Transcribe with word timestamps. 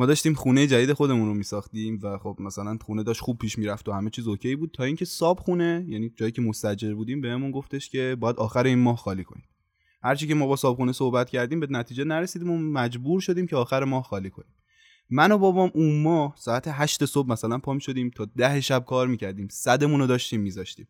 ما 0.00 0.06
داشتیم 0.06 0.34
خونه 0.34 0.66
جدید 0.66 0.92
خودمون 0.92 1.28
رو 1.28 1.34
میساختیم 1.34 1.98
و 2.02 2.18
خب 2.18 2.36
مثلا 2.40 2.78
خونه 2.86 3.02
داشت 3.02 3.20
خوب 3.20 3.38
پیش 3.38 3.58
می‌رفت 3.58 3.88
و 3.88 3.92
همه 3.92 4.10
چیز 4.10 4.28
اوکی 4.28 4.56
بود 4.56 4.70
تا 4.74 4.84
اینکه 4.84 5.04
صاب 5.04 5.40
خونه 5.40 5.84
یعنی 5.88 6.12
جایی 6.16 6.32
که 6.32 6.42
مستجر 6.42 6.94
بودیم 6.94 7.20
بهمون 7.20 7.50
گفتش 7.50 7.90
که 7.90 8.16
باید 8.20 8.36
آخر 8.36 8.64
این 8.64 8.78
ماه 8.78 8.96
خالی 8.96 9.24
کنیم. 9.24 9.44
هرچی 10.02 10.26
که 10.26 10.34
ما 10.34 10.46
با 10.46 10.56
صابخونه 10.56 10.92
صحبت 10.92 11.30
کردیم 11.30 11.60
به 11.60 11.66
نتیجه 11.70 12.04
نرسیدیم 12.04 12.50
و 12.50 12.58
مجبور 12.58 13.20
شدیم 13.20 13.46
که 13.46 13.56
آخر 13.56 13.84
ماه 13.84 14.02
خالی 14.02 14.30
کنیم. 14.30 14.54
من 15.10 15.32
و 15.32 15.38
بابام 15.38 15.70
اون 15.74 16.02
ماه 16.02 16.34
ساعت 16.38 16.64
هشت 16.68 17.04
صبح 17.04 17.28
مثلا 17.28 17.58
پا 17.58 17.78
شدیم 17.78 18.10
تا 18.10 18.24
ده 18.36 18.60
شب 18.60 18.84
کار 18.84 19.08
می‌کردیم. 19.08 19.48
صدمون 19.50 20.00
رو 20.00 20.06
داشتیم 20.06 20.40
میذاشتیم. 20.40 20.88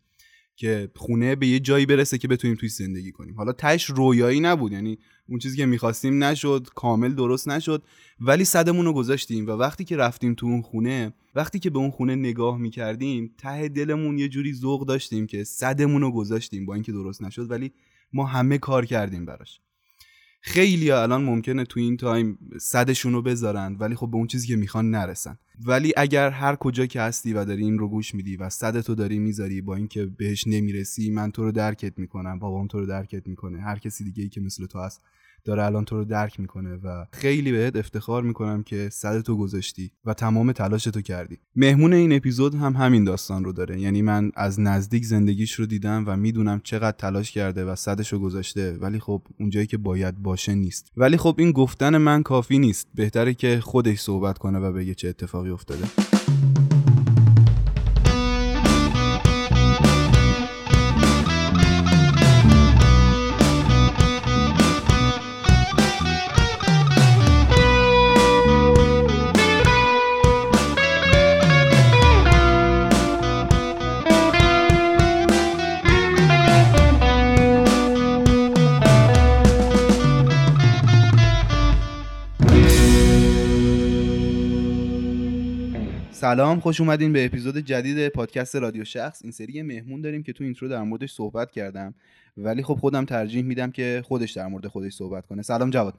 که 0.60 0.90
خونه 0.96 1.36
به 1.36 1.46
یه 1.46 1.60
جایی 1.60 1.86
برسه 1.86 2.18
که 2.18 2.28
بتونیم 2.28 2.56
توی 2.56 2.68
زندگی 2.68 3.12
کنیم. 3.12 3.34
حالا 3.34 3.52
تش 3.52 3.84
رویایی 3.84 4.40
نبود 4.40 4.72
یعنی 4.72 4.98
اون 5.28 5.38
چیزی 5.38 5.56
که 5.56 5.66
می‌خواستیم 5.66 6.24
نشد 6.24 6.68
کامل 6.74 7.14
درست 7.14 7.48
نشد 7.48 7.82
ولی 8.20 8.44
صدمون 8.44 8.84
رو 8.84 8.92
گذاشتیم 8.92 9.46
و 9.46 9.50
وقتی 9.50 9.84
که 9.84 9.96
رفتیم 9.96 10.34
تو 10.34 10.46
اون 10.46 10.62
خونه 10.62 11.12
وقتی 11.34 11.58
که 11.58 11.70
به 11.70 11.78
اون 11.78 11.90
خونه 11.90 12.14
نگاه 12.14 12.58
می‌کردیم 12.58 13.34
ته 13.38 13.68
دلمون 13.68 14.18
یه 14.18 14.28
جوری 14.28 14.52
ذوق 14.52 14.86
داشتیم 14.86 15.26
که 15.26 15.44
صدمون 15.44 16.02
رو 16.02 16.12
گذاشتیم 16.12 16.66
با 16.66 16.74
اینکه 16.74 16.92
درست 16.92 17.22
نشد 17.22 17.50
ولی 17.50 17.72
ما 18.12 18.24
همه 18.24 18.58
کار 18.58 18.86
کردیم 18.86 19.24
براش. 19.24 19.60
خیلی 20.40 20.90
الان 20.90 21.24
ممکنه 21.24 21.64
تو 21.64 21.80
این 21.80 21.96
تایم 21.96 22.38
صدشون 22.60 23.12
رو 23.12 23.22
بذارن 23.22 23.76
ولی 23.80 23.94
خب 23.94 24.10
به 24.10 24.16
اون 24.16 24.26
چیزی 24.26 24.48
که 24.48 24.56
می‌خوان 24.56 24.90
نرسن. 24.90 25.38
ولی 25.66 25.92
اگر 25.96 26.30
هر 26.30 26.56
کجا 26.56 26.86
که 26.86 27.00
هستی 27.00 27.32
و 27.32 27.44
داری 27.44 27.64
این 27.64 27.78
رو 27.78 27.88
گوش 27.88 28.14
میدی 28.14 28.36
و 28.36 28.48
صدتو 28.48 28.94
داری 28.94 29.18
می‌ذاری 29.18 29.60
با 29.60 29.74
اینکه 29.74 30.06
بهش 30.06 30.46
نمی‌رسی 30.46 31.10
من 31.10 31.30
تو 31.30 31.44
رو 31.44 31.52
درکت 31.52 31.98
می‌کنم 31.98 32.38
بابام 32.38 32.66
تو 32.66 32.78
رو 32.78 32.86
درکت 32.86 33.26
می‌کنه 33.26 33.60
هر 33.60 33.78
کسی 33.78 34.04
دیگه 34.04 34.22
ای 34.22 34.28
که 34.28 34.40
مثل 34.40 34.66
تو 34.66 34.78
هست. 34.78 35.02
داره 35.44 35.64
الان 35.64 35.84
تو 35.84 35.96
رو 35.96 36.04
درک 36.04 36.40
می‌کنه 36.40 36.76
و 36.76 37.06
خیلی 37.12 37.52
بهت 37.52 37.76
افتخار 37.76 38.22
می‌کنم 38.22 38.62
که 38.62 38.88
صد 38.92 39.20
تو 39.20 39.36
گذاشتی 39.36 39.90
و 40.04 40.14
تمام 40.14 40.52
تلاش 40.52 40.84
تو 40.84 41.00
کردی. 41.00 41.38
مهمون 41.56 41.92
این 41.92 42.12
اپیزود 42.12 42.54
هم 42.54 42.72
همین 42.72 43.04
داستان 43.04 43.44
رو 43.44 43.52
داره. 43.52 43.80
یعنی 43.80 44.02
من 44.02 44.32
از 44.34 44.60
نزدیک 44.60 45.04
زندگیش 45.04 45.52
رو 45.52 45.66
دیدم 45.66 46.04
و 46.06 46.16
می‌دونم 46.16 46.60
چقدر 46.64 46.96
تلاش 46.96 47.30
کرده 47.30 47.64
و 47.64 47.76
صدش 47.76 48.12
رو 48.12 48.18
گذاشته 48.18 48.78
ولی 48.80 48.98
خب 48.98 49.22
اونجایی 49.40 49.66
که 49.66 49.78
باید 49.78 50.22
باشه 50.22 50.54
نیست. 50.54 50.92
ولی 50.96 51.16
خب 51.16 51.34
این 51.38 51.52
گفتن 51.52 51.96
من 51.96 52.22
کافی 52.22 52.58
نیست. 52.58 52.88
بهتره 52.94 53.34
که 53.34 53.60
خودش 53.60 54.00
صحبت 54.00 54.38
کنه 54.38 54.58
و 54.58 54.72
بگه 54.72 54.94
چه 54.94 55.08
اتفاقی 55.08 55.50
افتاده. 55.50 56.19
سلام 86.20 86.60
خوش 86.60 86.80
اومدین 86.80 87.12
به 87.12 87.24
اپیزود 87.24 87.56
جدید 87.56 88.08
پادکست 88.08 88.56
رادیو 88.56 88.84
شخص. 88.84 89.22
این 89.22 89.32
سری 89.32 89.62
مهمون 89.62 90.00
داریم 90.00 90.22
که 90.22 90.32
تو 90.32 90.44
اینترو 90.44 90.68
در 90.68 90.82
موردش 90.82 91.12
صحبت 91.12 91.50
کردم. 91.50 91.94
ولی 92.36 92.62
خب 92.62 92.74
خودم 92.74 93.04
ترجیح 93.04 93.42
میدم 93.42 93.70
که 93.70 94.02
خودش 94.06 94.32
در 94.32 94.46
مورد 94.46 94.66
خودش 94.68 94.92
صحبت 94.92 95.26
کنه. 95.26 95.42
سلام 95.42 95.70
جواد. 95.70 95.94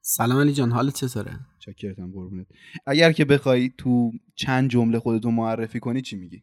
سلام 0.00 0.40
علی 0.40 0.52
جان 0.52 0.70
حالت 0.70 0.94
چطوره؟ 0.94 1.40
چاکرتم 1.58 2.12
قربونت. 2.12 2.46
اگر 2.86 3.12
که 3.12 3.24
بخوای 3.24 3.72
تو 3.78 4.12
چند 4.34 4.70
جمله 4.70 4.98
خودتو 4.98 5.30
معرفی 5.30 5.80
کنی 5.80 6.02
چی 6.02 6.16
میگی؟ 6.16 6.42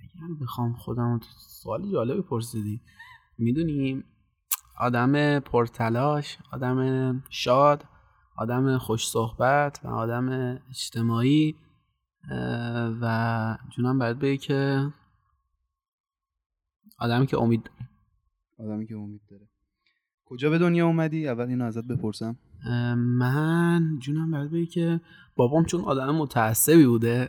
اگر 0.00 0.34
بخوام 0.42 0.72
خودم 0.72 1.20
سوالی 1.48 1.92
جالبی 1.92 2.22
پرسیدی. 2.22 2.80
می‌دونیم 3.38 4.04
آدم 4.80 5.40
پرتلاش 5.40 6.38
آدم 6.52 7.22
شاد 7.30 7.84
آدم 8.36 8.78
خوش 8.78 9.08
صحبت 9.08 9.80
و 9.84 9.88
آدم 9.88 10.58
اجتماعی 10.70 11.54
و 13.02 13.58
جونم 13.76 13.98
باید 13.98 14.18
بگه 14.18 14.36
که 14.36 14.90
آدمی 16.98 17.26
که 17.26 17.38
امید 17.38 17.62
داره. 17.62 17.88
آدمی 18.58 18.86
که 18.86 18.96
امید 18.96 19.20
داره. 19.30 19.48
کجا 20.24 20.50
به 20.50 20.58
دنیا 20.58 20.86
اومدی؟ 20.86 21.28
اول 21.28 21.46
اینو 21.46 21.64
ازت 21.64 21.84
بپرسم. 21.84 22.36
من 22.96 23.98
جونم 23.98 24.30
باید 24.30 24.50
بگه 24.50 24.66
که 24.66 25.00
بابام 25.36 25.64
چون 25.64 25.80
آدم 25.80 26.14
متعصبی 26.14 26.86
بوده 26.86 27.28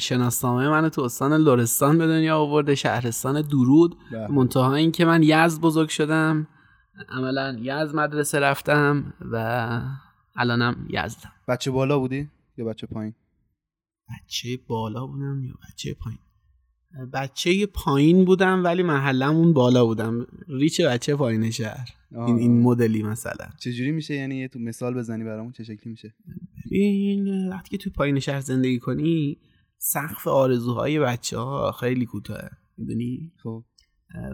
شناسنامه 0.00 0.68
من 0.68 0.88
تو 0.88 1.02
استان 1.02 1.32
لرستان 1.32 1.98
به 1.98 2.06
دنیا 2.06 2.38
آورده 2.38 2.74
شهرستان 2.74 3.42
درود. 3.42 3.96
بله. 4.12 4.28
منتها 4.28 4.74
این 4.74 4.92
که 4.92 5.04
من 5.04 5.22
یزد 5.22 5.60
بزرگ 5.60 5.88
شدم 5.88 6.46
عملا 7.08 7.56
یزد 7.60 7.96
مدرسه 7.96 8.40
رفتم 8.40 9.12
و 9.32 9.36
الانم 10.36 10.86
یزدم. 10.88 11.32
بچه 11.48 11.70
بالا 11.70 11.98
بودی 11.98 12.30
یا 12.56 12.64
بچه 12.64 12.86
پایین؟ 12.86 13.14
بچه 14.12 14.58
بالا 14.66 15.06
بودم 15.06 15.44
یا 15.44 15.54
بچه 15.68 15.94
پایین؟ 15.94 16.18
بچه 17.12 17.66
پایین 17.66 18.24
بودم 18.24 18.64
ولی 18.64 18.82
محلمون 18.82 19.52
بالا 19.52 19.84
بودم. 19.84 20.26
ریچ 20.48 20.80
بچه 20.80 21.16
پایین 21.16 21.50
شهر. 21.50 21.88
این 22.10 22.36
این 22.36 22.60
مدلی 22.60 23.02
مثلا. 23.02 23.48
چجوری 23.58 23.92
میشه؟ 23.92 24.14
یعنی 24.14 24.36
یه 24.36 24.48
تو 24.48 24.58
مثال 24.58 24.94
بزنی 24.94 25.24
برامون 25.24 25.52
چه 25.52 25.64
شکلی 25.64 25.90
میشه؟ 25.90 26.14
این 26.70 27.48
وقتی 27.48 27.68
که 27.70 27.84
تو 27.84 27.90
پایین 27.90 28.18
شهر 28.18 28.40
زندگی 28.40 28.78
کنی 28.78 29.38
سقف 29.78 30.26
آرزوهای 30.26 30.98
بچه 30.98 31.38
ها 31.38 31.72
خیلی 31.72 32.06
کوتاه 32.06 32.50
می‌دونی؟ 32.78 33.32
خب. 33.42 33.64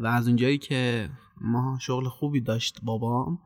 و 0.02 0.06
از 0.06 0.26
اونجایی 0.26 0.58
که 0.58 1.10
ما 1.40 1.78
شغل 1.80 2.08
خوبی 2.08 2.40
داشت 2.40 2.80
بابام 2.82 3.38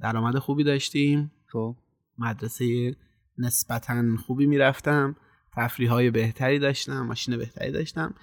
درآمد 0.00 0.38
خوبی 0.38 0.64
داشتیم. 0.64 1.30
خب. 1.46 1.76
مدرسه 2.18 2.96
نسبتا 3.38 4.16
خوبی 4.26 4.46
می‌رفتم 4.46 5.16
تفریح 5.52 5.90
های 5.90 6.10
بهتری 6.10 6.58
داشتم 6.58 7.00
ماشین 7.00 7.36
بهتری 7.36 7.72
داشتم 7.72 8.14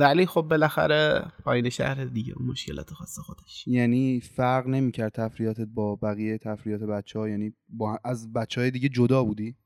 ولی 0.00 0.26
خب 0.26 0.42
بالاخره 0.42 1.32
پایین 1.44 1.68
شهر 1.68 2.04
دیگه 2.04 2.34
اون 2.36 2.48
مشکلات 2.48 2.90
خاص 2.90 3.18
خودش. 3.18 3.66
یعنی 3.66 4.20
فرق 4.20 4.66
نمی‌کرد 4.66 5.12
تفریحاتت 5.12 5.68
با 5.74 5.96
بقیه 5.96 6.38
تفریحات 6.38 6.82
بچه 6.82 7.18
ها 7.18 7.28
یعنی 7.28 7.52
با 7.68 7.98
از 8.04 8.32
بچه 8.32 8.60
های 8.60 8.70
دیگه 8.70 8.88
جدا 8.88 9.24
بودی؟ 9.24 9.56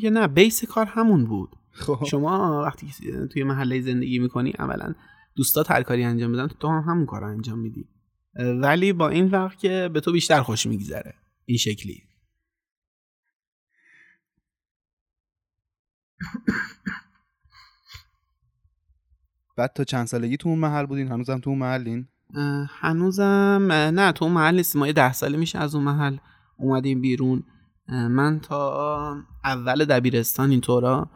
که 0.00 0.10
نه 0.10 0.26
بیس 0.26 0.64
کار 0.64 0.86
همون 0.86 1.24
بود. 1.24 1.56
خب. 1.70 2.04
شما 2.10 2.62
وقتی 2.62 2.86
توی 3.32 3.44
محله 3.44 3.80
زندگی 3.80 4.18
می‌کنی 4.18 4.52
اولا 4.58 4.94
دوستات 5.36 5.70
هر 5.70 5.82
کاری 5.82 6.04
انجام 6.04 6.32
بدن 6.32 6.46
تو 6.46 6.68
هم 6.68 6.90
همون 6.90 7.06
کار 7.06 7.24
انجام 7.24 7.58
میدی. 7.58 7.88
ولی 8.60 8.92
با 8.92 9.08
این 9.08 9.26
وقت 9.26 9.58
که 9.58 9.90
به 9.92 10.00
تو 10.00 10.12
بیشتر 10.12 10.42
خوش 10.42 10.66
میگذره 10.66 11.14
این 11.44 11.58
شکلی. 11.58 12.02
بعد 19.56 19.72
تا 19.72 19.84
چند 19.84 20.06
سالگی 20.06 20.36
تو 20.36 20.48
اون 20.48 20.58
محل 20.58 20.86
بودین؟ 20.86 21.08
هنوزم 21.08 21.38
تو 21.38 21.50
اون 21.50 21.58
محلین؟ 21.58 22.08
هنوزم 22.68 23.68
نه 23.70 24.12
تو 24.12 24.24
اون 24.24 24.34
محل 24.34 24.54
نیستیم. 24.54 24.80
ما 24.80 24.92
ده 24.92 25.12
ساله 25.12 25.38
میشه 25.38 25.58
از 25.58 25.74
اون 25.74 25.84
محل 25.84 26.16
اومدیم 26.56 27.00
بیرون. 27.00 27.44
من 27.88 28.40
تا 28.40 29.24
اول 29.44 29.84
دبیرستان 29.84 30.50
اینطورا 30.50 31.10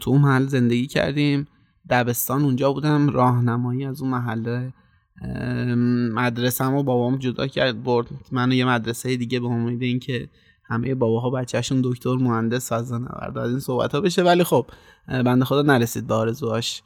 تو 0.00 0.10
اون 0.10 0.20
محل 0.20 0.46
زندگی 0.46 0.86
کردیم. 0.86 1.46
دبستان 1.90 2.42
اونجا 2.42 2.72
بودم 2.72 3.08
راهنمایی 3.08 3.84
از 3.84 4.02
اون 4.02 4.10
محله. 4.10 4.72
مدرسه 6.12 6.64
و 6.64 6.82
بابام 6.82 7.16
جدا 7.16 7.46
کرد 7.46 7.82
برد. 7.82 8.06
منو 8.32 8.52
یه 8.52 8.64
مدرسه 8.64 9.16
دیگه 9.16 9.40
به 9.40 9.46
امید 9.46 9.82
اینکه 9.82 10.28
همه 10.64 10.94
باباها 10.94 11.30
بچهشون 11.30 11.80
دکتر 11.84 12.14
مهندس 12.14 12.72
فضانورد 12.72 13.38
از 13.38 13.50
این 13.50 13.60
صحبت 13.60 13.92
ها 13.92 14.00
بشه. 14.00 14.22
ولی 14.22 14.44
خب 14.44 14.70
بنده 15.08 15.44
خدا 15.44 15.62
نرسید 15.62 16.06
به 16.06 16.14
آرزوهاش. 16.14 16.82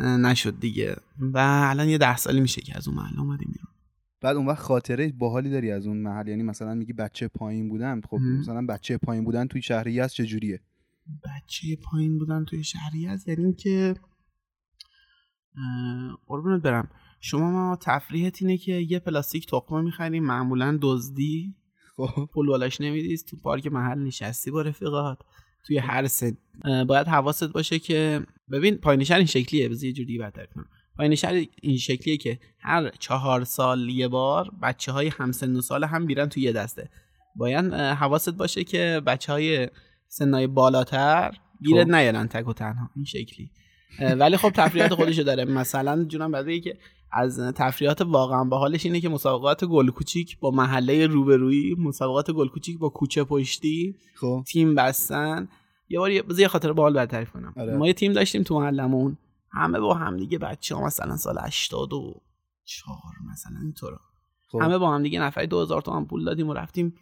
نشد 0.00 0.60
دیگه. 0.60 0.96
و 1.18 1.38
الان 1.70 1.88
یه 1.88 1.98
ده 1.98 2.16
سالی 2.16 2.40
میشه 2.40 2.60
که 2.60 2.76
از 2.76 2.88
اون 2.88 2.96
محل 2.96 3.18
اومدیم 3.18 3.48
بیرون. 3.52 3.74
بعد 4.20 4.36
اون 4.36 4.46
وقت 4.46 4.58
خاطره 4.58 5.12
باحالی 5.12 5.50
داری 5.50 5.70
از 5.70 5.86
اون 5.86 5.96
محل؟ 5.96 6.28
یعنی 6.28 6.42
مثلا 6.42 6.74
میگی 6.74 6.92
بچه 6.92 7.28
پایین 7.28 7.68
بودن. 7.68 8.00
خب 8.10 8.16
مثلا 8.16 8.66
بچه 8.66 8.98
پایین 8.98 9.24
بودن 9.24 9.46
توی 9.46 9.62
شهری 9.62 10.00
از 10.00 10.14
چه 10.14 10.26
جوریه؟ 10.26 10.60
بچه 11.24 11.76
پایین 11.76 12.18
بودن 12.18 12.44
توی 12.44 12.64
شهری 12.64 13.06
از 13.06 13.28
یعنی 13.28 13.52
که 13.52 13.94
قربونت 16.26 16.62
برم. 16.62 16.88
شما 17.20 17.50
ما 17.50 17.78
تفریحت 17.80 18.42
اینه 18.42 18.56
که 18.56 18.72
یه 18.72 18.98
پلاستیک 18.98 19.46
تخمه 19.46 19.80
می‌خریم 19.80 20.24
معمولا 20.24 20.78
دزدی. 20.82 21.54
خب. 21.96 22.28
پول 22.32 22.46
بالاش 22.46 22.80
نمیدیز 22.80 23.24
تو 23.24 23.36
پارک 23.36 23.66
محل 23.66 23.98
نشستی 23.98 24.50
با 24.50 24.62
رفیقات. 24.62 25.18
توی 25.66 25.78
هر 25.78 26.06
سن 26.06 26.36
باید 26.88 27.08
حواست 27.08 27.44
باشه 27.44 27.78
که 27.78 28.26
ببین 28.52 28.76
پایینشهر 28.76 29.18
این 29.18 29.26
شکلیه. 29.26 29.68
بذار 29.68 29.84
یه 29.84 29.92
جوری 29.92 30.18
بدتر 30.18 30.46
کنم. 30.46 30.66
پایینشهر 30.96 31.44
این 31.62 31.76
شکلیه 31.76 32.16
که 32.16 32.38
هر 32.60 32.90
چهار 32.98 33.44
سال 33.44 33.88
یه 33.88 34.08
بار 34.08 34.50
بچه 34.62 34.92
های 34.92 35.08
همسن 35.08 35.56
و 35.56 35.60
سال 35.60 35.84
هم 35.84 36.06
بیرن 36.06 36.28
توی 36.28 36.42
یه 36.42 36.52
دسته. 36.52 36.90
باید 37.36 37.74
حواست 37.74 38.30
باشه 38.30 38.64
که 38.64 39.02
بچه 39.06 39.32
های 39.32 39.68
سنای 40.08 40.46
بالاتر 40.46 41.34
گیرت 41.64 41.86
خب. 41.86 41.94
نیارن 41.94 42.28
تک 42.28 42.48
و 42.48 42.52
تنها. 42.52 42.90
این 42.96 43.04
شکلی. 43.04 43.50
ولی 44.00 44.36
خب 44.36 44.50
تفریحات 44.50 44.94
خودشو 44.94 45.22
داره. 45.22 45.44
مثلا 45.44 46.04
جونم 46.04 46.32
بعد 46.32 46.46
که 46.64 46.78
از 47.14 47.40
تفریحات 47.40 48.00
واقعا 48.00 48.44
باحالش 48.44 48.86
اینه 48.86 49.00
که 49.00 49.08
مسابقات 49.08 49.64
گل 49.64 49.90
کوچیک 49.90 50.38
با 50.38 50.50
محله 50.50 51.06
روبرویی 51.06 51.74
مسابقات 51.74 52.30
گل 52.30 52.48
کوچیک 52.48 52.78
با 52.78 52.88
کوچه 52.88 53.24
پشتی 53.24 53.96
خب. 54.14 54.44
تیم 54.46 54.74
بستن. 54.74 55.48
یه 55.88 55.98
بار 55.98 56.10
یه 56.10 56.48
خاطر 56.48 56.72
باحال 56.72 56.94
برات 56.94 57.10
تعریف 57.10 57.30
کنم. 57.30 57.54
آره. 57.56 57.76
ما 57.76 57.86
یه 57.86 57.92
تیم 57.92 58.12
داشتیم 58.12 58.42
تو 58.42 58.60
محلمون 58.60 59.18
همه 59.50 59.80
با 59.80 59.94
هم 59.94 60.16
دیگه 60.16 60.38
بچه 60.38 60.74
ها 60.74 60.84
مثلا 60.84 61.16
سال 61.16 61.38
84 61.38 63.14
مثلا 63.32 63.58
اینطورا 63.62 64.00
خب. 64.48 64.58
همه 64.62 64.78
با 64.78 64.94
هم 64.94 65.02
دیگه 65.02 65.20
نفری 65.20 65.46
2000 65.46 65.82
تومن 65.82 66.04
پول 66.04 66.24
دادیم 66.24 66.48
و 66.48 66.54
رفتیم 66.54 66.94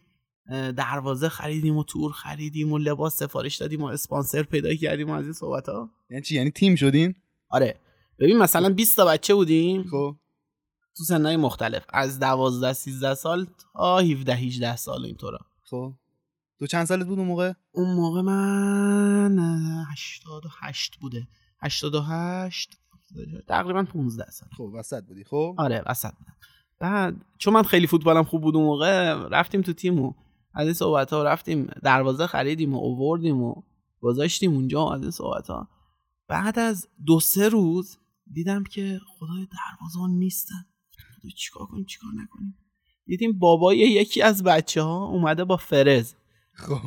دروازه 0.76 1.28
خریدیم 1.28 1.76
و 1.76 1.84
تور 1.84 2.12
خریدیم 2.12 2.72
و 2.72 2.78
لباس 2.78 3.16
سفارش 3.16 3.56
دادیم 3.56 3.82
و 3.82 3.86
اسپانسر 3.86 4.42
پیدا 4.42 4.74
کردیم 4.74 5.10
و 5.10 5.12
از 5.12 5.24
این 5.24 5.32
صحبت 5.32 5.68
ها 5.68 5.90
یعنی 6.10 6.22
چی؟ 6.22 6.34
یعنی 6.34 6.50
تیم 6.50 6.74
شدین؟ 6.74 7.14
آره. 7.48 7.76
ببین 8.22 8.38
مثلا 8.38 8.68
20 8.68 8.96
تا 8.96 9.04
بچه 9.04 9.34
بودیم؟ 9.34 9.82
خب. 9.90 10.16
تو 10.96 11.04
سنهای 11.04 11.36
مختلف. 11.36 11.84
از 11.88 12.18
12 12.20 12.72
13 12.72 13.14
سال 13.14 13.46
تا 13.74 13.98
17 13.98 14.34
18 14.34 14.76
سال 14.76 15.04
اینطورا. 15.04 15.38
خب. 15.64 15.92
تو 16.58 16.66
چند 16.66 16.86
سالت 16.86 17.06
بود 17.06 17.18
اون 17.18 17.28
موقع؟ 17.28 17.52
اون 17.72 17.94
موقع 17.94 18.20
من 18.20 19.38
اه، 19.38 19.92
88 19.92 20.96
بوده. 20.96 21.28
88 21.62 22.78
تقریبا 23.48 23.82
15 23.82 24.30
سال. 24.30 24.48
خب 24.56 24.70
وسط 24.74 25.04
بودی. 25.04 25.24
خب. 25.24 25.54
آره 25.58 25.82
وسط 25.86 26.14
بودم. 26.18 26.36
بعد 26.78 27.24
چون 27.38 27.54
من 27.54 27.62
خیلی 27.62 27.86
فوتبالم 27.86 28.24
خوب 28.24 28.42
بود 28.42 28.56
اون 28.56 28.64
موقع 28.64 29.14
رفتیم 29.28 29.62
تو 29.62 29.72
تیم 29.72 30.00
و 30.00 30.12
از 30.54 30.64
این 30.64 30.74
صحبت 30.74 31.12
ها 31.12 31.22
رفتیم 31.22 31.70
دروازه 31.82 32.26
خریدیم 32.26 32.74
و 32.74 32.78
اووردیم 32.78 33.42
و 33.42 33.54
گذاشتیم 34.00 34.52
اونجا 34.52 34.84
و 34.86 34.92
از 34.92 35.02
این 35.02 35.10
صحبت 35.10 35.46
ها 35.46 35.68
بعد 36.28 36.58
از 36.58 36.88
دو 37.06 37.20
سه 37.20 37.48
روز 37.48 37.98
دیدم 38.32 38.64
که 38.64 39.00
خدای 39.06 39.46
دروازه 39.46 39.98
ها 39.98 40.06
نیستن. 40.06 40.64
خدا 41.20 41.28
چیکار 41.36 41.66
کنیم 41.66 41.84
چیکار 41.84 42.10
نکنیم؟ 42.22 42.58
دیدیم 43.06 43.38
بابای 43.38 43.78
یکی 43.78 44.22
از 44.22 44.42
بچه 44.42 44.82
ها 44.82 45.04
اومده 45.04 45.44
با 45.44 45.56
فرز. 45.56 46.14
خب. 46.52 46.78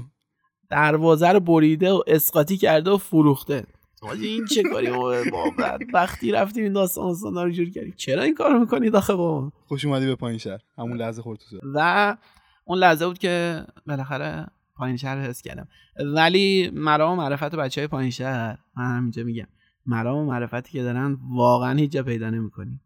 دروازه 0.70 1.30
رو 1.30 1.40
بریده 1.40 1.92
و 1.92 2.04
اسقاطی 2.08 2.58
کرده 2.58 2.92
و 2.92 2.98
فروخته. 2.98 3.66
حاجی 4.02 4.28
این 4.28 4.46
چه 4.46 4.64
کاری؟ 4.74 4.92
بابا 4.92 5.24
با 5.32 5.80
وقتی 5.94 6.32
رفتیم 6.32 6.64
این 6.64 6.74
داستان 6.74 7.08
داستان 7.08 7.36
رو 7.36 7.52
جور 7.52 7.70
کردیم. 7.70 7.94
چرا 7.98 8.24
این 8.24 8.36
کارو 8.36 8.60
می‌کنید 8.60 8.96
آخه 8.96 9.14
بابا؟ 9.14 9.52
خوش 9.68 9.86
اومدی 9.86 10.06
به 10.06 10.16
پایین 10.16 10.38
شهر. 10.38 10.60
همون 10.78 10.98
لحظه 10.98 11.22
خورد 11.22 11.40
تو. 11.40 11.60
و 11.74 12.18
اون 12.66 12.78
لحظه 12.80 13.08
بود 13.08 13.18
که 13.18 13.66
بالاخره 13.88 14.48
پایین 14.76 14.98
شهر 14.98 15.16
رو 15.16 15.22
حس 15.22 15.42
کردم. 15.42 15.68
ولی 16.16 16.70
مرام 16.74 17.12
و 17.12 17.22
معرفت 17.22 17.56
بچه 17.56 17.82
های 17.82 17.88
پایین 17.88 18.12
شهر 18.12 18.58
من 18.78 18.98
همینجا 18.98 19.24
میگم. 19.24 19.48
مرام 19.86 20.18
و 20.18 20.26
معرفتی 20.26 20.72
که 20.72 20.84
دارن 20.84 21.18
واقعا 21.30 21.78
هیچ 21.78 21.92
جا 21.92 22.04
پیدا 22.04 22.30
نمی‌کنی. 22.30 22.80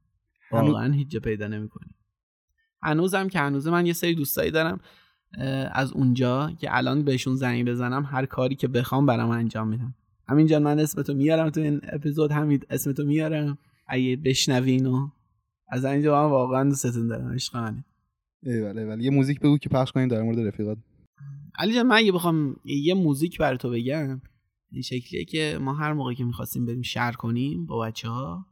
واقعا 0.51 0.93
هیچ 0.93 1.07
جا 1.07 1.19
پیدا 1.19 1.47
نمی‌کنی. 1.47 1.89
هنوزم 2.83 3.27
که 3.27 3.39
هنوز 3.39 3.67
من 3.67 3.85
یه 3.85 3.93
سری 3.93 4.15
دوستایی 4.15 4.51
دارم 4.51 4.79
از 5.71 5.91
اونجا 5.91 6.51
که 6.59 6.77
الان 6.77 7.03
بهشون 7.03 7.35
زنگ 7.35 7.69
بزنم 7.69 8.07
هر 8.11 8.25
کاری 8.25 8.55
که 8.55 8.67
بخوام 8.67 9.05
برام 9.05 9.29
انجام 9.29 9.67
میدم 9.67 9.95
همینجا 10.27 10.59
من 10.59 10.79
اسمتو 10.79 11.13
میارم 11.13 11.49
تو 11.49 11.61
این 11.61 11.81
اپیزود 11.83 12.31
همین 12.31 12.59
اسمتو 12.69 13.03
میارم. 13.03 13.57
اگه 13.87 14.15
بشنوین 14.15 14.85
و 14.85 15.09
از 15.67 15.85
اینجا 15.85 16.23
من 16.23 16.31
واقعا 16.31 16.63
دوستتون 16.63 17.07
دارم 17.07 17.33
عشق 17.33 17.57
منی. 17.57 17.83
ایول 18.43 18.77
ایول. 18.77 19.01
یه 19.01 19.09
موزیک 19.09 19.39
بگو 19.39 19.57
که 19.57 19.69
پخش 19.69 19.91
کنیم 19.91 20.07
در 20.07 20.21
مورد 20.21 20.39
رفیقات. 20.39 20.77
علی 21.59 21.73
جان 21.73 21.87
من 21.87 21.95
اگه 21.95 22.11
بخوام 22.11 22.55
یه 22.65 22.93
موزیک 22.93 23.37
بر 23.37 23.55
تو 23.55 23.69
بگم 23.69 24.21
این 24.71 24.81
شکلیه 24.81 25.25
که 25.25 25.57
ما 25.61 25.73
هر 25.73 25.93
موقع 25.93 26.13
که 26.13 26.23
می‌خواستیم 26.23 26.65
بریم 26.65 26.81
شهر 26.81 27.11
کنیم 27.11 27.65
با 27.65 27.79
بچه 27.79 28.09
ها 28.09 28.45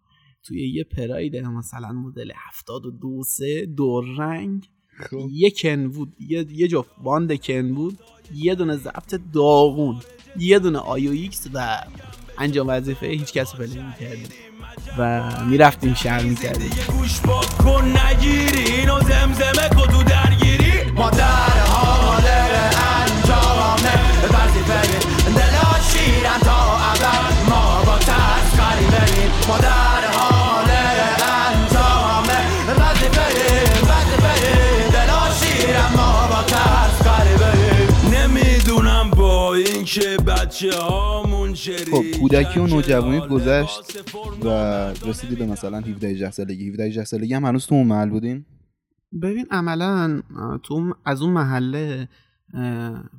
توی 0.44 0.70
یه 0.70 0.84
پراید 0.84 1.36
مثلا 1.36 1.92
مدل 1.92 2.32
72 2.50 3.24
سه 3.24 3.66
دور 3.66 4.06
رنگ 4.18 4.70
خب. 5.10 5.28
یه 5.32 5.52
کنوود 5.52 6.16
یه, 6.20 6.46
یه 6.52 6.68
جفت 6.68 6.92
باند 7.04 7.42
کنوود 7.42 8.00
یه 8.34 8.56
دونه 8.56 8.76
ضبط 8.76 9.22
داغون 9.34 10.02
یه 10.38 10.60
دونه 10.60 10.80
آیو 10.80 11.12
ایکس 11.12 11.48
و 11.54 11.78
انجام 12.38 12.68
وظیفه 12.70 13.08
هیچ 13.08 13.34
کسی 13.34 13.58
پلی 13.58 13.84
می‌کردیم 13.84 14.28
و 14.98 15.32
می‌رفتیم 15.46 15.94
شهر 15.94 16.24
می‌کردیم. 16.24 16.70
گوش 16.98 17.20
با 17.20 17.42
کن 17.42 17.98
نگیری 17.98 18.72
اینو 18.72 19.00
زمزمه 19.00 19.70
کن 19.70 19.88
تو 19.92 20.04
درگیری. 20.04 20.92
مادر 20.92 21.47
بچه 40.58 40.80
هامون 40.80 41.54
خب 41.92 42.20
کودکی 42.20 42.60
و 42.60 42.68
نوجوانیت 42.68 43.28
گذشت 43.28 44.04
و 44.44 44.50
رسیدی 45.06 45.36
به 45.36 45.46
مثلا 45.46 45.80
17 45.80 46.08
18 46.08 46.32
سالگی. 46.32 46.70
17 46.70 46.84
18 46.84 47.04
سالگی 47.06 47.34
هم 47.34 47.46
هنوز 47.46 47.68
تو 47.68 47.76
اون 47.76 47.88
محل 47.88 48.10
بودین؟ 48.10 48.46
ببین 49.22 49.46
عملا 49.52 50.22
تو 50.64 50.94
از 51.06 51.22
اون 51.22 51.34
محله 51.34 52.10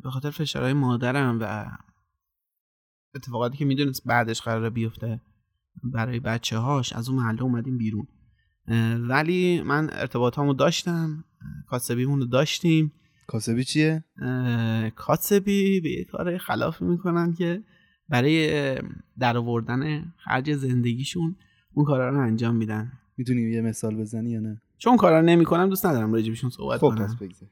به 0.03 0.11
خاطر 0.11 0.31
فشارهای 0.31 0.73
مادرم 0.73 1.39
و 1.41 1.67
اتفاقاتی 3.15 3.57
که 3.57 3.65
می‌دونست 3.65 4.03
بعدش 4.07 4.41
قرار 4.41 4.71
بیفته 4.71 5.21
برای 5.85 6.21
بچه 6.21 6.59
هاش 6.59 6.93
از 6.93 7.09
اون 7.09 7.19
محله 7.19 7.43
اومدیم 7.43 7.79
بیرون. 7.79 8.07
ولی 9.09 9.63
من 9.63 9.91
ارتباطامو 9.93 10.55
داشتم 10.55 11.25
کاسبیمون 11.69 12.21
رو 12.21 12.27
داشتیم. 12.27 12.93
کاسبی 13.29 13.65
چیه؟ 13.65 14.05
کاسبی 14.97 15.81
به 15.81 15.91
یه 15.91 16.05
کار 16.05 16.39
خلافی 16.39 16.85
می‌کنن 16.85 17.33
که 17.33 17.63
برای 18.09 18.79
درآوردن 19.19 20.13
خرج 20.17 20.53
زندگیشون 20.53 21.37
اون 21.75 21.85
کارا 21.85 22.11
رو 22.11 22.19
انجام 22.19 22.57
میدن. 22.57 22.93
می‌تونی 23.17 23.43
یه 23.43 23.61
مثال 23.61 23.97
بزنی 23.97 24.31
یا 24.31 24.41
نه؟ 24.41 24.63
چون 24.79 24.97
کارا 24.97 25.21
نمی‌کنم 25.21 25.69
دوست 25.69 25.87
ندارم 25.87 26.13
راجبشون 26.13 26.51
صحبت 26.51 26.81
خب 26.81 26.89
کنم. 26.89 27.05
پس 27.05 27.15
بگذار. 27.15 27.49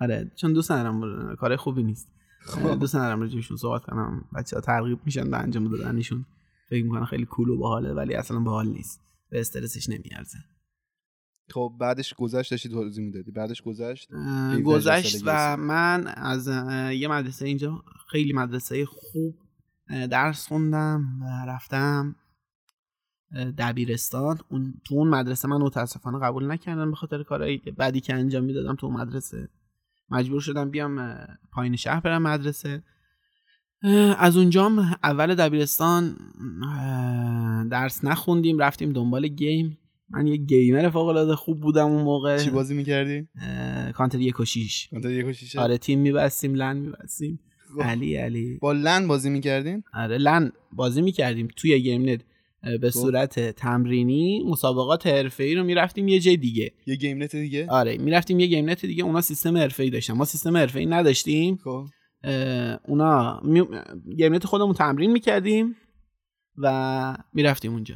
آره 0.00 0.30
چون 0.36 0.52
دوست 0.52 0.72
ندارم 0.72 1.36
کار 1.36 1.56
خوبی 1.56 1.82
نیست. 1.82 2.08
خب. 2.40 2.78
دوست 2.78 2.96
ندارم 2.96 3.20
راجبشون 3.20 3.56
صحبت 3.56 3.82
کنم. 3.82 4.24
بچه 4.34 4.56
ها 4.56 4.62
ترغیب 4.62 4.98
میشن 5.04 5.30
به 5.30 5.36
انجام 5.36 5.68
دادنشون. 5.68 6.24
فکر 6.70 6.84
می‌کنن 6.84 7.04
خیلی 7.04 7.24
کول 7.24 7.48
و 7.48 7.56
باحاله 7.56 7.92
ولی 7.92 8.14
اصلا 8.14 8.40
باحال 8.40 8.68
نیست. 8.68 9.00
به 9.30 9.40
استرسش 9.40 9.88
نمیارزه. 9.88 10.38
خب 11.54 11.74
بعدش 11.80 12.14
گذشت 12.14 12.50
داشتی 12.50 12.68
توضیح 12.68 13.04
می‌دادی. 13.04 13.30
بعدش 13.30 13.62
گذشت؟ 13.62 14.12
اه، 14.12 14.52
17 14.52 14.62
گذشت 14.62 15.22
و. 15.26 15.56
من 15.56 16.06
از 16.06 16.48
یه 16.92 17.08
مدرسه 17.08 17.46
اینجا 17.46 17.84
خیلی 18.10 18.32
مدرسه 18.32 18.86
خوب 18.86 19.34
درس 20.10 20.46
خوندم 20.46 21.04
و 21.22 21.50
رفتم 21.50 22.16
دبیرستان. 23.58 24.38
اون 24.48 24.74
تو 24.84 24.94
اون 24.94 25.08
مدرسه 25.08 25.48
من 25.48 25.56
متاسفانه 25.56 26.18
قبول 26.18 26.50
نکردم 26.50 26.90
به 26.90 26.96
خاطر 26.96 27.22
کارهایی 27.22 27.58
که 27.58 27.70
بعدی 27.70 28.00
که 28.00 28.14
انجام 28.14 28.44
می‌دادم 28.44 28.76
تو 28.76 28.86
اون 28.86 29.00
مدرسه. 29.00 29.48
مجبور 30.10 30.40
شدم 30.40 30.70
بیام 30.70 31.16
پایین 31.52 31.76
شهر 31.76 32.00
برم 32.00 32.22
مدرسه. 32.22 32.82
از 34.18 34.36
اونجام 34.36 34.78
اول 35.02 35.34
دبیرستان 35.34 36.16
درس 37.70 38.04
نخوندیم 38.04 38.58
رفتیم 38.58 38.92
دنبال 38.92 39.28
game. 39.28 39.78
من 40.10 40.26
یه 40.26 40.36
gamer 40.36 40.90
فوق 40.90 41.06
العاده 41.06 41.36
خوب 41.36 41.60
بودم 41.60 41.86
اون 41.86 42.02
موقع. 42.02 42.38
چی 42.38 42.50
بازی 42.50 42.74
می‌کردی؟ 42.74 43.28
کانتر 43.94 44.20
یک 44.20 44.40
و 44.40 44.44
شیش. 44.44 44.88
کانتر 44.88 45.10
یک 45.10 45.26
و 45.56 45.60
آره 45.60 45.78
تیم 45.78 45.98
میبستیم 45.98 46.54
LAN 46.54 46.76
میبستیم. 46.76 47.40
خب. 47.74 47.82
علی 47.82 48.16
علی. 48.16 48.58
با 48.62 48.72
LAN 48.72 49.08
بازی 49.08 49.30
می‌کردین؟ 49.30 49.82
آره 49.94 50.18
LAN 50.18 50.52
بازی 50.72 51.02
می‌کردیم 51.02 51.48
توی 51.56 51.80
game 51.80 52.08
net. 52.08 52.20
به 52.80 52.90
خب. 52.90 53.00
صورت 53.00 53.50
تمرینی 53.50 54.44
مسابقات 54.44 55.06
حرفه‌ای 55.06 55.54
رو 55.54 55.64
می‌رفتیم 55.64 56.08
یه 56.08 56.20
جای 56.20 56.36
دیگه. 56.36 56.72
یه 56.86 56.96
game 56.96 57.22
net 57.22 57.36
دیگه؟ 57.36 57.66
آره 57.70 57.96
می‌رفتیم 57.96 58.40
یه 58.40 58.46
game 58.46 58.70
net 58.70 58.86
دیگه 58.86 59.04
اونا 59.04 59.20
سیستم 59.20 59.56
حرفه‌ای 59.56 59.90
داشتن. 59.90 60.12
ما 60.14 60.24
سیستم 60.24 60.56
حرفه‌ای 60.56 60.86
نداشتیم. 60.86 61.58
خب. 61.64 61.86
اونا 62.88 63.40
می... 63.44 63.62
گیم 64.16 64.34
نت 64.34 64.46
خودمون 64.46 64.74
تمرین 64.74 65.12
می‌کردیم 65.12 65.76
و 66.56 67.16
می‌رفتیم 67.34 67.72
اونجا. 67.72 67.94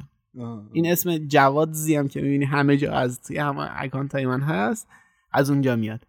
این 0.73 0.93
اسم 0.93 1.19
جواد 1.19 1.73
زیم 1.73 2.09
که 2.09 2.21
می‌بینی 2.21 2.45
همه 2.45 2.77
جا 2.77 2.93
از 2.93 3.21
توی 3.23 3.39
همه 3.39 3.69
اکانت 3.83 4.15
های 4.15 4.27
من 4.27 4.41
هست 4.41 4.89
از 5.33 5.51
اونجا 5.51 5.77
میاد. 5.77 6.07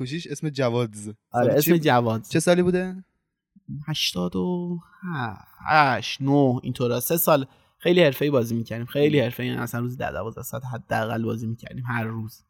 و 0.00 0.04
شیش 0.06 0.26
اسم 0.26 0.48
جوادز. 0.48 1.12
آره 1.30 1.52
اسم 1.54 1.72
چی- 1.72 1.78
جواد 1.78 2.22
چه 2.22 2.40
سالی 2.40 2.62
بوده؟ 2.62 3.04
هشتاد 3.86 4.36
و 4.36 4.78
هشت 5.68 6.22
نه 6.22 6.60
اینطورا 6.62 7.00
سه 7.00 7.16
سال. 7.16 7.46
خیلی 7.78 8.02
حرفه‌ای 8.02 8.30
بازی 8.30 8.54
می‌کردیم. 8.54 8.86
خیلی 8.86 9.20
حرفه‌ای. 9.20 9.50
اصلا 9.50 9.80
روز 9.80 9.96
ده 9.96 10.10
دوازده 10.12 10.42
ساعت 10.42 10.62
حداقل 10.64 11.22
بازی 11.22 11.46
می‌کردیم 11.46 11.84
هر 11.86 12.04
روز. 12.04 12.44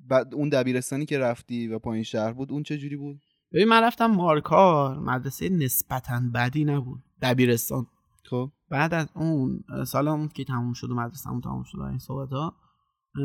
بعد 0.00 0.34
اون 0.34 0.48
دبیرستانی 0.48 1.06
که 1.06 1.18
رفتی 1.18 1.68
و 1.68 1.78
پایین 1.78 2.04
شهر 2.04 2.32
بود 2.32 2.52
اون 2.52 2.62
چه 2.62 2.78
جوری 2.78 2.96
بود؟ 2.96 3.20
ببین 3.52 3.68
من 3.68 3.82
رفتم 3.82 4.06
مارکار. 4.06 4.98
مدرسه 4.98 5.48
نسبتا 5.48 6.20
بدی 6.34 6.64
نبود. 6.64 7.02
دبیرستان. 7.22 7.86
خب. 8.30 8.50
بعد 8.68 8.94
از 8.94 9.08
اون 9.14 9.64
سالم 9.86 10.28
که 10.28 10.44
تموم 10.44 10.72
شد 10.72 10.90
و 10.90 10.94
مدرسه‌مون 10.94 11.40
تموم 11.40 11.62
شد 11.62 11.80
این 11.80 11.98
صحبت 11.98 12.32
ها 12.32 12.56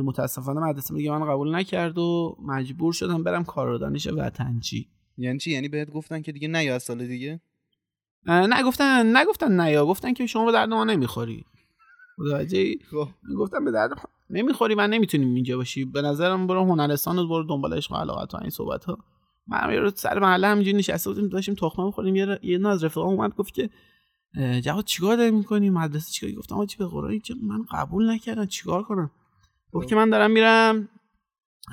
متاسفانه 0.04 0.60
مدرسه 0.60 0.94
دیگه 0.94 1.12
من 1.12 1.28
قبول 1.28 1.56
نکرد 1.56 1.98
و 1.98 2.38
مجبور 2.46 2.94
شدم 2.94 3.24
برم 3.24 3.44
کار 3.44 3.70
و 3.70 3.78
دانش 3.78 4.08
وطنچی. 4.08 4.90
یعنی 5.18 5.40
چی؟ 5.40 5.52
یعنی 5.52 5.70
بهت 5.70 5.92
گفتن 5.92 6.22
که 6.22 6.32
دیگه 6.32 6.48
نیا 6.48 6.76
از 6.76 6.84
سال 6.84 7.08
دیگه؟ 7.08 7.42
اه، 8.28 8.60
نگفتن 8.60 9.18
نگفتن 9.18 9.62
نیا 9.62 9.86
گفتن 9.86 10.14
که 10.14 10.26
شما 10.26 10.46
به 10.46 10.52
درد 10.52 10.70
ما 10.70 10.84
نمی‌خوری. 10.84 11.46
متوجهی؟ 12.18 12.80
خب. 12.92 13.08
گفتم 13.38 13.66
به 13.66 13.72
درد 13.72 13.92
نمی‌خوری 14.30 14.76
من 14.76 14.90
نمی‌تونیم 14.90 15.36
اینجا 15.36 15.58
باشی. 15.58 15.86
به 15.86 16.02
نظرم 16.02 16.48
برو 16.48 16.66
هنرستان 16.66 17.20
و 17.20 17.28
برو 17.28 17.44
دنبال 17.44 17.74
عشق 17.74 17.92
و 17.92 17.96
علاقت 17.96 18.34
و 18.34 18.38
این 18.42 18.50
صحبت 18.50 18.86
ها. 18.86 18.98
من 19.48 19.74
یه 19.74 19.92
سر 19.96 20.20
محله 20.20 20.48
همینجوری 20.48 20.78
نشسته 20.78 21.10
بودیم 21.10 21.30
داشتیم 21.30 21.56
تخمه 21.56 21.86
می‌خوریم 21.86 22.16
یه 22.16 22.40
یه 22.42 22.58
نه 22.58 22.70
از 22.70 22.84
رفیقام 22.84 23.10
اومد 23.10 23.36
گفت 23.36 23.54
که 23.54 23.70
جواد 24.62 24.86
چیکار 24.86 25.16
داری 25.18 25.32
می‌کنی 25.32 25.70
مدرسه 25.70 26.12
چیکار 26.12 26.36
گفتم؟ 26.36 26.56
آجی 26.56 26.78
به 26.78 26.86
قرآن؟ 26.88 27.22
من 27.44 27.64
قبول 27.72 28.10
نکردم. 28.12 28.46
چیکار 28.46 28.84
کنم؟ 28.84 29.12
گفت 29.72 29.88
که 29.88 29.96
من 29.96 30.10
دارم 30.10 30.32
میرم. 30.32 30.90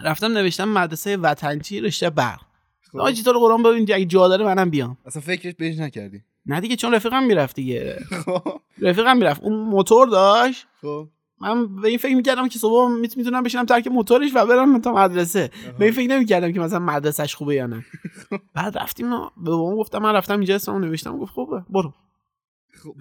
رفتم 0.04 0.26
نوشتم 0.32 0.68
مدرسه 0.68 1.16
وطنچی 1.16 1.80
رشته 1.80 2.10
برق. 2.10 2.40
خب. 2.92 2.98
آجی 2.98 3.22
تو 3.22 3.32
قرآن 3.32 3.62
ببین؟ 3.62 3.82
اگه 3.82 4.04
جا 4.04 4.28
داره 4.28 4.44
منم 4.44 4.70
بیام. 4.70 4.98
اصلا 5.06 5.22
فکرش 5.22 5.54
بهش 5.54 5.78
نکردی. 5.78 6.20
نه 6.46 6.60
دیگه 6.60 6.76
چون 6.76 6.94
رفیقم 6.94 7.22
می‌رفت 7.22 7.56
دیگه. 7.56 7.98
خب. 8.24 8.60
رفیقم 8.82 9.16
می‌رفت. 9.16 9.42
اون 9.42 9.52
موتور 9.58 10.08
داشت. 10.08 10.66
خب. 10.82 11.08
من 11.40 11.76
به 11.76 11.88
این 11.88 11.98
فکر 11.98 12.14
می‌کردم 12.16 12.48
که 12.48 12.58
صبح 12.58 12.90
میت- 12.92 13.16
می‌تونم 13.16 13.42
بشینم 13.42 13.64
ترک 13.66 13.86
موتورش 13.86 14.30
و 14.34 14.46
برم 14.46 14.80
تا 14.80 14.92
مدرسه. 14.92 15.50
به 15.78 15.84
این 15.84 15.94
فکر 15.94 16.08
نمی‌کردم 16.10 16.52
که 16.52 16.60
مثلا 16.60 16.78
مدرسهش 16.78 17.34
خوبه 17.34 17.54
یا 17.54 17.66
نه. 17.66 17.84
بعد 18.54 18.78
رفتیم 18.78 19.10
به 19.10 19.26
بابام 19.36 19.76
گفتم 19.76 19.98
من 19.98 20.12
رفتم 20.12 20.34
اینجا 20.34 20.54
اسممو 20.54 20.78
نوشتم. 20.78 21.18
گفت 21.18 21.32
خوبه 21.32 21.64
برو. 21.70 21.92
خب 22.78 22.96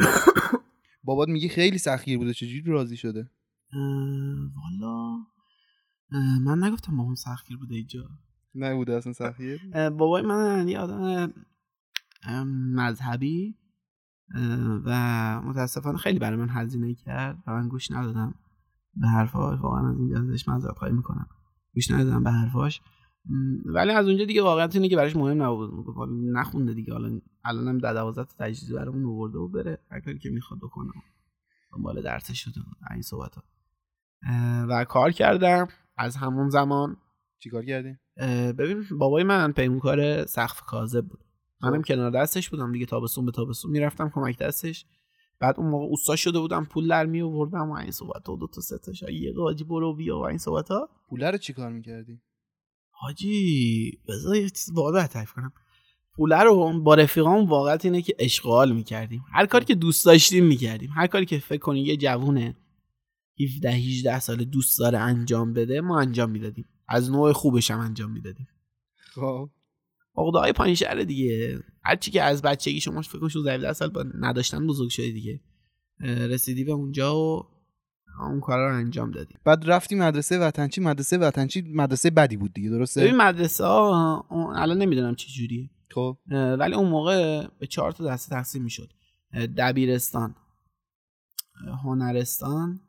بابات 1.04 1.30
میگه 1.30 1.50
خیلی 1.50 1.78
سخیر 1.78 2.18
بوده 2.18 2.34
چجوری 2.34 2.64
راضی 2.66 2.98
شده؟ 2.98 3.30
والا. 4.56 5.18
من 6.42 6.64
نگفتم 6.64 6.98
بابام 6.98 7.16
سختگیر 7.16 7.58
بوده 7.58 7.76
اینجا. 7.76 8.10
نه 8.56 8.76
بوده 8.76 8.96
اصلا 8.96 9.14
سخیر 9.14 9.90
بابای 9.90 10.22
من 10.22 10.68
یه 10.68 10.80
آدم 10.80 11.34
مذهبی 12.76 13.56
و 14.86 15.42
متاسفانه 15.42 15.98
خیلی 15.98 16.20
برای 16.20 16.38
من 16.40 16.50
هزینه 16.50 16.94
کرد 16.94 17.44
و 17.48 17.52
من 17.52 17.68
گوش 17.68 17.92
ندادم 17.92 18.36
به 18.96 19.08
حرفاش. 19.08 19.60
واقعا 19.60 19.90
از 19.90 20.00
اینجا 20.00 20.20
ازش 20.20 20.48
معذرت 20.48 20.78
خواهی 20.78 20.94
می‌کنم. 20.94 21.28
گوش 21.74 21.92
ندادم 21.92 22.24
به 22.24 22.32
حرفاش. 22.32 22.82
ولی 23.66 23.92
از 23.92 24.08
اونجا 24.08 24.26
دیگه 24.26 24.42
واقعیت 24.42 24.76
اینه 24.76 24.90
که 24.90 24.96
براش 24.96 25.16
مهم 25.16 25.44
نبود. 25.44 25.72
نخونده 26.10 26.74
دیگه. 26.74 26.94
حالا 26.94 27.22
الانم 27.46 27.78
در 27.78 27.94
دوازده 27.94 28.26
تا 28.26 28.46
تجهیزی 28.46 28.74
برامون 28.74 29.06
آورده 29.06 29.38
و 29.38 29.48
بره. 29.48 29.78
هر 29.92 30.00
کاری 30.00 30.20
که 30.20 30.30
می‌خواد 30.30 30.60
بکنه. 30.60 30.92
دنبال 31.74 32.02
درسش 32.02 32.44
شده 32.44 32.62
این 32.92 33.02
صحبت 33.02 33.36
ها 33.36 33.44
و 34.70 34.86
کار 34.86 35.12
کردم 35.12 35.68
از 35.98 36.16
همون 36.16 36.50
زمان. 36.50 36.98
چیکار 37.40 37.66
کردی؟ 37.66 37.98
ببین 38.54 38.84
بابای 38.98 39.24
من 39.24 39.52
پیمونکار 39.52 40.26
سقف 40.26 40.62
کاذب 40.62 41.06
بود. 41.06 41.20
منم 41.62 41.82
خب. 41.82 41.88
کنار 41.88 42.12
دستش 42.12 42.50
بودم 42.50 42.72
دیگه. 42.72 42.86
تابستون 42.86 43.26
به 43.26 43.32
تابستون 43.32 43.72
می‌رفتم 43.72 44.12
کمک 44.14 44.38
دستش. 44.38 44.86
بعد 45.40 45.56
اون 45.58 45.70
موقع 45.70 45.86
اوستا 45.86 46.16
شده 46.16 46.40
بودم 46.40 46.66
پول 46.66 46.88
در 46.88 47.06
می 47.06 47.22
آوردم 47.22 47.70
و 47.70 47.74
این 47.74 47.92
صحبت 47.92 48.28
ها 48.28 48.36
دو 48.36 48.48
تا 48.48 48.62
سه 48.62 48.78
تا 48.78 49.12
یه 49.12 49.34
حاجی 49.38 49.64
برو 49.64 49.96
بیا 49.96 50.18
و 50.18 50.26
این 50.26 50.38
صحبت 50.38 50.72
ها 50.72 50.90
پوله 51.10 51.32
رو 51.32 51.38
چیکار 51.38 51.72
می‌کردی؟ 51.72 52.22
حاجی 53.00 54.00
بذار 54.08 54.36
یه 54.36 54.50
چیز 54.50 54.72
واضح 54.74 55.06
تعریف 55.06 55.32
کنم. 55.34 55.54
پوله 56.16 56.44
رو 56.44 56.82
با 56.82 56.96
رفیقام 56.96 57.46
واقعا 57.46 57.78
اینه 57.84 58.02
که 58.02 58.16
اشغال 58.20 58.72
می‌کردیم. 58.72 59.26
هر 59.34 59.46
کاری 59.46 59.66
که 59.66 59.76
دوست 59.76 60.06
داشتیم 60.06 60.46
می‌کردیم. 60.46 60.90
هر 60.96 61.08
کاری 61.08 61.26
که 61.26 61.40
فکر 61.40 61.60
کنی 61.60 61.82
یه 61.82 61.98
جوونه 61.98 62.56
17 63.40 63.72
18 63.72 64.20
سال 64.20 64.44
دوست 64.44 64.80
داره 64.80 64.98
انجام 64.98 65.54
بده 65.54 65.82
ما 65.82 66.00
انجام 66.00 66.30
می‌دادیم. 66.30 66.66
از 66.88 67.12
نوع 67.12 67.32
خوبش 67.32 67.72
هم 67.72 67.80
انجام 67.80 68.12
می‌دادیم. 68.12 68.48
خب. 69.14 69.50
عقده 70.18 70.40
های 70.40 70.54
پایین 70.54 70.76
شهر 70.76 71.04
دیگه. 71.04 71.60
هرچی 71.84 72.12
که 72.12 72.24
از 72.24 72.42
بچگی 72.42 72.82
شما 72.82 73.02
فکر 73.02 73.20
کن 73.20 73.28
16 73.28 73.54
17 73.54 73.74
سال 73.74 73.90
با 73.90 74.06
نداشتن 74.20 74.68
بزرگ 74.68 74.90
شدی 74.90 75.12
دیگه. 75.12 75.40
رسیدی 76.00 76.64
به 76.64 76.72
اونجا 76.72 77.18
و 77.18 77.46
اون 78.20 78.40
کارا 78.40 78.70
رو 78.70 78.76
انجام 78.76 79.12
دادی 79.12 79.36
بعد 79.44 79.64
رفتی 79.66 79.96
مدرسه 79.96 80.40
وطنچی 80.40 80.82
مدرسه 80.82 81.18
وطنچی 81.18 81.62
مدرسه 81.62 82.10
بدی 82.10 82.38
بود 82.38 82.54
دیگه 82.54 82.70
درسته؟ 82.70 83.02
ببین 83.02 83.16
مدرسه 83.16 83.66
ها 83.66 84.26
الان 84.56 84.78
نمی‌دونم 84.78 85.16
چه 85.16 85.28
جوریه. 85.28 85.70
خب. 85.92 86.18
ولی 86.32 86.76
اون 86.76 86.90
موقع 86.90 87.48
به 87.60 87.68
چهار 87.68 87.92
تا 87.92 88.06
دسته 88.06 88.36
تقسیم 88.36 88.64
می‌شد. 88.64 88.90
دبیرستان 89.58 90.36
هنرستان 91.84 92.80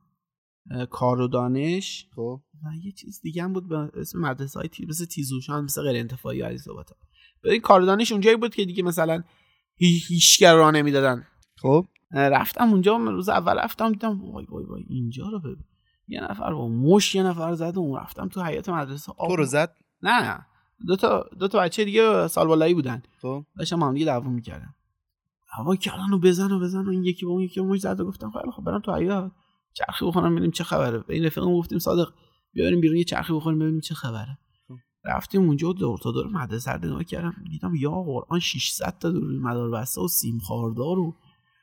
کار 0.90 1.20
و 1.20 1.28
دانش. 1.28 2.06
خب. 2.16 2.40
و 2.64 2.84
یه 2.84 2.92
چیز 2.92 3.20
دیگه 3.20 3.42
هم 3.42 3.52
بود 3.52 3.68
به 3.68 3.90
اسم 4.00 4.18
مدرسه 4.20 4.60
های. 4.60 4.68
مثل 4.88 5.04
تیزوشان 5.04 5.64
مثل 5.64 5.82
غیر 5.82 5.96
انتفاعی 5.96 6.58
صحبت 6.58 6.90
ها 6.90 6.96
ببین 7.44 7.60
کار 7.60 7.82
و 7.82 7.86
دانش 7.86 8.12
اونجایی 8.12 8.36
بود 8.36 8.54
که 8.54 8.64
دیگه 8.64 8.82
مثلا 8.82 9.22
هی- 9.76 10.02
هیچ 10.08 10.42
را 10.42 10.70
نمی‌دادن. 10.70 11.26
خب. 11.56 11.86
رفتم 12.10 12.70
اونجا 12.70 12.96
روز 12.96 13.28
اول 13.28 13.58
رفتم 13.58 13.92
دیدم 13.92 14.20
وای 14.20 14.46
وای 14.48 14.64
وای 14.64 14.84
اینجا 14.88 15.28
رو 15.28 15.38
ببین. 15.38 15.64
یه 16.08 16.20
نفر 16.30 16.54
با 16.54 16.68
مش 16.68 17.14
یه 17.14 17.22
نفر 17.22 17.54
زد 17.54 17.76
و 17.76 17.80
اون 17.80 18.00
رفتم 18.00 18.28
تو 18.28 18.42
حیات 18.42 18.68
مدرسه. 18.68 19.12
تو 19.28 19.36
رو 19.36 19.44
زد؟ 19.44 19.74
نه 20.02 20.22
نه. 20.22 20.46
دو 20.86 20.96
تا 20.96 21.26
دو 21.38 21.48
تا 21.48 21.58
بچه 21.60 21.84
دیگه 21.84 22.28
سال 22.28 22.46
بالایی 22.46 22.74
بودن. 22.74 23.02
خب. 23.22 23.44
داشتم 23.58 23.82
هم 23.82 23.94
دیگه 23.94 24.06
دعوا 24.06 24.30
می‌کردم. 24.30 24.74
هوا 25.48 25.76
کردن 25.76 26.12
و 26.12 26.18
بزن 26.18 26.52
و 26.52 26.60
بزن 26.60 26.86
و 26.86 26.90
این 26.90 27.04
یکی 27.04 27.26
با 27.26 27.32
اون 27.32 27.42
یکی 27.42 27.60
مش 27.60 27.80
زد 27.80 28.00
و 28.00 28.06
گفتم 28.06 28.30
خیلی 28.30 28.52
خب 28.52 28.62
برم 28.62 28.80
تو 28.80 28.94
حیات 28.94 29.32
چرخی 29.72 30.06
بخورم 30.06 30.30
ببینیم 30.30 30.50
چه 30.50 30.64
خبره. 30.64 30.98
به 30.98 31.14
این 31.14 31.24
رفیقم 31.24 31.54
گفتیم 31.54 31.78
صادق 31.78 32.08
بیا 32.52 32.64
بریم 32.64 32.80
بیرون 32.80 32.96
یه 32.96 33.04
چرخی 33.04 33.32
بخوریم 33.32 33.58
ببینیم 33.58 33.80
چه 33.80 33.94
خبره. 33.94 34.38
خب. 34.68 34.74
رفتیم 35.04 35.42
اونجا 35.42 35.68
و 35.68 35.72
دور 35.72 35.98
تا 35.98 36.12
دور 36.12 36.26
مدرسه 36.26 36.72
رو 36.72 36.84
نگاه 36.84 37.04
کردم. 37.04 37.34
دیدم 37.50 37.74
یا 37.74 37.90
قرآن 37.90 38.40
600 38.40 38.98
تا 39.00 39.10
دور 39.10 39.38
مدار 39.38 39.70
بسته 39.70 40.00
و 40.00 40.08
سیم 40.08 40.38
خاردار 40.38 40.98
و 40.98 41.14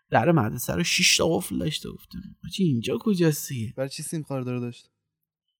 در 0.10 0.32
مدرسه 0.32 0.74
رو 0.74 0.84
6 0.84 1.18
تا 1.18 1.28
قفل 1.28 1.58
داشته 1.58 1.90
گفتم. 1.90 2.20
حاجی 2.44 2.64
اینجا 2.64 2.98
کجاست 3.00 3.50
دیگه 3.50 3.74
برای 3.78 3.90
چی 3.90 4.04
سیم 4.04 4.24
خاردار 4.24 4.60
داشت؟ 4.60 4.90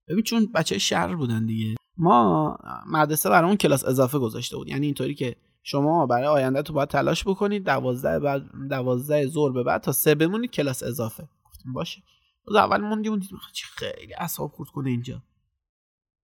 ببین 0.08 0.24
چون 0.24 0.52
بچه 0.52 0.78
شهر 0.78 1.16
بودن 1.16 1.46
دیگه. 1.46 1.76
ما 1.98 2.58
مدرسه 2.88 3.30
برامون 3.30 3.56
کلاس 3.56 3.86
اضافه 3.86 4.20
گذاشته 4.20 4.58
بود. 4.58 4.68
یعنی 4.68 4.86
اینطوری 4.86 5.16
که 5.16 5.36
شما 5.64 6.06
برای 6.06 6.28
آینده 6.28 6.62
تو 6.62 6.74
باید 6.74 6.90
تلاش 6.90 7.28
بکنید 7.28 7.66
دوازده 7.66 8.20
بعد 8.20 8.42
دوازده 8.70 9.28
ظهر 9.28 9.52
به 9.52 9.64
بعد 9.64 9.82
تا 9.82 9.92
سه 9.92 10.16
بمونید 10.16 10.52
کلاس 10.52 10.84
اضافه. 10.84 11.28
گفتیم 11.46 11.74
باشه. 11.74 12.04
روز 12.46 12.56
اول 12.56 12.82
موندیم 12.82 13.14
و 13.14 13.18
دیدیم 13.18 13.38
خیلی 13.76 14.14
اعصاب 14.18 14.52
خورد 14.52 14.70
کنه 14.70 14.90
اینجا. 14.90 15.24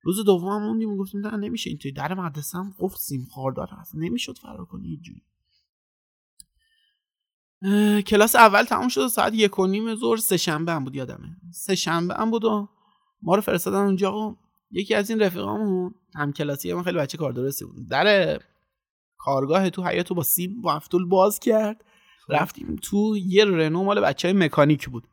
روز 0.04 0.26
دوم 0.26 0.64
موندیم 0.64 0.90
و 0.90 0.98
گفتیم 0.98 1.28
نه 1.28 1.38
نمیشه 1.38 1.70
اینطوری. 1.70 1.94
در 1.94 2.14
مدرسه 2.14 2.58
هم 2.58 2.76
قفل 2.80 2.98
سیم 2.98 3.28
خاردار 3.34 3.68
هست. 3.72 3.96
نمی‌شد 3.96 4.38
فرار 4.38 4.66
کنی 4.66 4.88
اینجوری 4.88 5.22
کلاس 8.08 8.36
اول 8.36 8.64
تموم 8.64 8.88
شد 8.88 9.08
ساعت 9.08 9.34
یک 9.34 9.60
و 9.60 9.68
نیم 9.68 9.96
ظهر 9.96 10.18
سه 10.18 10.38
شنبه 10.38 10.72
هم 10.72 10.84
بود 10.84 10.96
یادمه. 10.96 11.38
سه 11.54 11.76
شنبه 11.76 12.14
هم 12.14 12.32
بود 12.32 12.44
و 12.44 12.68
ما 13.22 13.36
رو 13.36 13.42
فرستادن 13.42 13.78
اونجا 13.78 14.18
و 14.18 14.38
یکی 14.72 14.94
از 14.94 15.10
این 15.10 15.20
رفیقامون 15.20 15.94
هم 16.16 16.34
کلاسی 16.34 16.74
من 16.74 16.84
خیلی 16.84 16.98
بچه 16.98 17.18
کار 17.18 17.32
درستی 17.32 17.66
بود. 17.66 17.90
در 17.90 18.40
کارگاه 19.18 19.70
تو 19.70 19.84
حیاتو 19.84 20.16
با 20.16 20.24
سیم 20.24 20.62
با 20.62 20.74
افتول 20.74 21.06
باز 21.06 21.40
کرد. 21.40 21.84
رفتیم 22.30 22.76
تو 22.76 23.18
یه 23.18 23.46
رنو 23.46 23.84
مال 23.84 24.02
بچه 24.02 24.28
های 24.28 24.38
مکانیک 24.38 24.90
بود 24.90 25.04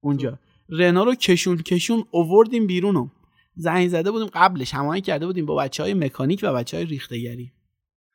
اونجا. 0.00 0.38
رنو 0.68 1.04
رو 1.04 1.14
کشون 1.14 1.56
کشون 1.56 2.04
اووردیم 2.10 2.66
بیرونو 2.66 3.08
زنگ 3.56 3.88
زده 3.88 4.10
بودیم 4.10 4.28
قبلش 4.34 4.74
هماهنگ 4.74 5.02
کرده 5.02 5.26
بودیم 5.26 5.46
با 5.46 5.54
بچه 5.54 5.82
های 5.82 5.94
مکانیک 5.94 6.40
و 6.42 6.54
بچه 6.54 6.76
های 6.76 6.86
ریختگری. 6.86 7.52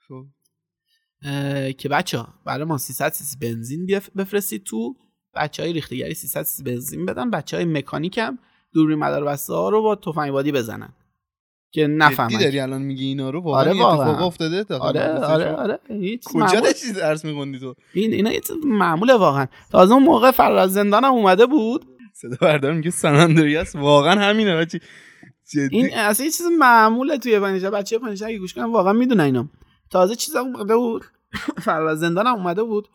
خب. 0.07 0.25
که 1.77 1.89
بچه 1.91 2.17
ها 2.17 2.27
برای 2.45 2.65
ما 2.65 2.77
300 2.77 3.11
سیسی 3.11 3.37
بنزین 3.37 3.85
بفرستید 4.17 4.63
تو. 4.63 4.95
بچه 5.35 5.63
های 5.63 5.73
ریختگری 5.73 6.13
300 6.13 6.43
سیسی 6.43 6.63
بنزین 6.63 7.05
بدن. 7.05 7.29
بچه 7.29 7.57
های 7.57 7.65
مکانیک 7.65 8.17
هم 8.17 8.39
دوری 8.73 8.95
مدار 8.95 9.23
بسته 9.23 9.53
ها 9.53 9.69
رو 9.69 9.81
با 9.81 9.95
تفنگ 9.95 10.31
بادی 10.31 10.51
بزنن. 10.51 10.93
که 11.73 11.81
جدی 11.81 11.93
نفهمن. 11.93 12.39
داری 12.39 12.59
الان 12.59 12.81
میگی 12.81 13.05
اینا 13.05 13.29
رو؟ 13.29 13.41
واقعا 13.41 13.61
آره 13.61 13.71
اتفاق. 13.71 14.21
افتاده 14.21 14.63
داخل 14.63 14.85
آره 14.85 15.23
آره؟ 15.23 15.51
آره. 15.51 15.79
کجا 16.25 16.59
داشتی 16.59 16.93
درس 16.93 17.25
میخوندی 17.25 17.59
تو؟ 17.59 17.75
این 17.93 18.13
اینا 18.13 18.31
یه 18.31 18.39
چیز 18.39 18.55
معموله 18.65 19.13
واقعا. 19.13 19.47
تازه 19.71 19.93
اون 19.93 20.03
موقع 20.03 20.31
فرار 20.31 20.57
از 20.57 20.73
زندانم 20.73 21.11
اومده 21.11 21.45
بود. 21.45 21.85
صدا 22.13 22.37
بردار 22.41 22.73
میگه 22.73 22.89
سن 22.89 23.15
اندریاس 23.15 23.75
واقعا 23.75 24.19
همینه 24.19 24.55
بچی 24.55 24.79
جدی. 25.51 25.77
این 25.77 25.93
اصلا 25.93 26.25
یه 26.25 26.31
چیز 26.31 26.45
معموله 26.59 27.17
توی 27.17 27.39
پنجره 27.39 27.69
بچه 27.69 27.99
پنجره 27.99 28.27
اگه 28.27 28.39
گوش 28.39 28.53
کنن 28.53 28.71
واقعا 28.71 28.93
می‌دونن 28.93 29.23
اینا. 29.23 29.49
تازه 29.91 30.15
چیزا 30.15 30.39
اومده 30.39 30.75
بود. 30.75 31.05
فرار 31.65 31.95
زندانم 31.95 32.36
اومده 32.36 32.63
بود. 32.63 32.88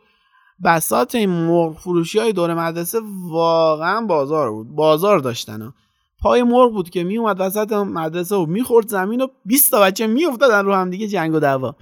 بسات 0.65 1.15
این 1.15 1.31
مرغ 1.31 1.79
فروشی 1.79 2.19
های 2.19 2.33
دور 2.33 2.55
مدرسه 2.55 3.01
واقعا 3.29 4.07
بازار 4.07 4.51
بود. 4.51 4.69
بازار 4.69 5.19
داشتن 5.19 5.63
ها. 5.63 5.75
پای 6.19 6.43
مرغ 6.43 6.73
بود 6.73 6.91
که 6.91 7.05
میومد 7.05 7.37
وسط 7.41 7.73
مدرسه 7.73 8.37
و 8.37 8.47
می‌خورد 8.47 8.89
زمین 8.89 9.21
و 9.21 9.27
20 9.45 9.71
تا 9.71 9.81
بچه 9.81 10.07
میافتادن 10.07 10.65
رو 10.65 10.75
هم 10.75 10.91
دیگه 10.91 11.09
جنگ 11.09 11.35
و 11.35 11.41
دعوا. 11.41 11.77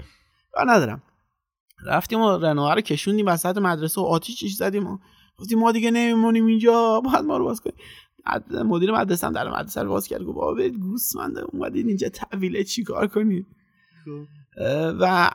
ندارم. 0.66 1.02
رفتیم 1.86 2.20
و 2.20 2.36
رنوها 2.36 2.74
رو 2.74 2.80
کشوندیم 2.80 3.26
وسط 3.26 3.58
مدرسه 3.58 4.00
و 4.00 4.04
آتیشش 4.04 4.52
زدیم 4.54 4.86
و 4.86 4.98
گفتیم 5.38 5.58
ما 5.58 5.72
دیگه 5.72 5.90
نمیمونیم 5.90 6.46
اینجا 6.46 7.00
باید 7.00 7.24
ما 7.24 7.36
رو 7.36 7.44
باز 7.44 7.60
کنیم. 7.60 7.76
مدیر 8.66 8.92
مدرسه 8.92 9.26
هم 9.26 9.32
در 9.32 9.50
مدرسه 9.50 9.82
رو 9.82 9.88
باز 9.88 10.08
کرد. 10.08 10.22
گفت 10.22 10.36
بابا 10.36 10.68
گوسفنده 10.68 11.40
اومدین 11.52 11.88
اینجا 11.88 12.08
تحویله 12.08 12.64
چی 12.64 12.84
کار 12.84 13.06
کنید 13.06 13.46
اه، 14.06 14.43
و 15.00 15.30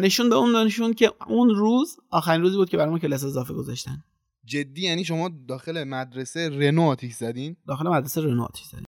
نشون 0.00 0.28
به 0.28 0.34
اون 0.34 0.56
نشون 0.56 0.94
که 0.94 1.12
اون 1.28 1.48
روز 1.48 1.96
آخرین 2.10 2.42
روزی 2.42 2.56
بود 2.56 2.70
که 2.70 2.76
برای 2.76 2.90
ما 2.90 2.98
کلاس 2.98 3.24
اضافه 3.24 3.54
گذاشتن. 3.54 4.04
جدی 4.44 4.82
یعنی 4.82 5.04
شما 5.04 5.30
داخل 5.48 5.84
مدرسه 5.84 6.48
رنو 6.48 6.82
آتیش 6.82 7.14
زدین؟ 7.14 7.56
داخل 7.68 7.88
مدرسه 7.88 8.20
رنو 8.20 8.42
آتیش 8.42 8.66
زدیم. 8.66 8.84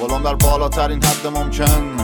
غلام 0.00 0.22
در 0.22 0.34
بالاترین 0.34 1.04
حد 1.04 1.26
ممکن. 1.26 1.96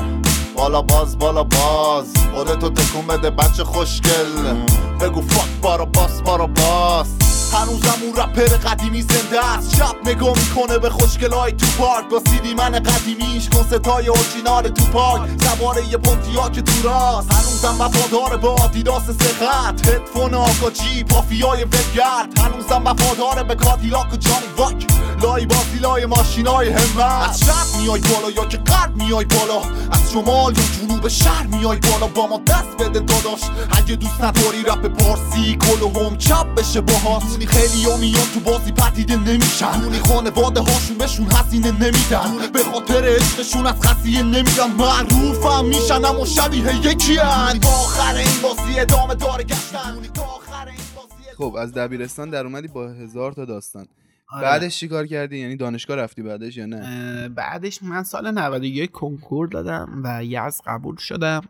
بالا 0.57 0.83
باز 0.83 1.19
بالا 1.19 1.45
باز. 1.45 2.15
خودتو 2.35 2.71
تکون 2.71 3.07
بده 3.07 3.31
بچه 3.31 3.65
خوشگل. 3.65 4.65
بگو 5.01 5.21
فاک 5.21 5.61
بارا 5.63 5.85
باس 5.85 6.23
بارا 6.23 6.47
باس 6.47 7.26
هنوزم 7.57 7.99
اون 8.03 8.17
رپر 8.17 8.69
قدیمی 8.69 9.03
زنده 9.03 9.47
است. 9.47 9.77
شب 9.77 9.95
نگاه 10.05 10.35
می‌کنه 10.39 10.79
به 10.79 10.91
خوشگلای 10.91 11.53
تو 11.53 11.67
پارک. 11.79 12.09
با 12.09 12.23
سیدی 12.31 12.55
من 12.55 12.71
قدیمیش 12.71 13.49
کنستای 13.49 14.09
اورجینال 14.09 14.69
تو 14.69 14.85
پارک. 14.85 15.31
سواره 15.43 15.89
یه 15.89 15.97
پونتیا 15.97 16.49
که 16.49 16.63
تو 16.63 16.89
راست. 16.89 17.33
هنوزم 17.33 17.81
وفادار 17.81 18.37
به 18.37 18.49
آدیداس 18.49 19.05
سه 19.07 19.47
خط 19.47 19.89
هدفون 19.89 20.35
آکاچی 20.35 21.05
پافیای 21.05 21.65
ولگرد 21.65 22.39
هنوزم 22.39 22.87
وفادار 22.87 23.43
به 23.43 23.55
کادیلاک 23.55 24.13
و 24.13 24.17
جانی 24.17 24.47
واک. 24.57 24.87
لای 25.23 25.47
بازی 25.47 25.79
لای 25.81 26.07
ماشینای 26.07 26.69
همت. 26.69 27.29
از 27.31 27.41
شب 27.41 27.81
میای 27.81 28.01
بالا 28.01 28.31
یا 28.31 28.45
که 28.45 28.57
غرب 28.57 28.97
میای 28.97 29.25
بالا. 29.25 29.61
از 29.93 30.13
شمال 30.13 30.55
یا 30.59 30.65
جنوب 30.81 31.09
شهر 31.09 31.47
میای 31.47 31.79
بالا. 31.79 32.07
با 32.07 32.27
ما 32.27 32.41
دست 32.47 32.77
بده 32.79 33.01
داداش. 33.01 33.41
اگه 33.71 33.97
دوست 33.97 34.21
نداری 34.25 34.63
رپ 34.63 34.87
پارسی 34.87 35.57
کل 35.57 35.83
و 35.83 36.07
هم 36.07 36.17
چپ 36.17 36.55
بشه 36.55 36.81
باهات. 36.81 37.23
دونی 37.47 37.67
خیلی 37.67 37.85
ها 37.85 37.97
میان 37.97 38.27
تو 38.35 38.41
بازی 38.41 38.73
پدیده 38.73 39.17
نمیشن. 39.17 39.81
دونی 39.81 39.99
خانواده 39.99 40.61
هاشون 40.61 40.99
بهشون 40.99 41.27
هزینه 41.33 41.73
نمیدن. 41.73 42.53
به 42.53 42.59
خاطر 42.59 43.05
عشقشون 43.05 43.67
از 43.67 43.81
خسیه 43.81 44.23
نمیرن. 44.23 44.71
معروفم 44.79 45.65
میشن 45.65 46.05
اما 46.05 46.25
شبیه 46.25 46.87
یکی 46.87 47.17
هن 47.17 47.61
آخر 47.65 48.15
این 48.15 48.43
بازی 48.43 48.81
ادامه 48.81 49.15
داره 49.15 49.45
گشتن. 49.45 49.95
دونی 49.95 50.09
تا 50.09 50.23
آخر 50.23 50.69
این 50.69 50.79
بازی 50.97 51.37
خب 51.37 51.57
از 51.59 51.73
دبیرستان 51.75 52.31
در 52.31 52.45
اومدی 52.47 52.69
با 52.69 52.89
هزار 52.89 53.33
تا 53.33 53.45
داستان. 53.45 53.87
آره. 54.33 54.43
بعدش 54.43 54.79
چی 54.79 54.89
کار 54.89 55.07
کردی؟ 55.07 55.39
یعنی 55.39 55.57
دانشگاه 55.57 55.97
رفتی 55.97 56.23
بعدش 56.23 56.57
یا 56.57 56.67
نه؟ 56.67 57.29
بعدش 57.29 57.83
من 57.83 58.03
سال 58.03 58.31
91 58.31 58.91
کنکور 58.91 59.49
دادم 59.49 60.01
و 60.05 60.25
یزد 60.25 60.61
قبول 60.67 60.97
شدم. 60.97 61.41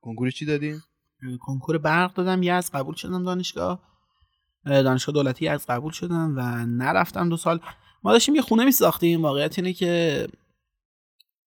کنکور 0.00 0.30
چی 0.30 0.44
دادی؟ 0.46 0.74
کنکور 1.40 1.78
برق 1.78 2.14
دادم 2.14 2.42
یزد 2.42 2.70
قبول 2.74 2.94
شدم 2.94 3.24
دانشگاه. 3.24 3.70
اه، 3.70 3.93
دانشگاه 4.64 5.12
دولتی 5.12 5.54
یزد 5.54 5.70
قبول 5.70 5.92
شدم 5.92 6.34
و 6.36 6.66
نرفتم 6.66 7.28
دو 7.28 7.36
سال. 7.36 7.60
ما 8.02 8.12
داشتیم 8.12 8.34
یه 8.34 8.42
خونه 8.42 8.64
می 8.64 8.72
ساختیم 8.72 9.22
واقعیت 9.22 9.58
اینه 9.58 9.72
که 9.72 10.26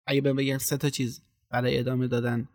اگه 0.06 0.22
بهم 0.22 0.36
بگن 0.36 0.58
سه 0.58 0.78
تا 0.78 0.90
چیز 0.90 1.22
برای 1.50 1.80
ادامه 1.80 2.08
دادن 2.08 2.48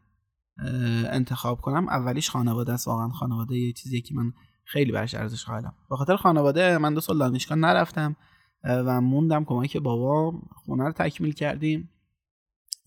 انتخاب 1.11 1.61
کنم 1.61 1.89
اولیش 1.89 2.31
خانواده 2.31 2.73
است. 2.73 2.89
واقعا 2.89 3.09
خانواده 3.09 3.59
یه 3.59 3.73
چیزی 3.73 4.01
که 4.01 4.15
من 4.15 4.33
خیلی 4.65 4.93
برش 4.93 5.15
ارزش 5.15 5.45
قائلم. 5.45 5.75
به 5.91 5.97
خاطر 5.97 6.17
خانواده 6.17 6.79
من 6.79 6.95
دو 6.95 7.01
سال 7.01 7.19
دانشگاه 7.19 7.59
نرفتم 7.59 8.17
و 8.65 9.01
موندم 9.01 9.45
کمک 9.45 9.77
بابا 9.77 10.41
خونه 10.65 10.85
رو 10.85 10.93
تکمیل 10.93 11.33
کردیم 11.33 11.91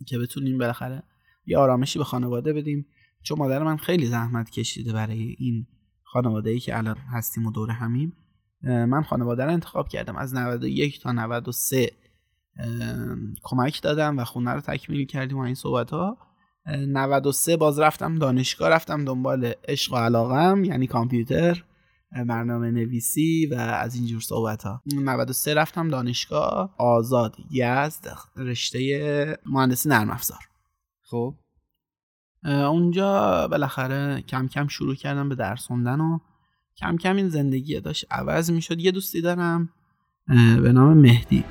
که 0.07 0.19
بتونیم 0.19 0.57
بالاخره 0.57 1.03
یه 1.45 1.57
آرامشی 1.57 1.99
به 1.99 2.05
خانواده 2.05 2.53
بدیم. 2.53 2.85
چون 3.23 3.37
مادر 3.37 3.63
من 3.63 3.77
خیلی 3.77 4.05
زحمت 4.05 4.49
کشیده 4.49 4.93
برای 4.93 5.35
این 5.39 5.67
خانواده 6.11 6.49
ای 6.49 6.59
که 6.59 6.77
الان 6.77 6.97
هستیم 6.97 7.45
و 7.45 7.51
دور 7.51 7.69
همیم 7.71 8.13
من 8.63 9.03
خانواده 9.03 9.45
رو 9.45 9.51
انتخاب 9.51 9.87
کردم. 9.87 10.15
از 10.15 10.33
91 10.33 11.01
تا 11.01 11.11
93 11.11 11.91
اه، 12.57 12.67
کمک 13.43 13.81
دادم 13.81 14.19
و 14.19 14.23
خونه 14.23 14.51
رو 14.51 14.61
تکمیل 14.61 15.05
کردیم 15.05 15.37
و 15.37 15.41
این 15.41 15.55
صحبت 15.55 15.91
ها 15.91 16.17
93 16.67 17.57
باز 17.57 17.79
رفتم 17.79 18.15
دانشگاه 18.15 18.69
رفتم 18.69 19.05
دنبال 19.05 19.53
عشق 19.67 19.93
و 19.93 19.95
علاقم 19.95 20.63
یعنی 20.63 20.87
کامپیوتر 20.87 21.63
برنامه 22.27 22.71
نویسی 22.71 23.45
و 23.45 23.55
از 23.55 23.95
اینجور 23.95 24.21
صحبت 24.21 24.63
ها 24.63 24.81
93 24.95 25.53
رفتم 25.53 25.87
دانشگاه 25.87 26.75
آزاد 26.77 27.35
یزد 27.51 28.17
رشته 28.35 29.37
مهندسی 29.45 29.89
نرم 29.89 30.09
افزار. 30.09 30.39
خب. 31.01 31.35
اونجا 32.45 33.47
بالاخره 33.47 34.21
کم 34.21 34.47
کم 34.47 34.67
شروع 34.67 34.95
کردم 34.95 35.29
به 35.29 35.35
درس 35.35 35.65
خوندن 35.65 35.99
و 36.01 36.19
کم 36.77 36.97
کم 36.97 37.15
این 37.15 37.29
زندگی 37.29 37.79
داشت. 37.79 38.05
عوض 38.11 38.51
می 38.51 38.61
شد 38.61 38.79
یه 38.79 38.91
دوستی 38.91 39.21
دارم 39.21 39.69
به 40.61 40.71
نام 40.71 40.97
مهدی. 40.97 41.43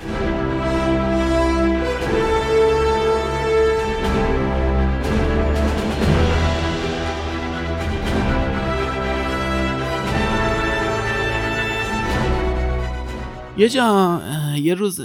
یه 13.56 13.68
جا 13.68 14.20
یه 14.56 14.74
روز 14.74 15.00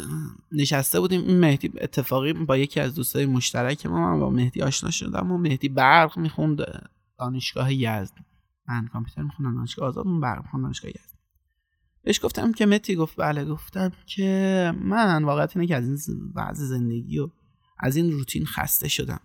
نشسته 0.55 0.99
بودیم. 0.99 1.21
این 1.21 1.39
مهدی 1.39 1.71
اتفاقی 1.81 2.33
با 2.33 2.57
یکی 2.57 2.79
از 2.79 2.95
دوستای 2.95 3.25
مشترک 3.25 3.85
ما 3.85 4.13
من 4.13 4.19
با 4.19 4.29
مهدی 4.29 4.61
آشنا 4.61 4.91
شدم 4.91 5.31
و 5.31 5.37
مهدی 5.37 5.69
برق 5.69 6.17
می‌خوند 6.17 6.61
دانشگاه 7.19 7.73
یزد. 7.73 8.13
من 8.67 8.87
کامپیوتر 8.87 9.21
میخوندم 9.21 9.55
دانشگاه 9.55 9.87
آزاد 9.87 10.07
اون 10.07 10.19
برق 10.19 10.43
می‌خوند 10.43 10.63
دانشگاه 10.63 10.91
یزد. 10.91 11.15
بهش 12.03 12.25
گفتم 12.25 12.51
که 12.51 12.65
متی 12.65 12.95
گفت 12.95 13.15
بله 13.17 13.45
گفتم 13.45 13.91
که 14.05 14.73
من 14.81 15.23
واقعیت 15.23 15.57
اینه 15.57 15.67
که 15.67 15.75
از 15.75 16.09
این 16.09 16.33
وضع 16.35 16.65
زندگی 16.65 17.19
و 17.19 17.29
از 17.79 17.95
این 17.95 18.11
روتین 18.11 18.45
خسته 18.45 18.87
شدم. 18.87 19.19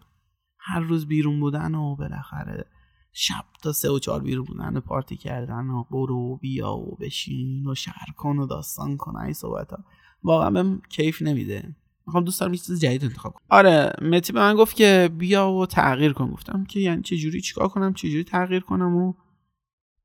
هر 0.58 0.80
روز 0.80 1.06
بیرون 1.06 1.40
بودن 1.40 1.74
و 1.74 1.96
بالاخره 1.96 2.66
شب 3.12 3.44
تا 3.62 3.72
سه 3.72 3.90
و 3.90 3.98
چهار 3.98 4.22
بیرون 4.22 4.44
بودن 4.44 4.76
و 4.76 4.80
پارتی 4.80 5.16
کردن 5.16 5.66
و 5.66 5.84
برو 5.90 6.36
بیا 6.36 6.72
و 6.72 6.96
بشین 7.00 7.66
و 7.66 7.74
شهر 7.74 8.06
کن 8.16 8.38
و 8.38 8.46
داستان 8.46 8.96
کن 8.96 9.16
این 9.16 9.32
صحبت 9.32 9.70
ها 9.70 9.84
واقعا 10.22 10.50
بهم 10.50 10.82
کیف 10.88 11.22
نمیده. 11.22 11.76
می‌خوام 12.06 12.24
دوست 12.24 12.40
دارم 12.40 12.52
یه 12.52 12.58
چیز 12.58 12.80
جدید 12.80 13.04
انتخاب 13.04 13.32
کنم. 13.32 13.46
آره 13.48 13.92
متی 14.02 14.32
به 14.32 14.40
من 14.40 14.54
گفت 14.54 14.76
که 14.76 15.10
بیا 15.18 15.50
و 15.50 15.66
تغییر 15.66 16.12
کن. 16.12 16.30
گفتم 16.30 16.64
که 16.64 16.80
یعنی 16.80 17.02
چه 17.02 17.16
جوری 17.16 17.40
چیکار 17.40 17.68
کنم 17.68 17.94
چه 17.94 18.10
جوری 18.10 18.24
تغییر 18.24 18.60
کنم 18.60 18.96
و 18.96 19.14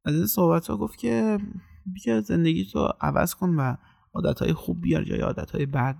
از 0.05 0.15
این 0.15 0.25
صحبت 0.27 0.67
ها 0.67 0.77
گفت 0.77 0.99
که 0.99 1.37
بیا 1.85 2.21
زندگی 2.21 2.65
تو 2.65 2.93
عوض 3.01 3.35
کن 3.35 3.49
و 3.49 3.75
عادت 4.13 4.39
های 4.39 4.53
خوب 4.53 4.81
بیار 4.81 5.03
جای 5.03 5.19
عادت 5.19 5.51
های 5.51 5.65
بد. 5.65 5.97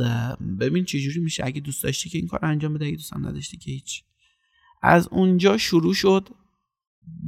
و 0.00 0.36
ببین 0.60 0.84
چه 0.84 1.00
جوری 1.00 1.20
میشه. 1.20 1.46
اگه 1.46 1.60
دوست 1.60 1.82
داشتی 1.82 2.10
که 2.10 2.18
این 2.18 2.26
کار 2.26 2.40
انجام 2.42 2.74
بده 2.74 2.86
اگه 2.86 2.96
دوست 2.96 3.16
نداشتی 3.16 3.56
که 3.56 3.70
هیچ. 3.70 4.04
از 4.82 5.08
اونجا 5.08 5.56
شروع 5.56 5.94
شد. 5.94 6.28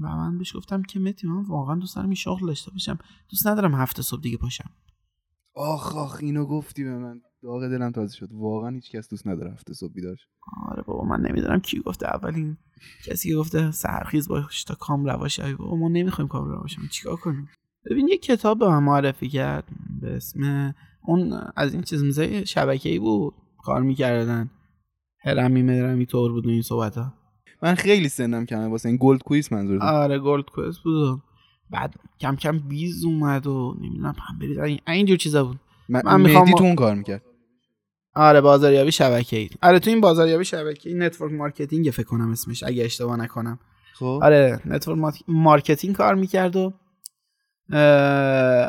و 0.02 0.06
من 0.16 0.38
بهش 0.38 0.56
گفتم 0.56 0.82
که 0.82 1.00
متی 1.00 1.26
من 1.26 1.42
واقعا 1.42 1.74
دوست 1.74 1.96
دارم 1.96 2.08
این 2.08 2.14
شغل 2.14 2.46
داشته 2.46 2.70
باشم. 2.70 2.98
دوست 3.30 3.46
ندارم 3.46 3.74
هفته 3.74 4.02
صبح 4.02 4.20
دیگه 4.20 4.36
پاشم. 4.36 4.70
آخ 5.54 5.96
آخ 5.96 6.18
اینو 6.22 6.46
گفتی 6.46 6.84
به 6.84 6.98
من. 6.98 7.20
داغ 7.42 7.60
دلم 7.68 7.90
تازه 7.90 8.16
شد. 8.16 8.28
واقعا 8.32 8.70
هیچ 8.70 8.90
کس 8.90 9.08
دوست 9.08 9.26
نداره 9.26 9.52
هفته 9.52 9.74
صبح 9.74 9.92
بیدار. 9.92 10.16
آره 10.68 10.82
بابا 10.82 11.04
من 11.04 11.20
نمی‌دونم 11.20 11.60
کی 11.60 11.80
گفته. 11.80 12.06
اولین 12.06 12.56
کسی 13.06 13.28
که 13.28 13.36
گفته 13.36 13.70
سحرخیز 13.70 14.28
باش 14.28 14.64
تا 14.64 14.74
کام 14.74 15.04
روا 15.04 15.28
شوی 15.28 15.54
بابا 15.54 15.76
ما 15.76 15.88
نمی‌خوایم 15.88 16.28
کام 16.28 16.48
روا 16.48 16.66
شویم 16.66 16.88
چیکار 16.88 17.16
کنیم؟ 17.16 17.48
ببین 17.90 18.08
یه 18.08 18.18
کتاب 18.18 18.58
به 18.58 18.68
من 18.68 18.82
معرفی 18.82 19.28
کرد 19.28 19.64
به 20.00 20.16
اسم 20.16 20.74
اون 21.02 21.40
از 21.56 21.72
این 21.72 21.82
چیز 21.82 22.02
میزه 22.02 22.44
شبکه‌ای 22.44 22.98
بود. 22.98 23.34
کار 23.58 23.82
می‌کردن. 23.82 24.50
هرمی 25.24 25.62
مرمی 25.62 26.06
طور 26.06 26.32
بود 26.32 26.46
این 26.48 26.62
صحبت 26.62 26.96
ها 26.98 27.14
من 27.62 27.74
خیلی 27.74 28.08
سنم 28.08 28.46
کمه. 28.46 28.66
واسه 28.66 28.88
این 28.88 28.98
Gold 29.00 29.22
Quest 29.22 29.52
منظور 29.52 29.82
آره 29.82 30.18
Gold 30.18 30.44
Quest 30.44 30.78
بود. 30.84 31.22
بعد 31.72 31.94
کم 32.20 32.36
کم 32.36 32.58
Biz 32.58 33.04
اومد 33.04 33.46
و 33.46 33.76
نمی‌دونم 33.80 34.64
این 34.64 34.80
اینجور 34.88 35.16
چیزا 35.16 35.44
بود. 35.44 35.60
من, 35.88 36.02
من 36.04 36.20
میخوام- 36.20 36.50
تو 36.50 36.64
اون 36.64 36.74
کار 36.74 36.94
می‌کرد. 36.94 37.22
آره 38.14 38.40
بازاریابی 38.40 38.92
شبکه‌ای. 38.92 39.50
آره 39.62 39.78
تو 39.78 39.90
این 39.90 40.00
بازاریابی 40.00 40.44
شبکه‌ای 40.44 40.96
network 40.96 41.32
marketing 41.32 41.90
فکر 41.90 42.06
کنم 42.06 42.30
اسمش 42.30 42.62
اگه 42.62 42.84
اشتباه 42.84 43.16
نکنم. 43.16 43.58
خب. 43.94 44.20
آره 44.22 44.60
network 44.64 44.98
mark- 44.98 45.24
marketing 45.28 45.94
کار 45.94 46.14
می‌کرد 46.14 46.56
و 46.56 46.72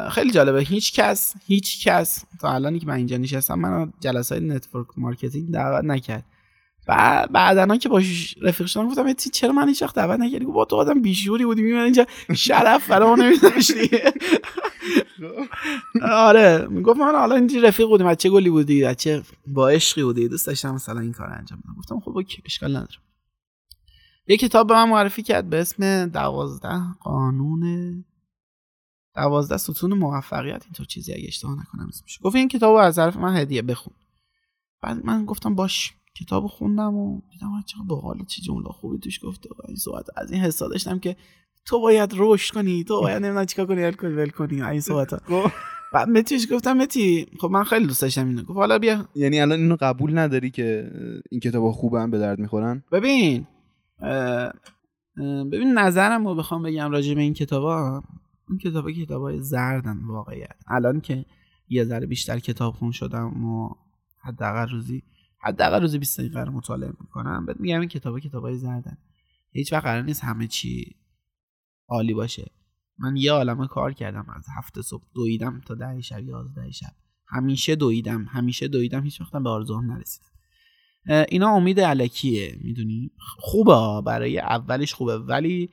خیلی 0.09 0.31
جالبه. 0.31 0.61
هیچ 0.61 0.99
کس 0.99 1.33
هیچ 1.45 1.87
کس 1.87 2.25
تا 2.41 2.53
الانی 2.53 2.79
که 2.79 2.87
من 2.87 2.93
اینجا 2.95 3.17
نشستم 3.17 3.59
منو 3.59 3.91
جلسه 3.99 4.35
های 4.35 4.43
network 4.47 4.87
marketing 4.97 5.51
دعوت 5.51 5.83
نکرد. 5.85 6.25
بعد 6.87 7.31
بعدا 7.31 7.77
که 7.77 7.89
باش 7.89 8.35
رفیق 8.41 8.67
شدم 8.67 8.87
گفتم 8.87 9.05
"ای 9.05 9.13
چرا 9.13 9.51
من 9.51 9.67
هیچ 9.67 9.81
وقت 9.81 9.95
دعوت 9.95 10.19
نکردی؟ 10.19 10.45
با 10.45 10.65
تو 10.65 10.75
آدم 10.75 11.01
بیشعوری 11.01 11.45
بودی 11.45 11.61
میمن 11.61 11.83
اینجا 11.83 12.05
شرف 12.35 12.89
برای 12.89 13.07
ما 13.09 13.15
نمیداشتی 13.15 13.89
آره 16.01 16.67
می‌گفت 16.69 16.99
من 16.99 17.11
حالا 17.15 17.35
اینجا 17.35 17.61
رفیق 17.61 17.87
بودیم 17.87 18.07
بچه 18.07 18.29
گلی 18.29 18.49
بودی؟ 18.49 18.83
بچه 18.83 19.23
با 19.47 19.69
عشقی 19.69 20.03
بودی؟ 20.03 20.27
دوست 20.27 20.47
داشتم 20.47 20.73
مثلا 20.73 20.99
این 20.99 21.11
کار 21.11 21.29
انجام 21.29 21.59
بدم. 21.59 21.75
گفتم 21.77 21.99
خب 21.99 22.17
اوکی 22.17 22.41
اشکال 22.45 22.69
نداره. 22.71 22.97
یه 24.27 24.37
کتاب 24.37 24.67
به 24.67 24.73
من 24.73 24.89
معرفی 24.89 25.23
کرد 25.23 25.49
به 25.49 25.61
اسم 25.61 26.05
دوازده 26.05 26.81
قانون 27.01 28.05
دوازده 29.15 29.57
ستون 29.57 29.93
موفقیت 29.93 30.63
اینطور 30.65 30.85
چیزی 30.85 31.13
اگه 31.13 31.27
اشتباه 31.27 31.59
نکنم 31.59 31.87
اسمش. 31.87 32.19
گفت 32.23 32.35
این 32.35 32.47
کتاب 32.47 32.75
از 32.75 32.95
طرف 32.95 33.15
من 33.17 33.37
هدیه 33.37 33.61
بخون. 33.61 33.93
بعد 34.81 35.05
من 35.05 35.25
گفتم 35.25 35.55
باش. 35.55 35.93
کتاب 36.19 36.47
خوندم 36.47 36.95
و 36.95 37.21
دیدم 37.31 37.63
چقدر 37.65 37.83
باحال 37.87 38.25
چه 38.27 38.41
جمله 38.41 38.69
خوبی 38.69 38.99
توش 38.99 39.19
گفته. 39.23 39.49
و 39.49 39.61
این 39.67 39.77
صحبت 39.77 40.05
از 40.17 40.31
این 40.31 40.41
حسا 40.41 40.67
داشتم 40.67 40.99
که 40.99 41.15
تو 41.65 41.79
باید 41.79 42.13
رشد 42.17 42.53
کنی 42.53 42.83
تو 42.83 43.01
باید 43.01 43.23
نمی‌دونم 43.23 43.45
چیکار 43.45 43.65
کنی 43.65 43.81
ول 43.81 43.91
کنی 43.91 44.13
ول 44.13 44.29
کنی. 44.29 44.61
این 44.61 44.81
صحبت 44.81 45.23
بعد 45.93 46.09
متیش 46.17 46.53
گفتم 46.53 46.77
متی 46.77 47.27
خب 47.39 47.47
من 47.51 47.63
خیلی 47.63 47.85
دوست 47.85 48.01
داشتم 48.01 48.27
اینو. 48.27 48.43
گفت 48.43 48.57
حالا 48.57 48.79
بیا. 48.79 49.07
یعنی 49.15 49.39
الان 49.39 49.59
اینو 49.59 49.77
قبول 49.79 50.17
نداری 50.17 50.51
که 50.51 50.91
این 51.31 51.39
کتاب 51.39 51.71
خوبن 51.71 52.11
به 52.11 52.19
درد 52.19 52.39
می‌خورن؟ 52.39 52.83
ببین 52.91 53.47
ببین 55.51 55.73
نظرم 55.73 56.27
رو 56.27 56.35
بخوام 56.35 56.63
بگم 56.63 56.91
راجع 56.91 57.13
به 57.13 57.21
این 57.21 57.33
کتابا. 57.33 58.03
این 58.49 58.57
کتابا 58.57 58.91
کتابای 58.91 59.41
زردن 59.41 59.97
واقعیت. 60.07 60.55
الان 60.67 61.01
که 61.01 61.25
یه 61.69 61.83
ذره 61.83 62.07
بیشتر 62.07 62.39
کتاب 62.39 62.73
خون 62.73 62.91
شدم 62.91 63.45
و 63.45 63.69
حداقل 64.23 64.69
روزی 64.69 65.03
حداقل 65.43 65.81
روزی 65.81 65.97
20 65.97 66.19
دقیقه 66.19 66.43
رو 66.43 66.51
مطالعه 66.51 66.93
می‌کنم. 66.99 67.45
بعد 67.45 67.59
میگم 67.59 67.79
این 67.79 67.89
کتابا 67.89 68.19
کتابای 68.19 68.57
زردن. 68.57 68.97
هیچ 69.51 69.73
وقت 69.73 69.83
قرار 69.83 70.01
نیست 70.01 70.23
همه 70.23 70.47
چی 70.47 70.95
عالی 71.87 72.13
باشه. 72.13 72.51
من 72.97 73.15
یه 73.15 73.31
عالمه 73.31 73.67
کار 73.67 73.93
کردم. 73.93 74.25
از 74.35 74.45
هفته 74.57 74.81
صبح 74.81 75.03
دویدم 75.15 75.61
تا 75.65 75.75
ده 75.75 76.01
شب 76.01 76.23
یازده 76.23 76.71
شب. 76.71 76.93
همیشه 77.27 77.75
دویدم. 77.75 78.25
همیشه 78.25 78.67
دویدم. 78.67 79.03
هیچ 79.03 79.21
وقتم 79.21 79.43
به 79.43 79.49
آرزوام 79.49 79.91
نرسیدم. 79.91 80.29
اینا 81.29 81.49
امید 81.49 81.79
علکیه 81.79 82.57
می‌دونی؟ 82.61 83.11
خوبه 83.39 84.01
برای 84.05 84.39
اولش 84.39 84.93
خوبه. 84.93 85.17
ولی 85.17 85.69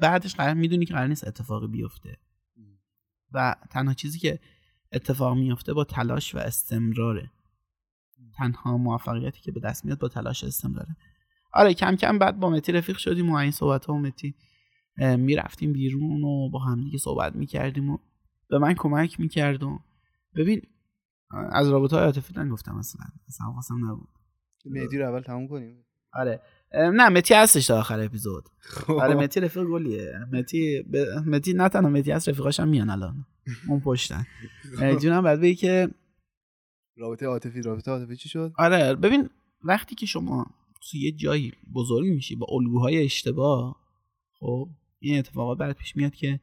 بعدش 0.00 0.34
قرار 0.34 0.54
می‌دونی 0.54 0.86
که 0.86 0.94
قرار 0.94 1.06
نیست 1.08 1.26
اتفاقی 1.26 1.66
بیفته. 1.66 2.18
و 3.32 3.56
تنها 3.70 3.94
چیزی 3.94 4.18
که 4.18 4.38
اتفاق 4.92 5.36
میفته 5.36 5.72
با 5.72 5.84
تلاش 5.84 6.34
و 6.34 6.38
استمراره. 6.38 7.30
تنها 8.36 8.76
موفقیتی 8.76 9.40
که 9.40 9.52
به 9.52 9.60
دست 9.60 9.84
میاد 9.84 9.98
با 9.98 10.08
تلاش 10.08 10.44
استمراره 10.44 10.96
آره 11.52 11.74
کم 11.74 11.96
کم 11.96 12.18
بعد 12.18 12.40
با 12.40 12.50
متی 12.50 12.72
رفیق 12.72 12.96
شدیم 12.96 13.30
و 13.30 13.34
این 13.34 13.50
صحبت 13.50 13.86
ها 13.86 13.94
و 13.94 13.98
متی 13.98 14.34
می‌رفتیم 14.98 15.72
بیرون 15.72 16.24
و 16.24 16.50
با 16.50 16.58
هم 16.58 16.84
دیگه 16.84 16.98
صحبت 16.98 17.36
می‌کردیم 17.36 17.90
و 17.90 17.98
به 18.48 18.58
من 18.58 18.74
کمک 18.74 19.20
می‌کرد 19.20 19.62
و 19.62 19.78
ببین 20.36 20.62
از 21.52 21.70
رابطه 21.70 21.96
های 21.96 22.04
عاطفی 22.04 22.48
گفتم 22.48 22.74
مثلا 22.74 23.06
اصلا 23.28 23.46
حواسم 23.46 23.90
نبود. 23.90 24.08
مهدی 24.66 24.98
رو 24.98 25.08
اول 25.08 25.20
تموم 25.20 25.48
کنیم. 25.48 25.84
آره. 26.12 26.40
نه 26.74 27.08
متی 27.08 27.34
هستش 27.34 27.66
تا 27.66 27.78
آخر 27.78 28.00
اپیزود. 28.00 28.44
خب. 28.60 28.92
آره 28.92 29.14
متی 29.14 29.40
رفیق 29.40 29.64
گلیه. 29.64 30.12
متی 30.32 30.82
ب... 30.82 30.96
متی 31.26 31.52
نه 31.52 31.68
تنها 31.68 31.90
متی 31.90 32.10
هست 32.10 32.28
رفیقاش 32.28 32.60
هم 32.60 32.68
میان 32.68 32.90
الان. 32.90 33.26
اون 33.68 33.80
پشتن. 33.80 34.26
جونم 35.00 35.22
بعد 35.22 35.40
بگی 35.40 35.54
که 35.54 35.88
رابطه 36.96 37.26
عاطفی 37.26 37.62
رابطه 37.62 37.90
عاطفی 37.90 38.16
چی 38.16 38.28
شد؟ 38.28 38.52
آره 38.58 38.94
ببین 38.94 39.28
وقتی 39.64 39.94
که 39.94 40.06
شما 40.06 40.46
تو 40.90 40.96
یه 40.96 41.12
جایی 41.12 41.52
بزرگ 41.74 42.08
میشی 42.08 42.36
با 42.36 42.46
الگوهای 42.50 43.04
اشتباه 43.04 43.80
خب 44.32 44.68
این 44.98 45.18
اتفاقات 45.18 45.58
برات 45.58 45.76
پیش 45.76 45.96
میاد 45.96 46.14
که 46.14 46.40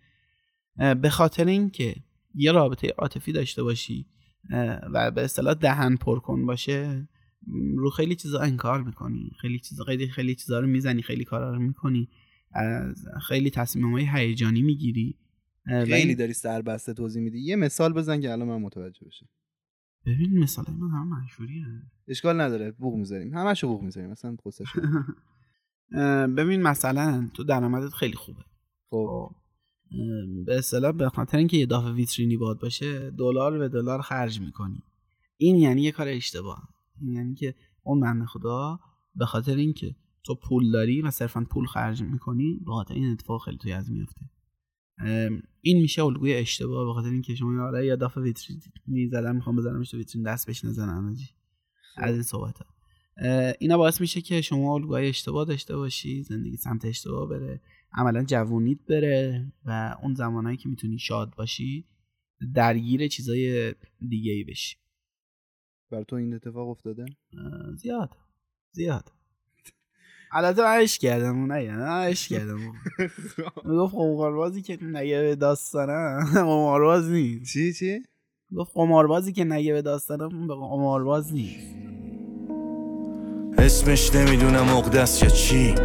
به 1.01 1.09
خاطر 1.09 1.45
اینکه 1.45 1.95
یه 2.35 2.51
رابطه 2.51 2.93
عاطفی 2.97 3.31
داشته 3.31 3.63
باشی 3.63 4.05
و 4.93 5.11
به 5.11 5.23
اصطلاح 5.23 5.53
دهن 5.53 5.95
پر 5.95 6.19
کن 6.19 6.45
باشه 6.45 7.07
رو 7.75 7.89
خیلی 7.89 8.15
چیزا 8.15 8.39
انکار 8.39 8.83
می‌کنی 8.83 9.31
خیلی 9.41 9.59
چیزا 9.59 9.83
خیلی 9.83 10.07
خیلی 10.07 10.35
چیزا 10.35 10.59
رو 10.59 10.67
می‌زنی 10.67 11.01
خیلی 11.01 11.23
کارا 11.23 11.53
رو 11.53 11.59
می‌کنی 11.59 12.09
خیلی 13.27 13.49
تصمیم 13.49 13.91
های 13.91 14.07
هیجانی 14.13 14.61
می‌گیری 14.61 15.17
خیلی 15.65 16.15
داری 16.15 16.33
سربسته 16.33 16.93
توضیح 16.93 17.23
میدی. 17.23 17.39
یه 17.39 17.55
مثال 17.55 17.93
بزن 17.93 18.21
که 18.21 18.31
الان 18.31 18.47
من 18.47 18.57
متوجه 18.57 19.05
بشم. 19.05 19.25
ببین 20.05 20.39
مثال 20.39 20.65
من 20.69 20.89
هم 20.89 21.07
منشوریه. 21.07 21.65
اشکال 22.07 22.41
نداره 22.41 22.71
بوق 22.71 22.95
می‌ذاریم 22.95 23.33
همشو 23.33 23.67
بوق 23.67 23.81
می‌ذاریم 23.81 24.09
مثلا 24.09 24.37
قصه 24.45 24.63
ببین 26.37 26.61
مثلا 26.61 27.29
تو 27.33 27.43
درآمدت 27.43 27.93
خیلی 27.93 28.15
خوبه. 28.15 28.41
خب. 28.89 29.31
به 30.45 30.57
اصطلاح 30.57 30.91
به 30.91 31.09
خاطر 31.09 31.37
اینکه 31.37 31.57
یه 31.57 31.65
دافع 31.65 31.91
ویترینی 31.91 32.37
باد 32.37 32.59
باشه 32.59 33.11
دلار 33.11 33.57
به 33.57 33.69
دلار 33.69 34.01
خرج 34.01 34.41
می‌کنی. 34.41 34.83
این 35.37 35.55
یعنی 35.55 35.81
یه 35.81 35.91
کار 35.91 36.07
اشتباه. 36.07 36.69
این 37.01 37.13
یعنی 37.13 37.35
که 37.35 37.55
اون 37.83 37.99
بنده 37.99 38.25
خدا 38.25 38.79
به 39.15 39.25
خاطر 39.25 39.55
اینکه 39.55 39.95
تو 40.23 40.35
پول 40.35 40.71
داری 40.71 41.01
و 41.01 41.11
صرفا 41.11 41.45
پول 41.49 41.65
خرج 41.65 42.01
می‌کنی 42.03 42.59
به 42.65 42.71
خاطر 42.71 42.93
این 42.93 43.11
اتفاق 43.11 43.41
خیلی 43.41 43.57
توی 43.57 43.73
از 43.73 43.91
میفته 43.91 44.21
این 45.61 45.81
میشه 45.81 46.03
الگوی 46.03 46.33
اشتباه 46.33 46.85
به 46.85 46.93
خاطر 46.93 47.09
اینکه 47.09 47.35
شما 47.35 47.67
آره 47.67 47.85
یه 47.85 47.95
دافع 47.95 48.21
ویترینی 48.21 49.07
زدم 49.11 49.35
می‌خوام 49.35 49.55
بذارمش 49.55 49.91
تو 49.91 49.97
ویترین 49.97 50.23
دست 50.23 50.47
بهش 50.47 50.65
نزنم 50.65 51.15
از 51.97 52.13
این 52.13 52.23
صحبت 52.23 52.59
ها 52.59 52.65
اینا 53.59 53.77
باعث 53.77 54.01
میشه 54.01 54.21
که 54.21 54.41
شما 54.41 54.73
الگوهای 54.75 55.09
اشتباه 55.09 55.45
داشته 55.45 55.75
باشی 55.75 56.23
زندگی 56.23 56.57
سمت 56.57 56.85
اشتباه 56.85 57.29
بره 57.29 57.61
عملا 57.93 58.23
جوونیت 58.23 58.79
بره 58.89 59.51
و 59.65 59.95
اون 60.01 60.13
زمانهایی 60.13 60.57
که 60.57 60.69
می‌تونی 60.69 60.99
شاد 60.99 61.33
باشی 61.35 61.85
درگیر 62.55 63.07
چیزای 63.07 63.75
دیگه 64.09 64.31
ای 64.31 64.43
بشی. 64.43 64.77
بر 65.91 66.03
تو 66.03 66.15
این 66.15 66.33
اتفاق 66.33 66.69
افتاده؟ 66.69 67.05
زیاد. 67.75 68.17
زیاد. 68.71 69.11
البته 70.33 70.61
من 70.61 70.77
عشق 70.81 71.01
کردم 71.01 71.39
اون 71.39 71.51
نه 71.51 71.71
نه 71.71 71.83
عشق 71.83 72.29
کردم 72.37 72.59
گفت 73.79 73.93
قماربازی 73.95 74.61
که 74.61 74.77
نگه 74.83 75.21
به 75.21 75.35
داستانم 75.35 76.25
قمارباز 76.33 77.09
نیست. 77.09 77.53
چی 77.53 77.73
چی؟ 77.73 78.03
گفت 78.57 78.71
قماربازی 78.75 79.33
که 79.33 79.43
نگه 79.43 79.73
به 79.73 79.81
داستانم 79.81 80.47
به 80.47 80.53
قمارباز 80.55 81.33
نیست. 81.33 81.75
اسمش 83.57 84.15
نمی‌دونم 84.15 84.69
اقدس 84.77 85.23
یا 85.23 85.29
چی. 85.29 85.75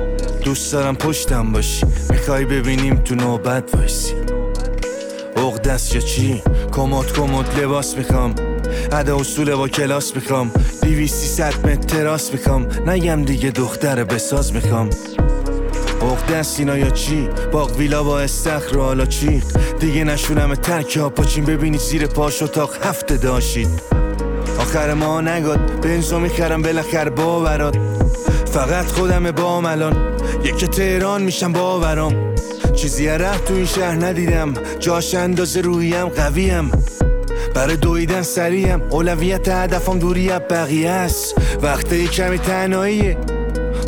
دوست 0.44 0.72
دارم 0.72 0.94
پشتم 0.96 1.52
باشی. 1.52 1.86
می‌خوای 2.10 2.44
ببینیم 2.44 2.94
تو 2.94 3.14
نوبت 3.14 3.74
وایسی. 3.74 4.14
اقدس 5.36 5.94
یا 5.94 6.00
چی؟ 6.00 6.42
کموت 6.72 7.12
کموت 7.12 7.58
لباس 7.58 7.98
می‌خوام. 7.98 8.34
ادا 8.92 9.16
اصول 9.16 9.54
با 9.54 9.68
کلاس 9.68 10.16
می‌خوام. 10.16 10.50
دیویستی 10.82 11.26
ست 11.26 11.66
متر 11.66 11.74
تراس 11.74 12.32
می‌خوام. 12.32 12.68
نگم 12.86 13.24
دیگه 13.24 13.50
دختر 13.50 14.04
بساز 14.04 14.52
می‌خوام. 14.52 14.90
اقدس 16.02 16.58
اینا 16.58 16.78
یا 16.78 16.90
چی؟ 16.90 17.28
باق 17.52 17.76
ویلا 17.76 18.02
با 18.02 18.20
استخر 18.20 18.76
و 18.76 18.82
حالا 18.82 19.06
چی؟ 19.06 19.42
دیگه 19.80 20.04
نشونم 20.04 20.54
ترک 20.54 20.98
پاچین 20.98 21.44
ببینی 21.44 21.78
زیر 21.78 22.06
پاش 22.06 22.42
اتاق 22.42 22.70
هفته 22.84 23.16
داشید. 23.16 23.68
آخر 24.58 24.94
ما 24.94 25.20
نگاد. 25.20 25.80
بنزو 25.80 26.18
می‌خرم 26.18 26.62
بالاخر 26.62 27.08
باورات. 27.08 27.76
فقط 28.52 28.86
خودم 28.86 29.30
با 29.30 29.70
الان. 29.70 30.16
یکی 30.44 30.66
تهران 30.66 31.22
میشم 31.22 31.52
باورام. 31.52 32.34
چیزی 32.74 33.08
ره 33.08 33.38
تو 33.38 33.54
این 33.54 33.66
شهر 33.66 34.04
ندیدم. 34.04 34.54
جاش 34.78 35.14
اندازه 35.14 35.60
رویم 35.60 36.08
قویم. 36.08 36.70
برای 37.56 37.76
دویدن 37.76 38.22
سریم. 38.22 38.82
اولویت 38.82 39.48
هدفم 39.48 39.98
دوری 39.98 40.28
بقیه 40.28 40.90
است. 40.90 41.34
وقت 41.62 41.94
کمی 41.94 42.38
تنهاییه 42.38 43.18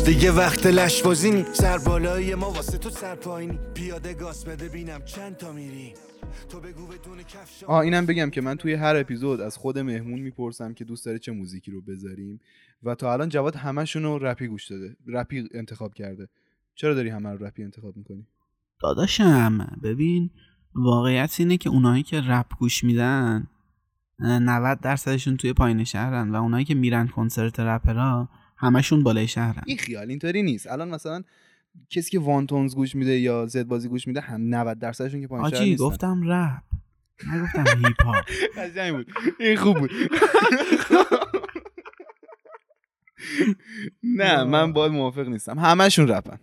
دیگه 0.05 0.31
وقت 0.31 0.65
لشبازی 0.65 1.31
نی 1.31 1.45
سر 1.53 1.77
بالایی 1.77 2.35
ما 2.35 2.51
واسه 2.51 2.77
تو 2.77 2.89
سر 2.89 3.15
پایینی 3.15 3.59
پیاده 3.73 4.13
گاز 4.13 4.45
بده 4.45 4.69
بینم 4.69 5.01
چند 5.05 5.37
تا 5.37 5.51
میری. 5.51 5.93
تو 6.49 6.59
بگو 6.59 6.85
بدون 6.85 7.17
کفش 7.17 7.63
آه 7.63 7.79
اینم 7.79 8.05
بگم 8.05 8.29
که 8.29 8.41
من 8.41 8.55
توی 8.55 8.73
هر 8.73 8.95
اپیزود 8.95 9.41
از 9.41 9.57
خود 9.57 9.79
مهمون 9.79 10.19
می‌پرسم 10.19 10.73
که 10.73 10.85
دوست 10.85 11.05
داره 11.05 11.19
چه 11.19 11.31
موزیکی 11.31 11.71
رو 11.71 11.81
بذاریم. 11.81 12.39
و 12.83 12.95
تا 12.95 13.13
الان 13.13 13.29
جواد 13.29 13.55
همشون 13.55 14.03
رو 14.03 14.17
رپی 14.17 14.47
گوش 14.47 14.71
داده. 14.71 14.95
رپی 15.07 15.49
انتخاب 15.53 15.93
کرده. 15.93 16.27
چرا 16.75 16.93
داری 16.93 17.09
همه 17.09 17.29
رو 17.29 17.45
رپی 17.45 17.63
انتخاب 17.63 17.97
می‌کنی؟ 17.97 18.27
داداشم 18.81 19.77
ببین 19.83 20.29
واقعیت 20.75 21.35
اینه 21.39 21.57
که 21.57 21.69
اونایی 21.69 22.03
که 22.03 22.21
رپ 22.21 22.57
گوش 22.59 22.83
میدن 22.83 23.47
90 24.19 24.79
درصدشون 24.79 25.37
توی 25.37 25.53
پایین 25.53 25.83
شهرن 25.83 26.29
و 26.29 26.35
اونایی 26.35 26.65
که 26.65 26.75
میرن 26.75 27.07
کنسرت 27.07 27.59
رپرها 27.59 28.29
همشون 28.57 29.03
بالای 29.03 29.27
شهرن. 29.27 29.63
این 29.65 29.77
خیال 29.77 30.09
اینطوری 30.09 30.43
نیست. 30.43 30.67
الان 30.67 30.89
مثلا 30.89 31.23
کسی 31.89 32.11
که 32.11 32.19
وانتونز 32.19 32.75
گوش 32.75 32.95
میده 32.95 33.19
یا 33.19 33.45
زد 33.45 33.63
بازی 33.63 33.89
گوش 33.89 34.07
میده 34.07 34.21
هم 34.21 34.41
90 34.55 34.79
درصدشون 34.79 35.21
که 35.21 35.27
پایین 35.27 35.49
شهر 35.49 35.59
حاجی 35.59 35.69
نیستن. 35.69 35.85
گفتم 35.85 36.21
رپ. 36.25 36.63
نگفتم 37.33 37.63
هیپ 37.85 38.03
هاپ 38.05 38.25
قشنگ 38.57 38.95
بود. 38.95 39.07
این 39.39 39.57
خوب 39.57 39.79
بود. 39.79 39.91
نه 44.17 44.43
من 44.43 44.73
باید 44.73 44.91
موافق 44.91 45.27
نیستم. 45.27 45.59
همشون 45.59 46.07
رپن. 46.07 46.39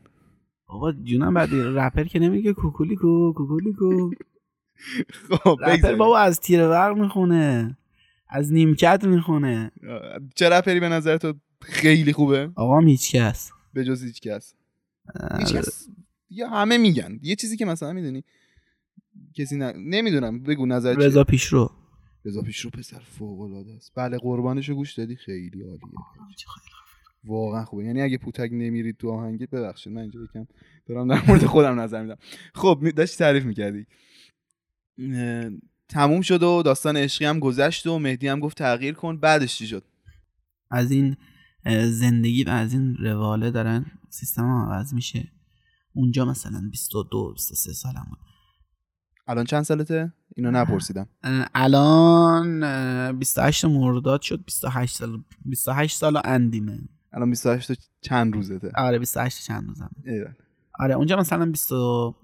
بابا 0.66 0.92
جونم 0.92 1.34
بعد 1.34 1.48
رپر 1.54 2.04
که 2.04 2.18
نمیگه 2.18 2.52
کوکولیکو 2.52 3.32
کوکولیکو. 3.32 4.10
خب 5.30 5.58
رپر. 5.62 5.94
بابا 5.94 6.18
از 6.18 6.40
تیر 6.40 6.60
ورق 6.60 6.96
می‌خونه 6.98 7.76
از 8.28 8.52
نیمکت 8.52 9.04
می‌خونه. 9.04 9.70
چه 10.34 10.48
رپری 10.48 10.80
به 10.80 10.88
نظر 10.88 11.16
تو 11.16 11.34
خیلی 11.62 12.12
خوبه؟ 12.12 12.50
آقا 12.54 12.80
هیچ 12.80 13.12
کس 13.14 13.50
به 13.72 13.84
جز 13.84 14.02
هیچ 14.02 14.20
کس 14.20 14.54
هیچ 15.38 15.54
کس 15.54 15.88
یا 16.30 16.48
همه 16.48 16.78
میگن. 16.78 17.18
یه 17.22 17.36
چیزی 17.36 17.56
که 17.56 17.64
مثلا 17.64 17.92
می‌دونی. 17.92 18.24
کسی 19.34 19.56
ن... 19.56 19.72
نمی‌دونم 19.76 20.42
بگو 20.42 20.66
نظر 20.66 20.94
رضا 20.94 21.24
پیشرو. 21.24 21.70
رضا 22.24 22.42
پیشرو 22.42 22.70
پسر 22.70 22.98
فوق 22.98 23.40
العاده 23.40 23.72
است. 23.72 23.92
بله 23.94 24.18
قربانشو 24.18 24.74
گوش 24.74 24.94
دادی. 24.94 25.16
خیلی 25.16 25.62
عالیه. 25.62 25.80
واقعا 27.24 27.64
خوبه. 27.64 27.84
یعنی 27.84 28.02
اگه 28.02 28.18
پوتک 28.18 28.50
نمیرید 28.52 28.96
تو 28.96 29.10
آهنگت 29.10 29.50
ببخشید 29.50 29.92
من 29.92 30.00
اینجا 30.00 30.20
یکم 30.20 30.46
دارم 30.86 31.08
در 31.08 31.22
مورد 31.28 31.44
خودم 31.44 31.80
نظر 31.80 32.02
میدم. 32.02 32.18
خب 32.54 32.90
داشتی 32.96 33.18
تعریف 33.18 33.44
می‌کردی. 33.44 33.86
تموم 35.88 36.20
شد 36.20 36.42
و 36.42 36.62
داستان 36.62 36.96
عشقی 36.96 37.24
هم 37.24 37.38
گذشت 37.38 37.86
و 37.86 37.98
مهدی 37.98 38.28
هم 38.28 38.40
گفت 38.40 38.58
تغییر 38.58 38.94
کن 38.94 39.16
بعدش 39.16 39.58
چی 39.58 39.66
شد؟ 39.66 39.84
از 40.70 40.90
این 40.90 41.16
زندگی 41.90 42.44
و 42.44 42.50
از 42.50 42.72
این 42.72 42.96
رواله 42.96 43.50
دارن 43.50 43.86
سیستم 44.10 44.42
هم 44.42 44.72
عوض 44.72 44.94
میشه. 44.94 45.28
اونجا 45.94 46.24
مثلا 46.24 46.68
22 46.70 47.32
23 47.32 47.72
سالم 47.72 48.06
بود. 48.10 48.18
الان 49.28 49.44
چند 49.44 49.62
سالته؟ 49.62 50.12
اینو 50.36 50.50
نپرسیدم. 50.50 51.08
الان 51.54 52.62
اه، 52.62 53.12
28 53.12 53.64
مرداد 53.64 54.22
شد 54.22 54.44
28 54.44 54.96
سال 54.96 55.22
28 55.44 55.96
سال 55.96 56.16
و 56.16 56.20
اندیمه. 56.24 56.78
الان 57.12 57.30
28 57.30 57.68
تا 57.68 57.74
چند 58.00 58.34
روزته؟ 58.34 58.72
آره 58.76 58.98
28 58.98 59.46
چند 59.46 59.68
روزم. 59.68 59.90
ایول. 60.04 60.32
آره 60.78 60.94
اونجا 60.94 61.16
مثلا 61.16 61.46
20 61.46 61.72
و 61.72 62.14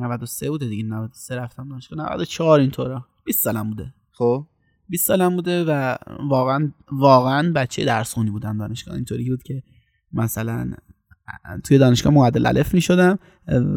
93 0.00 0.50
بوده 0.50 0.68
دیگه 0.68 0.84
93 0.84 1.36
رفتم 1.36 1.68
دانشگاه. 1.68 1.98
94 1.98 2.60
اینطورا. 2.60 3.04
20 3.24 3.44
سالم 3.44 3.68
بوده. 3.70 3.94
خب. 4.12 4.46
20 4.88 5.06
سالم 5.06 5.36
بوده 5.36 5.64
و 5.64 5.96
واقعا 6.28 6.72
واقعا 6.92 7.52
بچه 7.54 7.84
درس 7.84 8.12
خونی 8.14 8.30
بودم 8.30 8.58
دانشگاه. 8.58 8.94
اینطوری 8.94 9.30
بود 9.30 9.42
که 9.42 9.62
مثلا 10.12 10.70
توی 11.64 11.78
دانشگاه 11.78 12.12
معدل 12.12 12.46
الف 12.46 12.74
می 12.74 12.80
شدم 12.80 13.18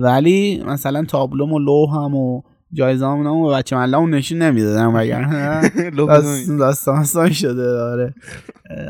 ولی 0.02 0.64
مثلا 0.64 1.04
تابلوم 1.06 1.54
و 1.54 1.60
لوحم 1.60 2.16
و 2.16 2.42
جایزام 2.74 3.28
و 3.28 3.50
بچه 3.50 3.76
ملامون 3.76 4.14
نشون 4.14 4.38
نمی‌دادم 4.42 4.94
داست- 5.98 6.50
داستان 6.50 7.32
شده. 7.32 7.82
آره. 7.82 8.14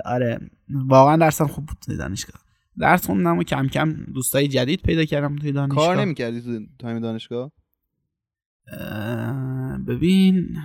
آره. 0.05 0.39
واقعا 0.69 1.17
درسم 1.17 1.47
خوب 1.47 1.65
بود 1.65 1.77
توی 1.85 1.97
دانشگاه. 1.97 2.41
درس 2.79 3.05
خوندم 3.05 3.37
و 3.37 3.43
کم 3.43 3.67
کم 3.67 3.93
دوستای 3.93 4.47
جدید 4.47 4.81
پیدا 4.81 5.05
کردم 5.05 5.35
توی 5.35 5.51
دانشگاه. 5.51 5.85
کار 5.85 6.01
نمی‌کردی 6.01 6.41
تو 6.41 6.59
تایم 6.79 6.99
دانشگاه؟ 6.99 7.51
اه، 8.79 9.77
ببین. 9.77 10.57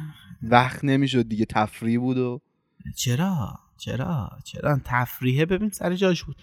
وقت 0.42 0.84
نمی‌شد 0.84 1.28
دیگه 1.28 1.44
تفریح 1.44 2.00
بود 2.00 2.18
و 2.18 2.40
چرا؟ 2.96 3.58
چرا؟ 3.78 4.30
چرا؟ 4.44 4.80
تفریحه؟ 4.84 5.46
ببین 5.46 5.70
سر 5.70 5.94
جاش 5.94 6.24
بود. 6.24 6.36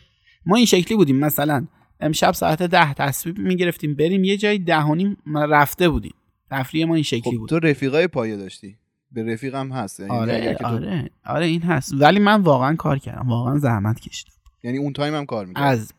ما 0.46 0.56
این 0.56 0.66
شکلی 0.66 0.98
بودیم. 0.98 1.20
مثلا 1.20 1.68
امشب 2.00 2.32
ساعت 2.32 2.64
ده 2.64 2.94
تصویب 2.94 3.40
می‌گرفتیم 3.40 3.96
بریم 3.96 4.24
یه 4.24 4.38
جای 4.38 4.60
ده 4.60 4.82
و 4.84 4.96
نیم 4.96 5.18
رفته 5.36 5.90
بودیم. 5.90 6.14
تفریح 6.52 6.86
ما 6.86 6.96
این 6.96 7.04
شکلی 7.04 7.22
خب 7.22 7.38
بود. 7.38 7.50
تو 7.50 7.60
رفیقای 7.60 8.08
پایه 8.08 8.38
داشتی. 8.38 8.78
به 9.12 9.34
رفیقم 9.34 9.72
هست 9.72 10.00
یعنی 10.00 10.12
آره 10.12 10.42
که 10.42 10.54
تو- 10.54 10.66
آره 10.68 11.10
آره 11.26 11.46
این 11.46 11.62
هست. 11.62 11.94
ولی 12.00 12.20
من 12.20 12.42
واقعا 12.42 12.76
کار 12.76 13.00
کردم. 13.00 13.28
واقعا 13.30 13.58
زحمت 13.58 14.00
کشیدم. 14.00 14.32
یعنی 14.64 14.78
اون 14.78 14.94
تایم 14.94 15.16
هم 15.16 15.26
کار 15.26 15.46
می‌کرد. 15.46 15.64
از 15.64 15.94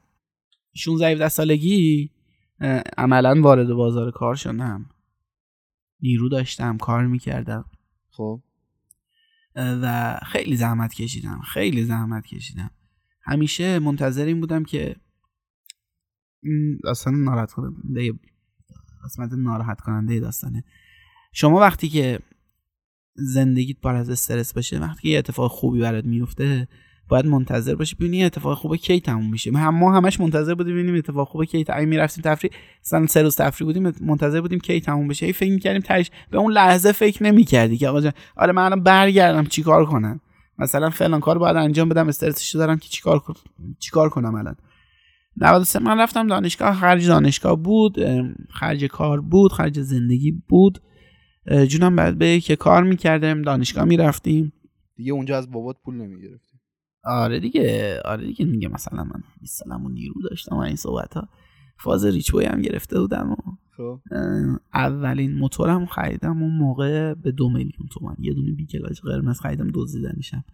16 0.75 1.07
17 1.07 1.29
سالگی 1.29 2.11
عملا 2.99 3.41
وارد 3.41 3.69
بازار 3.73 4.11
کار 4.11 4.35
شدم. 4.35 4.91
نیرو 6.01 6.29
داشتم 6.29 6.77
کار 6.77 7.07
می‌کردم. 7.07 7.65
خب. 8.11 8.43
و 9.57 10.19
خیلی 10.27 10.57
زحمت 10.57 10.95
کشیدم 10.95 11.41
خیلی 11.41 11.85
زحمت 11.85 12.27
کشیدم. 12.27 12.71
همیشه 13.23 13.79
منتظر 13.79 14.25
این 14.25 14.41
بودم 14.41 14.65
که 14.65 14.97
داستان 16.85 17.15
ناراحت 17.15 17.53
کننده 17.53 18.13
قسمت 19.05 19.33
ناراحت 19.33 19.81
کننده 19.81 20.21
داستانه. 20.21 20.65
شما 21.33 21.61
وقتی 21.61 21.89
که 21.89 22.19
زندگیت 23.15 23.81
پر 23.81 23.95
از 23.95 24.11
استرس 24.11 24.55
باشه 24.55 24.79
وقتی 24.79 25.03
که 25.03 25.09
یه 25.09 25.19
اتفاق 25.19 25.51
خوبی 25.51 25.81
برات 25.81 26.05
میفته 26.05 26.69
باید 27.11 27.27
منتظر 27.27 27.75
باشی. 27.75 27.95
ببینی 27.97 28.25
اتفاق 28.25 28.59
خوبه 28.59 28.77
کی 28.77 29.01
تموم 29.01 29.31
میشه؟ 29.31 29.53
هم 29.53 29.75
ما 29.79 29.97
همش 29.97 30.21
منتظر 30.21 30.55
بودیم 30.55 30.75
ببینیم 30.75 30.95
اتفاق 30.95 31.29
خوبه 31.29 31.47
کی. 31.47 31.65
تموم 31.65 31.89
می‌رفتیم 31.89 32.25
تفریح 32.25 32.53
مثلا 32.85 33.07
سه 33.07 33.23
روز 33.23 33.37
تفریح 33.37 33.67
بودیم 33.67 33.93
منتظر 34.01 34.41
بودیم 34.41 34.59
کی 34.59 34.81
تموم 34.81 35.09
بشه. 35.09 35.27
هی 35.27 35.33
فکر 35.33 35.51
می‌کردیم 35.53 35.81
تهش 35.81 36.11
به 36.31 36.39
اون 36.39 36.53
لحظه 36.53 36.93
فکر 36.93 37.23
نمی‌کردی 37.23 37.77
که 37.77 37.89
آقا 37.89 38.01
جان 38.01 38.13
آره 38.37 38.53
من 38.53 38.63
الان 38.65 38.83
برگردم 38.83 39.45
چیکار 39.45 39.87
کنم؟ 39.87 40.21
مثلا 40.59 40.91
فلان 40.91 41.21
کار 41.21 41.39
باید 41.39 41.57
انجام 41.57 41.89
بدم 41.89 42.09
استرسش 42.09 42.57
دارم 42.57 42.79
که 42.79 42.89
چیکار 42.89 43.19
کن- 43.19 43.35
چیکار 43.79 44.09
کنم 44.09 44.35
الان؟ 44.35 44.57
93 45.37 45.79
من 45.79 46.01
رفتم 46.01 46.27
دانشگاه 46.27 46.75
خرج 46.75 47.07
دانشگاه 47.07 47.57
بود 47.57 47.97
خرج 48.51 48.85
کار 48.85 49.21
بود 49.21 49.53
خرج 49.53 49.81
زندگی 49.81 50.43
بود. 50.49 50.79
جونم 51.69 51.97
بعد 51.97 52.19
به 52.19 52.41
که 52.41 52.57
کار 52.57 52.83
می‌کردم 52.83 53.43
دانشگاه 53.43 53.85
می‌رفتیم. 53.85 54.53
دیگه 54.97 55.13
اونجا 55.13 55.39
از 55.39 55.51
بابات 55.51 55.77
پول 55.85 55.95
نمی‌گرفتی 55.95 56.50
آره 57.05 57.41
دیگه 57.41 58.01
آره 58.05 58.27
دیگه 58.27 58.45
میگه 58.45 58.69
مثلا 58.69 59.05
من 59.05 59.23
20 59.41 59.65
سالمو 59.65 59.89
نیرو 59.89 60.15
داشتم 60.31 60.57
و 60.57 60.61
این 60.61 60.77
صحبت 60.77 61.15
ها 61.15 61.29
فاز 61.79 62.05
ریچ 62.05 62.33
بوی 62.33 62.45
هم 62.45 62.61
گرفته 62.61 63.01
بودم 63.01 63.31
و 63.31 63.37
خب. 63.77 64.01
اولین 64.75 65.35
موتورم 65.35 65.87
خریدم 65.87 66.43
اون 66.43 66.53
موقع 66.53 67.15
به 67.15 67.33
دو 67.33 67.49
میلیون 67.49 67.89
تومن 67.93 68.17
یه 68.19 68.35
دونه 68.35 68.53
بیکلاج 68.53 69.01
قرمز 69.01 69.41
خریدم 69.41 69.71
دزدیدنشم. 69.75 70.45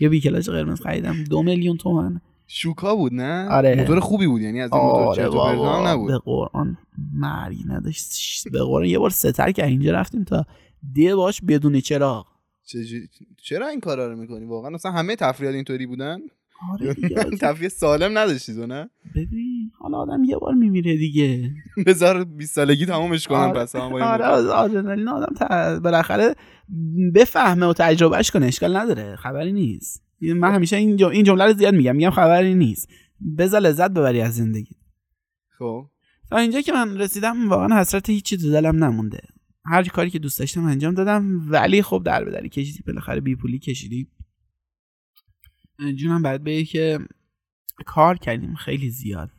یه 0.00 0.08
بیکلاج 0.08 0.50
قرمز 0.50 0.80
خریدم 0.80 1.24
دو 1.24 1.42
میلیون 1.42 1.76
تومن 1.76 2.20
شوکا 2.46 2.96
بود 2.96 3.14
نه؟ 3.14 3.48
آره. 3.48 3.74
موتور 3.74 4.00
خوبی 4.00 4.26
بود 4.26 4.40
یعنی 4.42 4.60
از 4.60 4.72
این 4.72 4.82
موتور 4.82 5.02
آره 5.02 5.16
چرت 5.16 5.86
نبود. 5.86 6.08
به 6.08 6.18
قرآن 6.18 6.78
مرگی 7.14 7.64
نداشت. 7.64 8.48
به 8.52 8.62
قرآن 8.62 8.84
یه 8.84 8.98
بار 8.98 9.10
ستر 9.10 9.52
که 9.52 9.66
اینجا 9.66 9.92
رفتیم 9.92 10.24
تا 10.24 10.46
دیه 10.92 11.14
باش 11.14 11.40
بدون 11.42 11.80
چراغ. 11.80 12.26
چجوری- 12.66 13.08
چرا 13.42 13.68
این 13.68 13.80
کارا 13.80 14.06
رو 14.12 14.16
می‌کنی؟ 14.16 14.44
واقعا 14.44 14.74
اصلا 14.74 14.90
همه 14.92 15.16
تفریحات 15.16 15.54
اینطوری 15.54 15.86
بودن؟ 15.86 16.18
آره. 16.72 16.94
تفریح 17.40 17.68
سالم 17.68 18.18
نداشتی 18.18 18.54
تو 18.54 18.66
نه؟ 18.66 18.90
ببین 19.14 19.70
حالا 19.78 19.98
آدم 19.98 20.24
یه 20.24 20.36
بار 20.36 20.54
میمیره 20.54 20.96
دیگه. 20.96 21.50
بذار 21.86 22.24
20 22.24 22.54
سالگی 22.54 22.86
تمومش 22.86 23.28
کنم 23.28 23.38
آره. 23.38 23.60
پس 23.60 23.76
هم 23.76 23.92
آره. 23.92 24.24
آدرنالین 24.24 25.08
آدم 25.08 25.34
ت- 25.36 25.80
بالاخره 25.82 26.34
بفهمه 27.14 27.66
و 27.66 27.72
تجربهش 27.72 28.30
کنه 28.30 28.46
اشکال 28.46 28.76
نداره 28.76 29.16
خبری 29.16 29.52
نیست. 29.52 30.02
من 30.20 30.54
همیشه 30.54 30.76
این 30.76 31.04
این 31.04 31.24
جمله 31.24 31.44
رو 31.44 31.52
زیاد 31.52 31.74
میگم 31.74 31.96
میگم 31.96 32.10
خبری 32.10 32.54
نیست. 32.54 32.88
بذار 33.38 33.60
لذت 33.60 33.90
ببری 33.90 34.20
از 34.20 34.34
زندگی. 34.36 34.76
خب. 35.58 35.86
تا 36.30 36.36
اینجا 36.36 36.60
که 36.60 36.72
من 36.72 36.98
رسیدم 36.98 37.48
واقعا 37.48 37.80
حسرت 37.80 38.10
هیچی 38.10 38.36
تو 38.36 38.50
دلم 38.50 38.84
نمونده. 38.84 39.20
هر 39.70 39.88
کاری 39.88 40.10
که 40.10 40.18
دوست 40.18 40.38
داشتم 40.38 40.64
انجام 40.64 40.94
دادم. 40.94 41.50
ولی 41.50 41.82
خب 41.82 42.02
در 42.04 42.24
به 42.24 42.30
دری 42.30 42.48
کشیدی 42.48 42.82
بالاخره 42.86 43.20
بی 43.20 43.36
پولی 43.36 43.58
کشیدی. 43.58 44.08
جونم 45.96 46.22
بعد 46.22 46.44
به 46.44 46.64
که 46.64 46.98
کار 47.86 48.18
کردیم 48.18 48.54
خیلی 48.54 48.90
زیاد. 48.90 49.30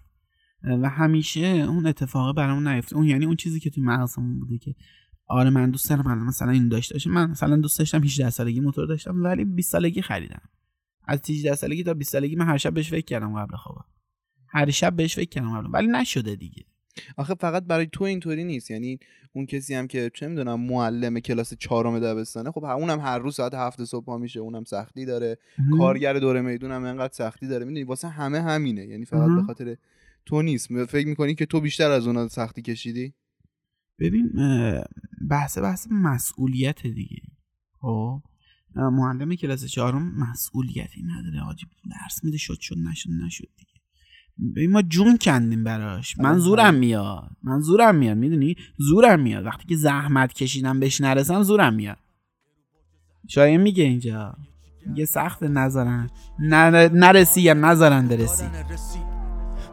و 0.63 0.89
همیشه 0.89 1.45
اون 1.45 1.87
اتفاقه 1.87 2.33
برامون 2.33 2.67
نیفته. 2.67 2.95
اون 2.95 3.07
یعنی 3.07 3.25
اون 3.25 3.35
چیزی 3.35 3.59
که 3.59 3.69
تو 3.69 3.81
مغزمون 3.81 4.39
بوده 4.39 4.57
که 4.57 4.75
آره 5.27 5.49
من 5.49 5.71
دوست 5.71 5.89
دارم 5.89 6.07
الان 6.07 6.25
مثلا 6.25 6.51
این 6.51 6.69
داشته 6.69 6.95
باشم. 6.95 7.09
من 7.09 7.29
مثلا 7.29 7.57
دوست 7.57 7.79
داشتم 7.79 8.03
18 8.03 8.29
سالگی 8.29 8.59
موتور 8.59 8.87
داشتم 8.87 9.23
ولی 9.23 9.45
20 9.45 9.71
سالگی 9.71 10.01
خریدم. 10.01 10.41
از 11.03 11.29
18 11.29 11.55
سالگی 11.55 11.83
تا 11.83 11.93
20 11.93 12.11
سالگی 12.11 12.35
من 12.35 12.45
هر 12.45 12.57
شب 12.57 12.73
بهش 12.73 12.89
فکر 12.89 13.05
کردم 13.05 13.39
قبل 13.39 13.55
خوابم. 13.55 13.85
هر 14.47 14.69
شب 14.69 14.95
بهش 14.95 15.15
فکر 15.15 15.29
کردم 15.29 15.57
قبل 15.57 15.69
ولی 15.73 15.87
نشده 15.87 16.35
دیگه. 16.35 16.65
آخه 17.17 17.35
فقط 17.35 17.63
برای 17.63 17.87
تو 17.91 18.03
اینطوری 18.03 18.43
نیست. 18.43 18.71
یعنی 18.71 18.99
اون 19.33 19.45
کسی 19.45 19.73
هم 19.73 19.87
که 19.87 20.11
چه 20.13 20.27
می‌دونم 20.27 20.59
معلم 20.59 21.19
کلاس 21.19 21.53
چهارم 21.53 21.99
دبستانه 21.99 22.51
خب 22.51 22.63
اونم 22.63 22.99
هر 22.99 23.19
روز 23.19 23.35
ساعت 23.35 23.53
هفت 23.53 23.83
صبح 23.83 24.05
پا 24.05 24.17
میشه 24.17 24.39
اونم 24.39 24.63
سختی 24.63 25.05
داره. 25.05 25.37
کارگر 25.77 26.13
دوره 26.13 26.41
میدون 26.41 26.71
هم 26.71 26.83
انقدر 26.83 27.13
سختی 27.13 27.47
داره. 27.47 27.65
می‌دونی 27.65 27.83
واسه 27.83 28.07
همه 28.07 28.41
همینه. 28.41 28.85
یعنی 28.85 29.05
فقط 29.05 29.29
به. 29.35 29.43
خاطر 29.43 29.77
تو 30.25 30.41
نیست. 30.41 30.85
فکر 30.85 31.07
می‌کنی 31.07 31.35
که 31.35 31.45
تو 31.45 31.61
بیشتر 31.61 31.91
از 31.91 32.07
اونا 32.07 32.27
سختی 32.27 32.61
کشیدی؟ 32.61 33.13
ببین 33.99 34.31
بحث 35.29 35.57
بحث 35.57 35.87
مسئولیت 35.91 36.87
دیگه. 36.87 37.21
خب 37.81 38.21
معلم 38.75 39.35
کلاس 39.35 39.65
چهارم 39.65 40.15
مسئولیتی 40.19 41.03
نداره. 41.03 41.39
حاجی 41.39 41.67
درس 41.89 42.23
میده 42.23 42.37
شد 42.37 42.57
شد 42.59 42.75
نشد 42.77 43.09
نشد 43.25 43.49
دیگه. 43.57 43.76
ما 44.69 44.81
جون 44.81 45.17
کندیم 45.17 45.63
براش. 45.63 46.19
من 46.19 46.29
آره. 46.29 46.39
زورم 46.39 46.73
میاد. 46.73 47.29
من 47.43 47.59
زورم 47.59 47.95
میاد 47.95 48.17
می‌دونی؟ 48.17 48.55
زورم 48.77 49.19
میاد. 49.19 49.45
وقتی 49.45 49.67
که 49.67 49.75
زحمت 49.75 50.33
کشیدم 50.33 50.79
بهش 50.79 51.01
نرسم 51.01 51.43
زورم 51.43 51.73
میاد. 51.73 51.97
شاید 53.27 53.61
میگه 53.61 53.83
اینجا. 53.83 54.33
میگه 54.85 55.05
سخت 55.05 55.43
نذارن 55.43 56.09
نر- 56.39 56.91
نرسی 56.93 57.41
یا 57.41 57.53
نذارن 57.53 58.07
برسی 58.07 58.43
دادن 58.43 58.69
رسید 58.73 59.01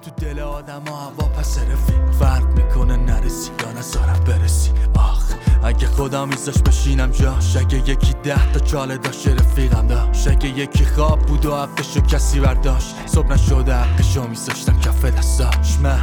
تو 0.02 0.10
دل 0.10 0.38
آدم 0.38 0.82
ها 0.88 1.10
هوا 1.10 1.28
پس 1.28 1.58
رفیق. 1.58 2.10
فرق 2.10 2.56
می‌کنه 2.58 2.96
نرسی 2.96 3.50
یا 3.62 3.78
نذارم 3.78 4.24
برسی. 4.24 4.70
آخ. 4.94 5.23
اگه 5.64 5.86
خود 5.86 6.06
خدا 6.06 6.26
میذاش 6.26 6.58
بشینم 6.58 7.10
جاش 7.10 7.56
اگه 7.56 7.78
یکی 7.78 8.14
ده 8.22 8.52
تا 8.52 8.58
چاله 8.60 8.96
داشت 8.96 9.28
رفیقم 9.28 9.86
داشت. 9.86 10.28
اگه 10.28 10.48
یکی 10.48 10.84
خواب 10.84 11.18
بود 11.18 11.46
و 11.46 11.56
حقشو 11.56 12.00
کسی 12.00 12.40
برداشت. 12.40 12.94
صبح 13.06 13.32
نشده 13.32 13.74
حقشو 13.74 14.28
میذاشتم 14.28 14.80
کف 14.80 15.04
دستاش. 15.04 15.78
من 15.82 16.02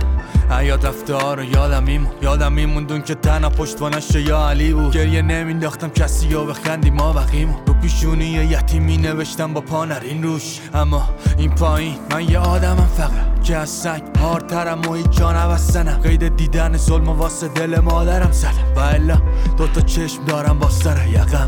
حیات 0.49 0.85
رفته 0.85 1.15
ها 1.15 1.33
رو 1.33 1.43
یادم 1.43 1.83
میمون 1.83 2.11
یادم 2.21 2.53
میموندون 2.53 3.01
که 3.01 3.15
تنها 3.15 3.49
پشت 3.49 4.15
یا 4.15 4.49
علی 4.49 4.73
بود. 4.73 4.93
گریه 4.93 5.21
نمینداختم 5.21 5.89
کسی 5.89 6.33
و 6.33 6.45
بخندی 6.45 6.89
ما 6.89 7.13
وقیمون 7.13 7.65
رو 7.65 7.73
پیشونی 7.73 8.25
یتیمی 8.25 8.97
نوشتم 8.97 9.53
با 9.53 9.61
پا 9.61 9.85
نرین 9.85 10.23
روش 10.23 10.59
اما 10.73 11.09
این 11.37 11.55
پایین. 11.55 11.95
من 12.11 12.29
یه 12.29 12.39
آدمم 12.39 12.89
فقط 12.97 13.43
که 13.43 13.57
از 13.57 13.69
سنگ 13.69 14.03
هارترم 14.15 14.81
و 14.81 14.93
هیچ 14.93 15.09
جا 15.09 15.31
نبستنم. 15.31 15.99
قید 16.03 16.35
دیدن 16.35 16.77
ظلم 16.77 17.09
و 17.09 17.13
واسه 17.13 17.47
دل 17.47 17.79
مادرم 17.79 18.31
زدم 18.31 18.73
و 18.75 18.79
الا 18.79 19.21
دوتا 19.57 19.81
چشم 19.81 20.25
دارم 20.25 20.59
با 20.59 20.69
سر 20.69 21.07
یقم. 21.07 21.47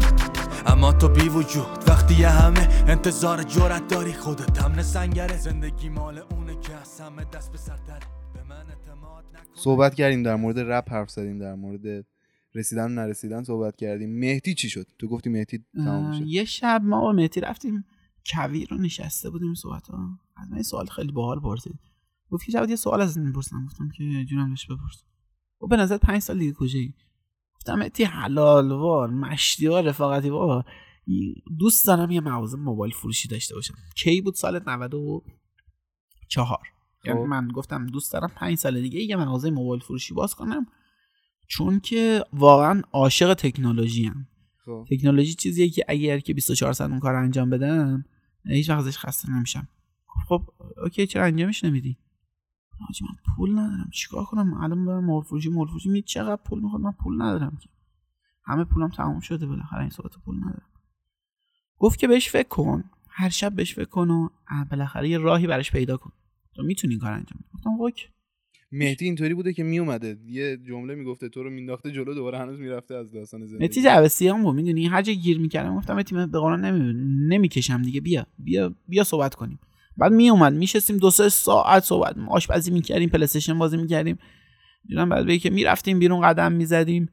اما 0.65 0.93
تو 0.93 1.07
بی 1.07 1.29
وجود. 1.29 1.83
وقتی 1.87 2.23
همه 2.23 2.67
انتظار 2.87 3.43
جرت 3.43 3.87
داری 3.87 4.13
خودت 4.13 4.61
هم 4.61 4.81
سنگره 4.81 5.37
زندگی 5.37 5.89
مال 5.89 6.21
اونه 6.31 6.55
که 6.61 6.73
از 6.81 7.01
همه 7.01 7.25
دست 7.33 7.51
به 7.51 7.57
نکن 7.57 8.12
صحبت 9.55 9.95
کردیم 9.95 10.23
در 10.23 10.35
مورد 10.35 10.59
رپ 10.59 10.91
حرف 10.91 11.09
زدیم 11.09 11.39
در 11.39 11.55
مورد 11.55 12.05
رسیدن 12.55 12.85
و 12.85 12.87
نرسیدن 12.87 13.43
صحبت 13.43 13.75
کردیم. 13.75 14.19
مهدی 14.19 14.53
چی 14.53 14.69
شد؟ 14.69 14.87
تو 14.99 15.07
گفتی 15.07 15.29
مهدی 15.29 15.65
تمام 15.75 16.13
شد. 16.13 16.25
یه 16.25 16.45
شب 16.45 16.81
ما 16.83 17.01
با 17.01 17.11
مهدی 17.11 17.41
رفتیم 17.41 17.85
کویر 18.25 18.67
رو 18.71 18.77
نشسته 18.77 19.29
بودیم 19.29 19.53
صحبت 19.53 19.87
ها 19.87 20.19
از 20.37 20.51
من 20.51 20.61
سوال 20.61 20.85
خیلی 20.85 21.11
باحال 21.11 21.39
پرسید. 21.39 21.79
گفت 22.29 22.45
که 22.45 22.51
جواد 22.51 22.69
یه 22.69 22.75
سوال 22.75 23.01
از 23.01 23.17
این 23.17 23.25
می‌پرسم. 23.25 23.65
گفتم 23.65 23.89
که 23.89 24.25
جونم 24.29 24.49
بهش 24.49 24.65
بپرس. 24.65 25.03
و 25.61 25.67
به 25.67 25.77
نظر 25.77 25.97
پنج 25.97 26.21
سال 26.21 26.39
دیگه 26.39 26.53
کجایی؟ 26.53 26.95
گفتم 27.55 27.75
مهدی 27.75 28.03
حلال 28.03 28.71
وار 28.71 29.09
مشتی 29.09 29.67
و 29.67 29.81
رفاقتی 29.81 30.29
وار. 30.29 30.65
دوست 31.59 31.87
دارم 31.87 32.11
یه 32.11 32.21
مغازه 32.21 32.57
موبایل 32.57 32.93
فروشی 32.93 33.27
داشته 33.27 33.55
باشم. 33.55 33.73
کی 33.95 34.21
بود 34.21 34.33
سال 34.33 34.59
94 34.67 36.59
یعنی 37.03 37.19
خب. 37.19 37.25
من 37.25 37.47
گفتم 37.47 37.85
دوست 37.85 38.13
دارم 38.13 38.31
پنج 38.35 38.57
سال 38.57 38.81
دیگه 38.81 38.99
یه 38.99 39.15
مغازه 39.15 39.51
موبایل 39.51 39.81
فروشی 39.81 40.13
باز 40.13 40.35
کنم 40.35 40.65
چون 41.47 41.79
که 41.79 42.23
واقعا 42.33 42.81
عاشق 42.91 43.33
تکنولوژی 43.33 44.05
هم 44.05 44.27
خب. 44.65 44.85
تکنولوژی 44.91 45.33
چیزیه 45.33 45.69
که 45.69 45.85
اگر 45.87 46.19
که 46.19 46.33
24 46.33 46.73
ساعت 46.73 46.89
اون 46.89 46.99
کار 46.99 47.15
انجام 47.15 47.49
بدم 47.49 48.05
هیچ 48.45 48.69
وقت 48.69 48.79
ازش 48.79 48.97
خسته 48.97 49.31
نمیشم. 49.31 49.67
خب 50.27 50.49
اوکی 50.83 51.07
چرا 51.07 51.25
انجامش 51.25 51.63
نمیدی؟ 51.63 51.97
حاجی 52.87 53.05
من 53.05 53.35
پول 53.35 53.51
ندارم. 53.51 53.89
چیکار 53.93 54.25
کنم؟ 54.25 54.53
الان 54.53 54.85
برم 54.85 55.05
مول 55.05 55.23
فروشی 55.23 55.49
می 55.89 56.01
چقدر 56.01 56.41
پول 56.45 56.59
می‌خواد؟ 56.61 56.81
من 56.81 56.91
پول 56.91 57.21
ندارم 57.21 57.57
که. 57.61 57.69
همه 58.45 58.63
پولم 58.63 58.89
تموم 58.89 59.19
شده 59.19 59.47
بالاخره 59.47 59.81
این 59.81 59.89
صحبت 59.89 60.11
پول 60.25 60.37
ندارم. 60.37 60.69
گفت 61.77 61.99
که 61.99 62.07
بهش 62.07 62.29
فکر 62.29 62.47
کن. 62.47 62.83
هر 63.09 63.29
شب 63.29 63.55
بهش 63.55 63.73
فکر 63.73 63.89
کن 63.89 64.09
و 64.09 64.29
بالاخره 64.71 65.09
یه 65.09 65.17
راهی 65.17 65.47
براش 65.47 65.71
پیدا 65.71 65.97
کن. 65.97 66.11
تو 66.55 66.63
می‌تونی 66.63 66.93
این 66.93 66.99
کار 66.99 67.11
انجام 67.11 67.39
بدی. 67.39 67.49
گفتم 67.53 67.69
اوکی. 67.69 68.05
مهدی 68.71 69.05
اینطوری 69.05 69.33
بوده 69.33 69.53
که 69.53 69.63
میومده. 69.63 70.17
یه 70.25 70.57
جمله 70.57 70.95
می‌گفته 70.95 71.29
تو 71.29 71.43
رو 71.43 71.49
مینداخته 71.49 71.91
جلو 71.91 72.13
دوباره 72.13 72.37
هنوز 72.37 72.59
می‌رفته 72.59 72.95
از 72.95 73.11
داستان 73.11 73.45
زندگی. 73.45 73.65
متی 73.65 73.81
جوسی 73.81 74.27
هم 74.27 74.43
بود 74.43 74.55
می‌دونی؟ 74.55 74.85
هر 74.85 75.01
جا 75.01 75.13
گیر 75.13 75.39
می‌کردم 75.39 75.75
گفتم 75.75 75.95
متی 75.95 76.15
من 76.15 76.31
به 76.31 76.39
قرآن 76.39 76.65
نمی... 76.65 76.93
نمی‌کشم 77.27 77.81
دیگه. 77.81 78.01
بیا 78.01 78.25
بیا 78.37 78.75
بیا 78.87 79.03
صحبت 79.03 79.35
کنیم. 79.35 79.59
بعد 79.97 80.11
میومد 80.11 80.53
میشستیم 80.53 80.97
دو 80.97 81.11
سه 81.11 81.29
ساعت 81.29 81.83
صحبت 81.83 82.15
آشپزی 82.29 82.71
می‌کردیم 82.71 83.09
پلیستشن 83.09 83.59
بازی 83.59 83.77
می‌کردیم. 83.77 84.17
دیدم 84.87 85.09
بعد 85.09 85.25
بگی 85.25 85.39
که 85.39 85.49
می‌رفتیم 85.49 85.99
بیرون 85.99 86.21
قدم 86.21 86.51
می‌زدیم. 86.51 87.09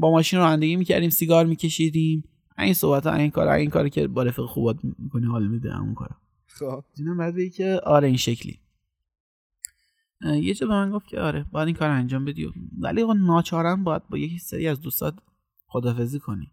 با 0.00 0.10
ماشین 0.10 0.38
رانندگی 0.38 0.76
می‌کردیم 0.76 1.10
سیگار 1.10 1.46
میکشیدیم. 1.46 2.24
این 2.58 2.74
صحبت 2.74 3.06
ها 3.06 3.14
این 3.14 3.30
کار 3.30 3.48
این 3.48 3.70
کاری 3.70 3.90
که 3.90 4.08
با 4.08 4.22
رفیق 4.22 4.44
خوبات 4.44 4.76
می‌کنی 4.98 5.26
حال 5.26 5.48
میده 5.48 5.80
اون 5.80 5.94
کار 5.94 6.10
خب. 6.58 6.84
دیدم 6.94 7.16
بعد 7.18 7.34
که 7.56 7.80
آره 7.84 8.08
این 8.08 8.16
شکلی. 8.16 8.60
یه 10.20 10.54
جا 10.54 10.66
به 10.66 10.72
من 10.72 10.90
گفت 10.90 11.06
که 11.06 11.20
آره 11.20 11.46
باید 11.52 11.66
این 11.68 11.76
کار 11.76 11.90
انجام 11.90 12.24
بدی 12.24 12.52
ولی 12.78 13.04
خب 13.04 13.10
ناچارم 13.10 13.84
باید 13.84 14.08
با 14.08 14.18
یک 14.18 14.40
سری 14.40 14.68
از 14.68 14.80
دوستات 14.80 15.14
خدافزی 15.66 16.18
کنی. 16.18 16.50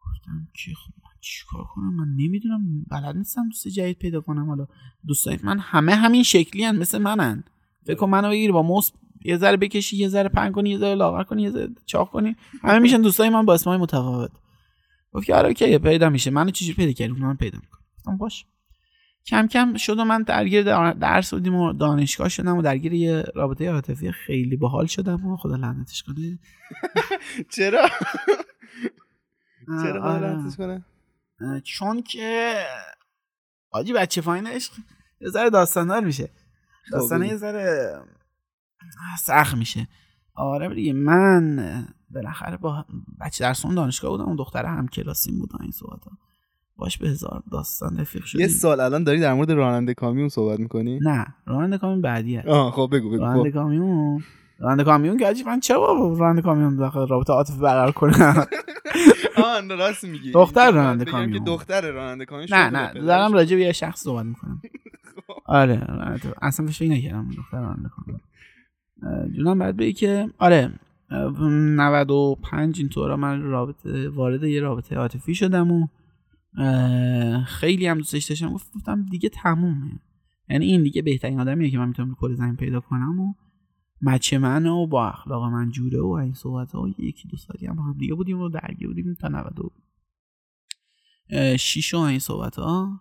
گفتم 0.00 0.48
که 0.54 0.74
خب 0.74 0.92
من 1.04 1.10
چیکار 1.20 1.64
کنم؟ 1.74 1.94
من 1.94 2.14
نمی‌دونم 2.16 2.84
بلد 2.90 3.16
نیستم 3.16 3.48
دوست 3.48 3.68
جدید 3.68 3.98
پیدا 3.98 4.20
کنم. 4.20 4.48
حالا 4.48 4.66
دوستای 5.06 5.38
من 5.42 5.58
همه 5.58 5.94
همین 5.94 6.22
شکلی 6.22 6.64
هن 6.64 6.76
مثل 6.76 6.98
منن. 6.98 7.44
فکر 7.86 7.96
کن 7.96 8.08
منو 8.10 8.28
بگیری 8.28 8.52
با 8.52 8.62
موس 8.62 8.90
یه 9.24 9.36
ذره 9.36 9.56
بکشی 9.56 9.96
یه 9.96 10.08
ذره 10.08 10.28
پنگ 10.28 10.54
کنی 10.54 10.70
یه 10.70 10.78
ذره 10.78 10.94
لاغر 10.94 11.22
کنی 11.22 11.42
یه 11.42 11.50
ذره 11.50 11.68
چاق 11.86 12.10
کنی. 12.10 12.36
همه 12.62 12.78
میشن 12.78 13.02
دوستای 13.02 13.28
من 13.28 13.46
با 13.46 13.54
اسمای 13.54 13.78
متفاوت. 13.78 14.30
گفت 15.12 15.26
که 15.26 15.34
آره 15.34 15.48
اوکی 15.48 15.78
پیدا 15.78 16.10
میشه. 16.10 16.30
منو 16.30 16.50
چجوری 16.50 16.74
پیدا 16.74 16.92
کردی؟ 16.92 17.12
من 17.12 17.36
پیدا 17.36 17.58
می‌کنم. 17.58 18.16
باش 18.18 18.44
کم 19.26 19.46
کم 19.46 19.76
شد 19.76 19.98
و 19.98 20.04
من 20.04 20.22
درگیر 20.22 20.62
در- 20.62 20.92
درس 20.92 21.34
بودیم 21.34 21.54
و 21.54 21.72
دانشگاه 21.72 22.28
شدم 22.28 22.56
و 22.56 22.62
درگیر 22.62 22.92
یه 22.92 23.22
رابطه 23.34 23.70
عاطفی 23.70 24.12
خیلی 24.12 24.56
باحال 24.56 24.86
شدم 24.86 25.26
و 25.26 25.36
خدا 25.36 25.56
لعنتش 25.56 26.02
کنه. 26.02 26.38
چرا؟ 27.56 27.88
چرا 29.82 30.02
آره. 30.02 30.26
غلطش 30.34 30.56
کنه؟ 30.56 30.84
چون 31.64 32.02
که 32.02 32.54
آجی 33.70 33.92
بچه 33.92 34.20
پایین 34.20 34.46
عشق 34.46 34.72
یه 35.20 35.28
ذره 35.28 35.50
داستاندار 35.50 36.04
میشه. 36.04 36.30
داستانه 36.92 37.24
بگو. 37.24 37.32
یه 37.32 37.38
ذره 37.38 38.00
سخت 39.18 39.56
میشه. 39.56 39.88
آره 40.34 40.74
دیگه 40.74 40.92
من 40.92 41.86
بالاخره 42.10 42.56
با 42.56 42.84
بچه 43.20 43.44
درسون 43.44 43.74
دانشگاه 43.74 44.10
بودم 44.10 44.24
اون 44.24 44.36
دختر 44.36 44.64
هم 44.64 44.88
کلاسیم 44.88 45.38
بود 45.38 45.50
این 45.60 45.70
صحبت 45.70 46.00
باش 46.80 46.98
به 46.98 47.08
هزار 47.08 47.42
داستان 47.52 47.98
رفیق 47.98 48.24
شدیم 48.24 48.40
یه 48.40 48.48
سال 48.48 48.80
الان 48.80 49.04
داری 49.04 49.20
در 49.20 49.34
مورد 49.34 49.50
راننده 49.52 49.94
کامیون 49.94 50.28
صحبت 50.28 50.60
می‌کنی؟ 50.60 50.98
نه 51.02 51.26
راننده 51.46 51.78
کامیون 51.78 52.00
بعدیه. 52.00 52.42
آه 52.48 52.70
خب 52.72 52.90
بگو 52.92 53.10
بگو 53.10 53.22
راننده 53.24 53.50
خب. 53.50 53.56
کامیون؟ 53.56 54.22
راننده 54.58 54.84
کامیون 54.84 55.16
که 55.18 55.26
آجی 55.26 55.42
من 55.42 55.60
چرا 55.60 55.80
با 55.80 56.16
راننده 56.18 56.42
کامیون 56.42 56.76
داخل 56.76 57.06
رابطه 57.08 57.32
عاطفی 57.32 57.58
برقرار 57.60 57.92
کنم؟ 57.92 58.14
آه 59.44 59.60
نه، 59.60 59.74
راست 59.74 60.04
میگی. 60.04 60.30
دختر 60.40 60.70
راننده 60.70 61.04
بگم 61.04 61.12
که 61.12 61.18
کامیون. 61.18 61.44
دختر 61.44 61.90
راننده 61.90 62.24
کامیون 62.24 62.48
نه 62.52 62.70
نه. 62.70 62.92
دارم 63.00 63.32
راجع 63.32 63.56
به 63.56 63.62
یه 63.62 63.72
شخص 63.72 64.00
صحبت 64.02 64.24
می‌کنم. 64.26 64.62
آره 65.46 65.84
راننده- 65.88 66.34
اصلا 66.42 66.66
فکر 66.66 66.88
نکردم 66.90 67.28
دختر 67.36 67.60
راننده 67.60 67.88
کامیون. 67.88 68.20
جونم 69.36 69.58
بعد 69.58 69.76
بگی 69.76 69.92
که 69.92 70.28
آره 70.38 70.72
اه، 71.10 71.32
95 71.40 72.78
اینطورا 72.78 73.16
من 73.16 73.42
رابطه 73.42 74.08
وارد 74.08 74.42
یه 74.42 74.60
رابطه 74.60 74.96
عاطفی 74.96 75.34
شدم 75.34 75.70
و 75.72 75.86
خیلی 77.46 77.86
هم 77.86 77.98
دوستش 77.98 78.24
داشتم. 78.24 78.52
گفت- 78.52 78.72
گفتم 78.74 79.06
دیگه 79.10 79.28
تمومه. 79.28 80.00
یعنی 80.48 80.66
این 80.66 80.82
دیگه 80.82 81.02
بهترین 81.02 81.40
آدمیه 81.40 81.70
که 81.70 81.78
من 81.78 81.88
می‌تونم 81.88 82.14
کل 82.14 82.34
زمین 82.34 82.56
پیدا 82.56 82.80
کنم 82.80 83.20
و 83.20 83.34
مچه 84.02 84.38
من 84.38 84.66
و 84.66 84.86
با 84.86 85.08
اخلاق 85.08 85.44
من 85.44 85.70
جوره 85.70 86.00
و 86.00 86.08
این 86.10 86.32
صحبت 86.32 86.72
ها 86.72 86.88
یکی 86.98 87.28
دو 87.28 87.36
سالی 87.36 87.66
هم 87.66 87.78
هم 87.78 87.94
دیگه 87.98 88.14
بودیم 88.14 88.40
و 88.40 88.48
درگیر 88.48 88.88
بودیم 88.88 89.14
تا 89.14 89.28
90 89.28 89.60
و 89.60 89.70
اه، 91.30 91.56
شیش 91.56 91.94
و 91.94 91.98
این 91.98 92.18
صحبت 92.18 92.56
ها 92.56 93.00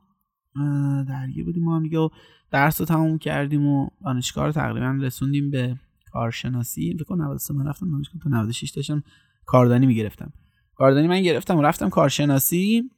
درگیر 1.08 1.46
بودیم 1.46 1.66
با 1.66 1.76
هم 1.76 1.84
دیگه 1.84 2.00
و 2.00 2.10
درس 2.52 2.82
رو 2.82 2.86
تموم 2.86 3.18
کردیم 3.18 3.66
و 3.66 3.90
دانشگاه 4.04 4.46
رو 4.46 4.52
تقریبا 4.52 4.98
رسوندیم 5.02 5.50
به 5.50 5.76
کارشناسی. 6.12 6.94
فکر 6.94 7.04
کنم 7.04 7.22
93 7.22 7.54
من 7.54 7.68
رفتم 7.68 7.92
دانشگاه 7.92 8.22
تا 8.22 8.30
96 8.30 8.70
داشتم 8.70 9.04
کاردانی 9.46 9.86
می‌گرفتم. 9.86 10.34
کاردانی 10.76 11.08
من 11.08 11.22
گرفتم 11.22 11.58
و 11.58 11.62
رفتم 11.62 11.90
کارشناسی. 11.90 12.90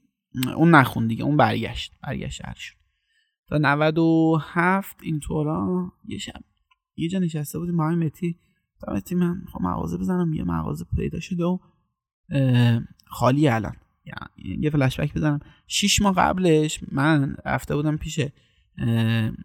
اون 0.56 0.76
نخون 0.76 1.08
دیگه 1.08 1.24
اون 1.24 1.38
برگشت 1.38 1.94
برگشت 2.04 2.46
هر 2.46 2.56
شد 2.58 2.76
تا 3.48 3.58
97 3.58 4.98
اینطورا 5.02 5.92
یه 6.06 6.18
شب 6.18 6.42
یه 6.96 7.10
جا 7.10 7.20
نشسته 7.20 7.60
بودیم 7.60 7.78
با 7.78 7.88
همین 7.88 8.06
متی 8.06 8.40
تا 8.80 8.94
متی 8.94 9.16
من 9.16 9.42
خب 9.54 9.62
مغازه 9.62 9.98
بزنم 9.98 10.34
یه 10.34 10.44
مغازه 10.44 10.86
پیدا 10.96 11.20
شده 11.20 11.44
و 11.44 11.58
خالی 13.06 13.48
الان. 13.48 13.76
یعنی 14.06 14.62
یه 14.62 14.70
فلش 14.70 15.00
بک 15.00 15.14
بزنم. 15.14 15.40
شیش 15.68 16.02
ماه 16.02 16.16
قبلش 16.16 16.80
من 16.92 17.36
رفته 17.46 17.76
بودم 17.76 17.98
پیش 17.98 18.20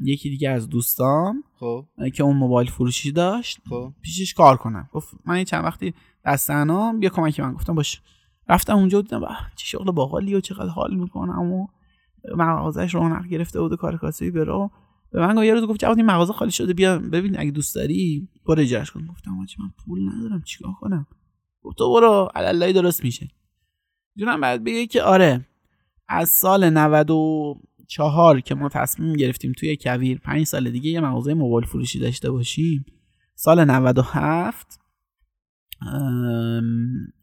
یکی 0.00 0.30
دیگه 0.30 0.50
از 0.50 0.68
دوستام 0.68 1.44
خب. 1.58 1.86
که 2.14 2.22
اون 2.22 2.36
موبایل 2.36 2.70
فروشی 2.70 3.12
داشت 3.12 3.60
خب. 3.68 3.92
پیشش 4.02 4.34
کار 4.34 4.56
کنم. 4.56 4.88
گفت 4.92 5.14
من 5.24 5.38
یه 5.38 5.44
چند 5.44 5.64
وقتی 5.64 5.94
دست 6.24 6.50
بیا 7.00 7.10
کمک 7.10 7.40
من. 7.40 7.52
گفتم 7.52 7.74
باش. 7.74 8.02
رفتم 8.48 8.76
اونجا 8.76 9.00
دیدم 9.00 9.20
چه 9.56 9.66
شغل 9.66 9.90
باحالی 9.90 10.34
و 10.34 10.40
چقدر 10.40 10.68
حال 10.68 10.94
می‌کنم 10.94 11.52
و 11.52 11.66
مغازهش 12.36 12.94
رونق 12.94 13.26
گرفته 13.26 13.60
بود 13.60 13.72
و 13.72 13.76
کار 13.76 13.96
کاسبی 13.96 14.30
برو 14.30 14.70
به 15.12 15.26
من 15.26 15.44
یه 15.44 15.54
روز 15.54 15.64
گفت 15.64 15.80
جواد 15.80 15.96
این 15.96 16.06
مغازه 16.06 16.32
خالی 16.32 16.50
شده 16.50 16.74
بیا 16.74 16.98
ببین 16.98 17.40
اگه 17.40 17.50
دوست 17.50 17.74
داری 17.74 18.28
برو 18.46 18.60
اجارش 18.60 18.90
کن. 18.90 19.06
گفتم 19.06 19.40
آجی 19.40 19.56
من 19.58 19.70
پول 19.84 20.08
ندارم 20.08 20.42
چیکار 20.42 20.72
کنم؟ 20.80 21.06
گفت 21.62 21.78
تو 21.78 21.92
برو 21.92 22.28
علالای 22.34 22.72
درست 22.72 23.04
میشه. 23.04 23.28
جونم 24.16 24.40
بعد 24.40 24.64
بگه 24.64 24.86
که 24.86 25.02
آره 25.02 25.46
از 26.08 26.28
سال 26.28 26.70
94 26.70 28.40
که 28.40 28.54
ما 28.54 28.68
تصمیم 28.68 29.12
گرفتیم 29.12 29.52
توی 29.52 29.76
کویر 29.80 30.18
پنج 30.18 30.44
سال 30.44 30.70
دیگه 30.70 30.90
یه 30.90 31.00
مغازه 31.00 31.34
موبایل 31.34 31.66
فروشی 31.66 31.98
داشته 31.98 32.30
باشیم 32.30 32.84
سال 33.34 33.64
97 33.64 34.78
ام، 34.80 34.85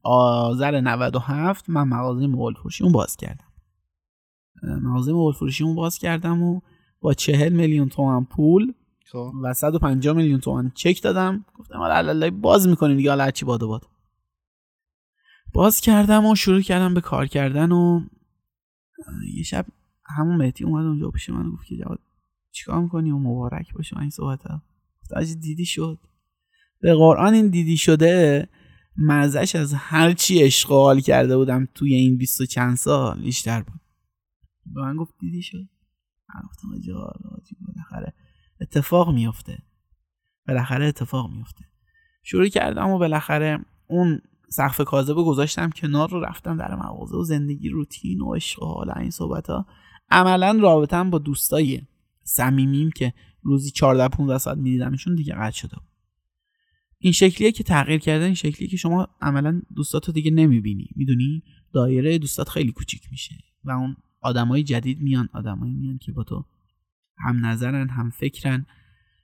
آذر 0.04 0.82
97 0.82 1.70
من 1.70 1.88
مغازه 1.88 2.28
موبایل 2.28 2.56
فروشی 2.56 2.84
اون 2.84 2.94
باز 2.94 3.16
کردم. 3.16 3.46
مغازه 4.64 5.12
موبایل 5.12 5.36
فروشی 5.36 5.64
اون 5.64 5.76
باز 5.76 5.98
کردم 5.98 6.44
و 6.44 6.62
با 7.00 7.14
چهل 7.14 7.54
میلیون 7.54 7.90
تومن 7.90 8.26
پول 8.26 8.74
خب. 9.12 9.32
و 9.44 9.54
150 9.54 10.16
میلیون 10.16 10.40
تومن 10.40 10.72
چک 10.76 11.04
دادم. 11.04 11.46
گفتم 11.56 11.78
حالا 11.78 11.94
الله 11.94 12.30
باز 12.30 12.68
می‌کنیم 12.68 12.98
دیگه 12.98 13.10
حالا 13.10 13.24
هرچی 13.24 13.46
باد 13.46 13.64
و 13.64 13.68
باد. 13.68 13.88
باز 15.54 15.82
کردم 15.82 16.26
و 16.26 16.36
شروع 16.36 16.62
کردم 16.62 16.94
به 16.94 17.02
کار 17.02 17.28
کردن 17.28 17.72
و 17.72 18.02
یه 19.34 19.44
شب 19.44 19.66
همون 20.06 20.36
مهدی 20.36 20.64
اومد 20.64 20.86
اونجا 20.86 21.12
پیش 21.12 21.30
من 21.30 21.50
گفت 21.50 21.66
که 21.66 21.78
جواد 21.78 22.00
چیکار 22.52 22.82
می‌کنی 22.82 23.12
و 23.12 23.18
مبارک 23.18 23.74
باشه؟ 23.74 23.96
من 23.96 24.02
این 24.02 24.10
صحبت 24.10 24.44
ها 24.44 24.62
دیدی 25.42 25.66
شد. 25.66 26.00
به 26.84 26.96
قرآن 26.96 27.34
این 27.34 27.50
دیدی 27.50 27.78
شده 27.78 28.48
مزش 28.98 29.56
از 29.56 29.74
هر 29.74 30.14
چی 30.14 30.44
اشغال 30.44 31.00
کرده 31.00 31.38
بودم 31.38 31.68
توی 31.76 31.94
این 31.94 32.18
بیست 32.18 32.42
و 32.42 32.46
چند 32.46 32.76
سال 32.76 33.22
بیشتر 33.22 33.62
بود. 33.62 33.82
به 34.66 34.82
من 34.82 34.96
گفت 34.96 35.14
دیدی 35.20 35.42
شد؟ 35.42 35.68
من 36.36 36.42
گفتم 36.50 36.68
آره 36.98 37.22
بالاخره 37.68 38.14
اتفاق 38.62 39.14
میفته 39.14 39.58
بالاخره 40.48 40.86
اتفاق 40.86 41.32
میفته 41.32 41.66
شروع 42.24 42.48
کردم 42.48 42.90
و 42.90 42.98
بالاخره 42.98 43.66
اون 43.88 44.22
سقف 44.50 44.82
کاذب 44.82 45.16
گذاشتم 45.16 45.70
کنار 45.70 46.10
رو 46.10 46.20
رفتم 46.20 46.58
در 46.58 46.76
مغازه 46.76 47.18
و 47.18 47.24
زندگی 47.24 47.70
روتین 47.70 48.22
و 48.22 48.40
حالا 48.60 48.94
این 48.94 49.12
صحبت 49.12 49.50
ها. 49.50 49.66
عملا 50.10 50.60
رابطم 50.62 51.10
با 51.10 51.18
دوستای 51.18 51.82
صمیمیم 52.24 52.92
که 52.92 53.14
روزی 53.42 53.72
14 53.72 54.08
15 54.08 54.38
ساعت 54.38 54.58
میدیدمشون 54.58 55.16
دیگه 55.16 55.34
قطع 55.34 55.58
شده 55.58 55.76
بود. 55.76 55.93
این 57.04 57.14
شکلیه 57.14 57.52
که 57.52 57.64
تغییر 57.64 58.00
کرده 58.00 58.26
این 58.26 58.34
شکلیه 58.34 58.68
که 58.68 58.78
شما 58.78 59.08
عملا 59.22 59.62
دوستاتو 59.76 60.12
دیگه 60.12 60.32
نمی‌بینی. 60.32 60.90
می‌دونی؟ 60.96 61.44
دایره 61.74 62.18
دوستات 62.18 62.50
خیلی 62.50 62.72
کوچیک 62.72 63.02
میشه 63.12 63.36
و 63.64 63.72
اون 63.72 63.96
آدمای 64.22 64.64
جدید 64.64 65.02
میان 65.02 65.30
آدمایی 65.34 65.74
میان 65.74 65.98
که 65.98 66.12
با 66.12 66.24
تو 66.24 66.46
هم 67.18 67.46
نظرن 67.46 67.90
هم 67.90 68.10
فکرن 68.10 68.66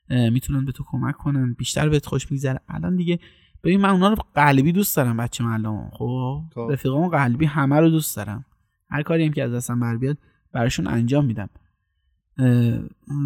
می‌تونن 0.09 0.65
به 0.65 0.71
تو 0.71 0.83
کمک 0.87 1.15
کنن 1.17 1.53
بیشتر 1.53 1.89
بهت 1.89 2.05
خوش 2.05 2.31
میگذره. 2.31 2.59
الان 2.67 2.95
دیگه 2.95 3.19
ببین 3.63 3.81
من 3.81 3.89
اونا 3.89 4.09
رو 4.09 4.15
قلبی 4.35 4.71
دوست 4.71 4.95
دارم 4.95 5.17
بچه 5.17 5.43
معلم 5.43 5.89
خب؟ 5.93 6.43
خب. 6.55 6.67
رفیقامو 6.71 7.09
قلبی 7.09 7.45
همه 7.45 7.79
رو 7.79 7.89
دوست 7.89 8.15
دارم. 8.15 8.45
هر 8.89 9.01
کاری 9.01 9.25
هم 9.25 9.31
که 9.31 9.43
از 9.43 9.53
دستم 9.53 9.79
بر 9.79 9.97
بیاد 9.97 10.17
براشون 10.53 10.87
انجام 10.87 11.25
میدم. 11.25 11.49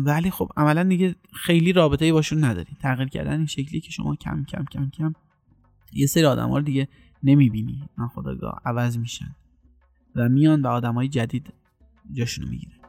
ولی 0.06 0.32
خب 0.32 0.52
عملا 0.58 0.84
دیگه 0.84 1.16
خیلی 1.34 1.74
رابطه 1.74 2.14
باشون 2.14 2.44
نداری 2.44 2.78
تغییر 2.82 3.10
کردن 3.10 3.38
این 3.38 3.46
شکلی 3.46 3.82
که 3.82 3.92
شما 3.92 4.16
کم 4.16 4.44
کم 4.44 4.66
کم 4.72 4.90
کم 4.90 5.14
یه 5.94 6.08
سری 6.08 6.26
آدم 6.26 6.54
رو 6.54 6.62
دیگه 6.62 6.88
نمی‌بینی. 7.24 7.90
ناخداگاه 7.98 8.62
عوض 8.66 8.98
میشن 8.98 9.36
و 10.16 10.30
میان 10.30 10.62
و 10.62 10.68
آدم 10.68 10.94
های 10.94 11.08
جدید 11.08 11.54
جاشونو 12.12 12.50
می‌گیرن. 12.50 12.83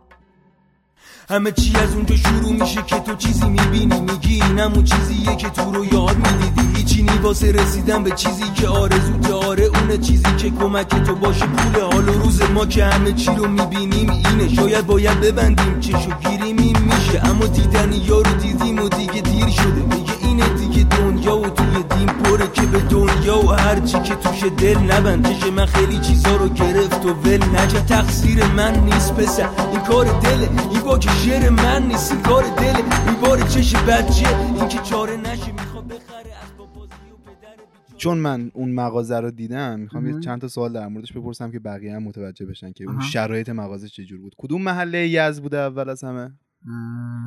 همه 1.31 1.53
چی 1.53 1.77
از 1.77 1.95
اونجا 1.95 2.17
شروع 2.17 2.53
میشه 2.53 2.83
که 2.83 2.99
تو 3.01 3.15
چیزی 3.15 3.49
می‌بینی 3.49 4.01
میگی 4.01 4.43
این 4.43 4.59
همون 4.59 4.85
چیزیه 4.85 5.37
که 5.37 5.49
تو 5.49 5.73
رو 5.73 5.85
یاد 5.85 6.17
می‌دیدی. 6.17 6.77
هیچی 6.77 7.03
نی 7.03 7.53
رسیدن 7.53 8.05
به 8.05 8.11
چیزی 8.11 8.45
که 8.55 8.69
آرزو 8.69 9.35
آره 9.35 9.65
اونه 9.65 9.99
چیزی 9.99 10.37
که 10.39 10.51
کمک 10.51 10.89
تو 10.89 11.15
باشه 11.15 11.47
پول 11.47 11.83
حال 11.83 12.09
و 12.09 12.13
روز 12.13 12.43
ما 12.43 12.67
که 12.67 12.85
همه 12.85 13.13
چی 13.13 13.31
رو 13.37 13.49
می‌بینیم 13.49 14.11
اینه. 14.11 14.55
شاید 14.55 14.87
باید 14.87 15.21
ببندیم 15.21 15.81
چشو 15.81 16.11
گیریم 16.21 16.59
این 16.59 16.79
میشه. 16.79 17.21
اما 17.25 17.47
دیدن 17.47 17.93
یارو 17.93 18.35
دیدیم 18.35 18.79
و 18.79 18.89
دیگه 18.89 19.21
دیر 19.21 19.49
شده. 19.49 19.97
میگه 19.97 20.14
اینه 20.35 20.59
دیگه 20.59 20.85
دنیا 20.85 21.37
و 21.37 21.51
توی 21.51 21.83
دین 21.83 22.07
پره 22.07 22.51
که 22.53 22.63
به 22.63 22.79
دنیا 22.79 23.39
و 23.39 23.53
هرچی 23.53 23.99
که 23.99 24.15
توش 24.15 24.43
دل 24.59 24.79
نبند. 24.79 25.27
چش 25.27 25.47
من 25.47 25.67
خیلی 25.67 25.99
چیزا 25.99 26.37
رو 26.37 26.49
گرفت 26.49 27.07
و 27.07 27.09
ول 27.09 27.45
نجا 27.45 27.81
تقصیر 27.81 28.45
من 28.45 28.85
نیست 28.85 29.15
پسر. 29.15 29.49
این 29.73 29.81
کار 29.81 30.21
دله. 30.21 30.49
این 30.71 30.81
با 30.81 30.99
که 30.99 31.11
شعر 31.11 31.51
من 31.51 31.83
نیست. 31.83 32.13
این 32.13 32.23
کار 32.23 32.43
دله. 32.43 33.07
این 33.07 33.21
بار 33.23 33.41
چش 33.41 33.75
بچه. 33.77 34.37
این 34.39 34.69
که 34.69 34.79
چاره 34.79 35.17
نشه 35.17 35.53
می‌خواد 35.53 35.85
بخره. 35.85 36.33
از 36.43 36.57
بازی 36.59 36.91
و 37.13 37.17
پدر 37.25 37.57
بیچاره. 37.57 37.97
چون 37.97 38.19
من 38.19 38.51
اون 38.55 38.73
مغازه 38.73 39.21
رو 39.21 39.31
دیدم 39.31 39.81
می‌خوام 39.81 40.07
یه. 40.07 40.21
چند 40.21 40.41
تا 40.41 40.49
سوال 40.49 40.73
در 40.73 40.89
موردش 40.89 41.13
بپرسم 41.13 41.51
که 41.51 41.59
بقیه 41.59 41.95
هم 41.95 42.03
متوجه 42.03 42.47
بشن 42.47 42.73
که 42.73 42.85
اون. 42.85 43.01
شرایط 43.01 43.49
مغازه 43.49 43.89
چجور 43.89 44.21
بود. 44.21 44.35
کدوم 44.39 44.63
محله 44.63 45.09
یزد 45.09 45.43
بوده 45.43 45.59
اول 45.59 45.89
از 45.89 46.05
همه؟ 46.05 46.33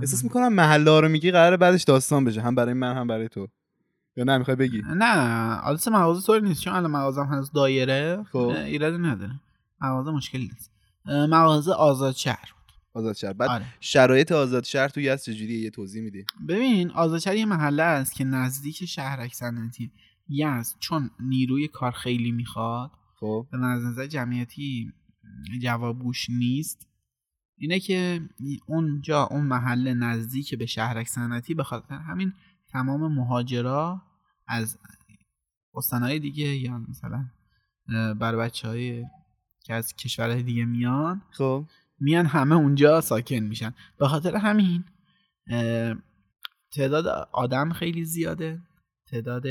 احساس 0.02 0.24
می‌کنم 0.24 0.54
محله 0.54 1.00
رو 1.00 1.10
میگی 1.10 1.32
قراره 1.32 1.58
بعدش 1.58 1.84
داستان 1.84 2.26
بشه. 2.26 2.42
هم 2.42 2.56
برای 2.56 2.74
من 2.74 2.96
هم 2.96 3.08
برای 3.08 3.28
تو. 3.28 3.48
یا 4.16 4.24
نه 4.24 4.38
می‌خوای 4.38 4.56
بگی؟ 4.58 4.82
نه 4.96 5.56
آدرس 5.60 5.88
مغازه 5.88 6.26
طوری 6.28 6.48
نیست 6.48 6.62
چون 6.62 6.74
الان 6.74 6.92
مغازم 6.92 7.24
هنوز 7.24 7.52
دایره. 7.52 8.26
خب. 8.32 8.38
ایرادی 8.38 8.98
نداره. 8.98 9.40
مغازه 9.82 10.12
مشکلی 10.12 10.44
نیست. 10.54 10.72
مغازه 11.06 11.72
آزاد 11.72 12.16
شهر 12.16 12.54
آزاد 12.94 13.16
شهر. 13.16 13.34
بعد 13.34 13.50
آره. 13.50 13.66
شرایط 13.80 14.32
آزاد 14.32 14.64
شهر 14.64 14.88
تو 14.88 15.02
یزد 15.02 15.22
چجوریه 15.22 15.60
یه 15.60 15.70
توضیح 15.70 16.02
میدی. 16.04 16.26
ببین 16.48 16.92
آزادشهر 16.92 17.36
یه 17.36 17.46
محله 17.46 17.84
است 17.84 18.14
که 18.14 18.24
نزدیک 18.24 18.86
شهرک 18.86 19.34
صنعتی 19.34 19.92
یزد 20.30 20.76
چون 20.80 21.10
نیروی 21.20 21.68
کار 21.68 21.92
خیلی 21.92 22.32
می‌خواد. 22.32 22.92
خب. 23.20 23.48
از 23.54 23.86
نظر 23.86 24.08
جمعیتی 24.08 24.94
جوابگوش 25.62 26.30
نیست. 26.30 26.88
اینه 27.58 27.80
که 27.80 28.22
اونجا 28.66 29.24
اون 29.24 29.46
محله 29.46 29.94
نزدیک 29.94 30.56
به 30.56 30.66
شهرک 30.66 31.08
صنعتی 31.08 31.54
به 31.54 31.64
خاطر 31.64 31.96
همین 31.96 32.34
تمام 32.70 33.14
مهاجرا 33.14 34.02
از 34.48 34.80
استانهای 35.76 36.20
دیگه 36.20 36.56
یا 36.56 36.78
مثلا 36.78 37.26
بر 38.14 38.36
بچه 38.36 38.68
های 38.68 39.06
که 39.64 39.74
از 39.74 39.96
کشورهای 39.96 40.44
دیگه 40.44 40.66
میان 40.66 41.22
خب. 41.32 41.66
میان 42.00 42.26
همه 42.26 42.56
اونجا 42.56 43.02
ساکن 43.02 43.36
میشن. 43.40 43.74
به 44.00 44.08
خاطر 44.08 44.36
همین 44.36 44.84
تعداد 46.72 47.08
آدم 47.32 47.74
خیلی 47.74 48.06
زیاده 48.06 48.62
تعداد 49.12 49.44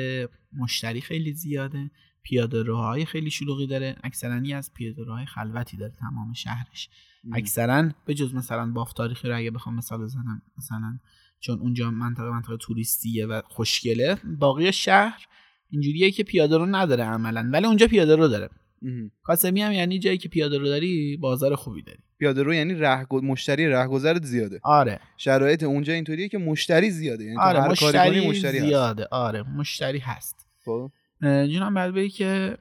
مشتری 0.53 1.01
خیلی 1.01 1.33
زیاده 1.33 1.91
پیاده 2.23 2.63
روهای 2.63 3.05
خیلی 3.05 3.31
شلوغی 3.31 3.67
داره. 3.67 3.97
اکثرا 4.05 4.57
از 4.57 4.75
پیاده 4.75 5.05
روهای 5.05 5.27
خلوتی 5.27 5.77
داره 5.77 5.93
تمام 5.93 6.33
شهرش. 6.33 6.89
اکثرا 7.33 7.91
به 8.07 8.15
جز 8.15 8.35
مثلا 8.35 8.67
باف 8.67 8.93
تاریخی 8.93 9.29
رو 9.29 9.37
اگه 9.37 9.51
بخوام 9.51 9.77
مثال 9.77 10.03
بزنم 10.05 10.43
مثلا 10.59 10.99
چون 11.41 11.59
اونجا 11.59 11.91
منطقه 11.91 12.31
منطقه 12.31 12.57
توریستیه 12.57 13.27
و 13.27 13.41
خوشگله 13.45 14.17
باقی 14.39 14.73
شهر 14.73 15.27
اینجوریه 15.71 16.11
که 16.11 16.23
پیاده 16.23 16.57
رو 16.57 16.67
نداره 16.67 17.05
عملا 17.05 17.51
ولی 17.53 17.67
اونجا 17.67 17.87
پیاده 17.87 18.17
رو 18.17 18.29
داره. 18.29 18.49
مهم. 18.83 19.11
کاسمی 19.23 19.63
هم 19.63 19.73
یعنی 19.73 19.99
جایی 19.99 20.19
که 20.19 20.29
پیاده 20.29 20.59
رو 20.59 20.65
داری 20.65 21.17
بازار 21.17 21.55
خوبی 21.55 21.83
داری. 21.83 21.99
پیاده 22.19 22.43
رو 22.43 22.55
یعنی 22.55 22.75
ره 22.75 23.07
مشتری 23.13 23.69
رهگذرت 23.69 24.25
زیاده. 24.25 24.61
آره. 24.63 25.01
شرایط 25.17 25.63
اونجا 25.63 25.93
اینطوریه 25.93 26.29
که 26.29 26.39
مشتری 26.39 26.91
زیاده 26.91 27.25
یعنی 27.25 27.39
آره 27.39 27.61
هر 27.61 27.69
مشتری, 27.69 28.29
مشتری 28.29 28.59
هست. 28.59 28.67
زیاده. 28.67 29.07
آره 29.11 29.43
مشتری 29.43 29.99
هست. 29.99 30.49
خب. 30.65 30.93
جونم 31.23 31.75
بعد 31.75 32.09
که 32.09 32.59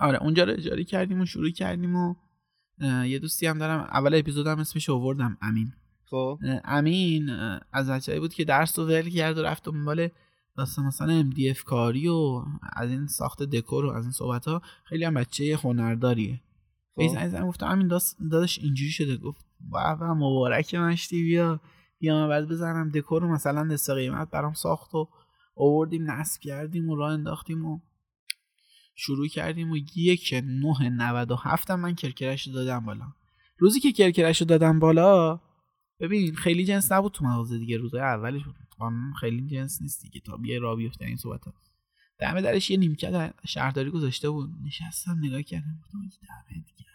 آره 0.00 0.22
اونجا 0.22 0.44
رو 0.44 0.52
اجاره 0.52 0.84
کردیم 0.84 1.20
و 1.20 1.26
شروع 1.26 1.50
کردیم 1.50 1.96
و 1.96 2.14
یه 2.80 3.18
دوستی 3.18 3.46
هم 3.46 3.58
دارم. 3.58 3.80
اول 3.80 4.14
اپیزودم 4.14 4.58
اسمش 4.58 4.90
آوردم 4.90 5.36
امین. 5.42 5.72
خب. 6.04 6.38
امین 6.64 7.30
از 7.72 7.90
بچه‌ای 7.90 8.20
بود 8.20 8.34
که 8.34 8.44
درس 8.44 8.78
رو 8.78 8.84
ول 8.84 9.08
کرد 9.08 9.38
و 9.38 9.42
رفت 9.42 9.64
دنبال 9.64 10.08
داستان 10.56 10.84
مثلا 10.84 11.30
MDF 11.30 11.62
کاری 11.64 12.08
و 12.08 12.42
از 12.72 12.90
این 12.90 13.06
ساخت 13.06 13.42
دکور 13.42 13.84
و 13.84 13.90
از 13.90 14.04
این 14.04 14.12
صحبت 14.12 14.48
ها 14.48 14.62
خیلی 14.84 15.04
هم 15.04 15.14
بچه 15.14 15.58
هنرداریه. 15.62 16.40
خب. 16.96 17.06
خب. 17.06 17.14
زنگ 17.14 17.28
زنگ 17.28 17.46
گفتم 17.46 17.66
همین 17.66 17.88
داست 17.88 18.16
داداش 18.30 18.58
اینجوری 18.58 18.90
شده. 18.90 19.16
گفت 19.16 19.46
و 19.72 19.96
و 20.00 20.14
مبارک 20.14 20.74
مشتی 20.74 21.22
بیا 21.22 21.60
بیا 21.98 22.14
من 22.14 22.28
بعد 22.28 22.48
بزنم 22.48 22.90
دکور 22.90 23.22
رو. 23.22 23.28
مثلا 23.28 23.62
نصف 23.62 23.94
قیمت 23.94 24.30
برام 24.30 24.52
ساخت 24.52 24.94
و 24.94 25.08
آوردیم 25.56 26.10
نصب 26.10 26.40
کردیم 26.40 26.90
و 26.90 26.96
راه 26.96 27.12
انداختیم 27.12 27.66
و 27.66 27.78
شروع 28.94 29.28
کردیم 29.28 29.70
و 29.70 29.76
یک 29.96 30.34
نه 30.34 30.88
97 30.88 31.70
هم 31.70 31.80
من 31.80 31.94
کرکرش 31.94 32.46
رو 32.46 32.52
دادم 32.52 32.86
بالا. 32.86 33.12
روزی 33.58 33.80
که 33.80 33.92
کرکرش 33.92 34.40
رو 34.40 34.46
دادم 34.46 34.78
بالا 34.78 35.40
ببین 36.00 36.34
خیلی 36.34 36.64
جنس 36.64 36.92
نبود 36.92 37.12
تو 37.12 37.24
مغازه 37.24 37.58
دیگه. 37.58 37.76
روزای 37.76 38.00
اولش 38.00 38.42
بود 38.44 38.56
خیلی 39.20 39.46
جنس 39.46 39.82
نیست 39.82 40.02
دیگه. 40.02 40.20
تا 40.20 40.36
بیای 40.36 40.58
را 40.58 40.76
بیفته 40.76 41.04
این 41.04 41.16
صحبت 41.16 41.44
ها. 41.44 41.54
دم 42.18 42.40
درش 42.40 42.70
یه 42.70 42.76
نیمکت 42.76 43.34
شهرداری 43.46 43.90
گذاشته 43.90 44.30
بود. 44.30 44.50
نشستم 44.64 45.18
نگاه 45.22 45.42
کردم. 45.42 45.80
گفتم 45.84 45.98
دمت 45.98 46.66
گرم. 46.78 46.92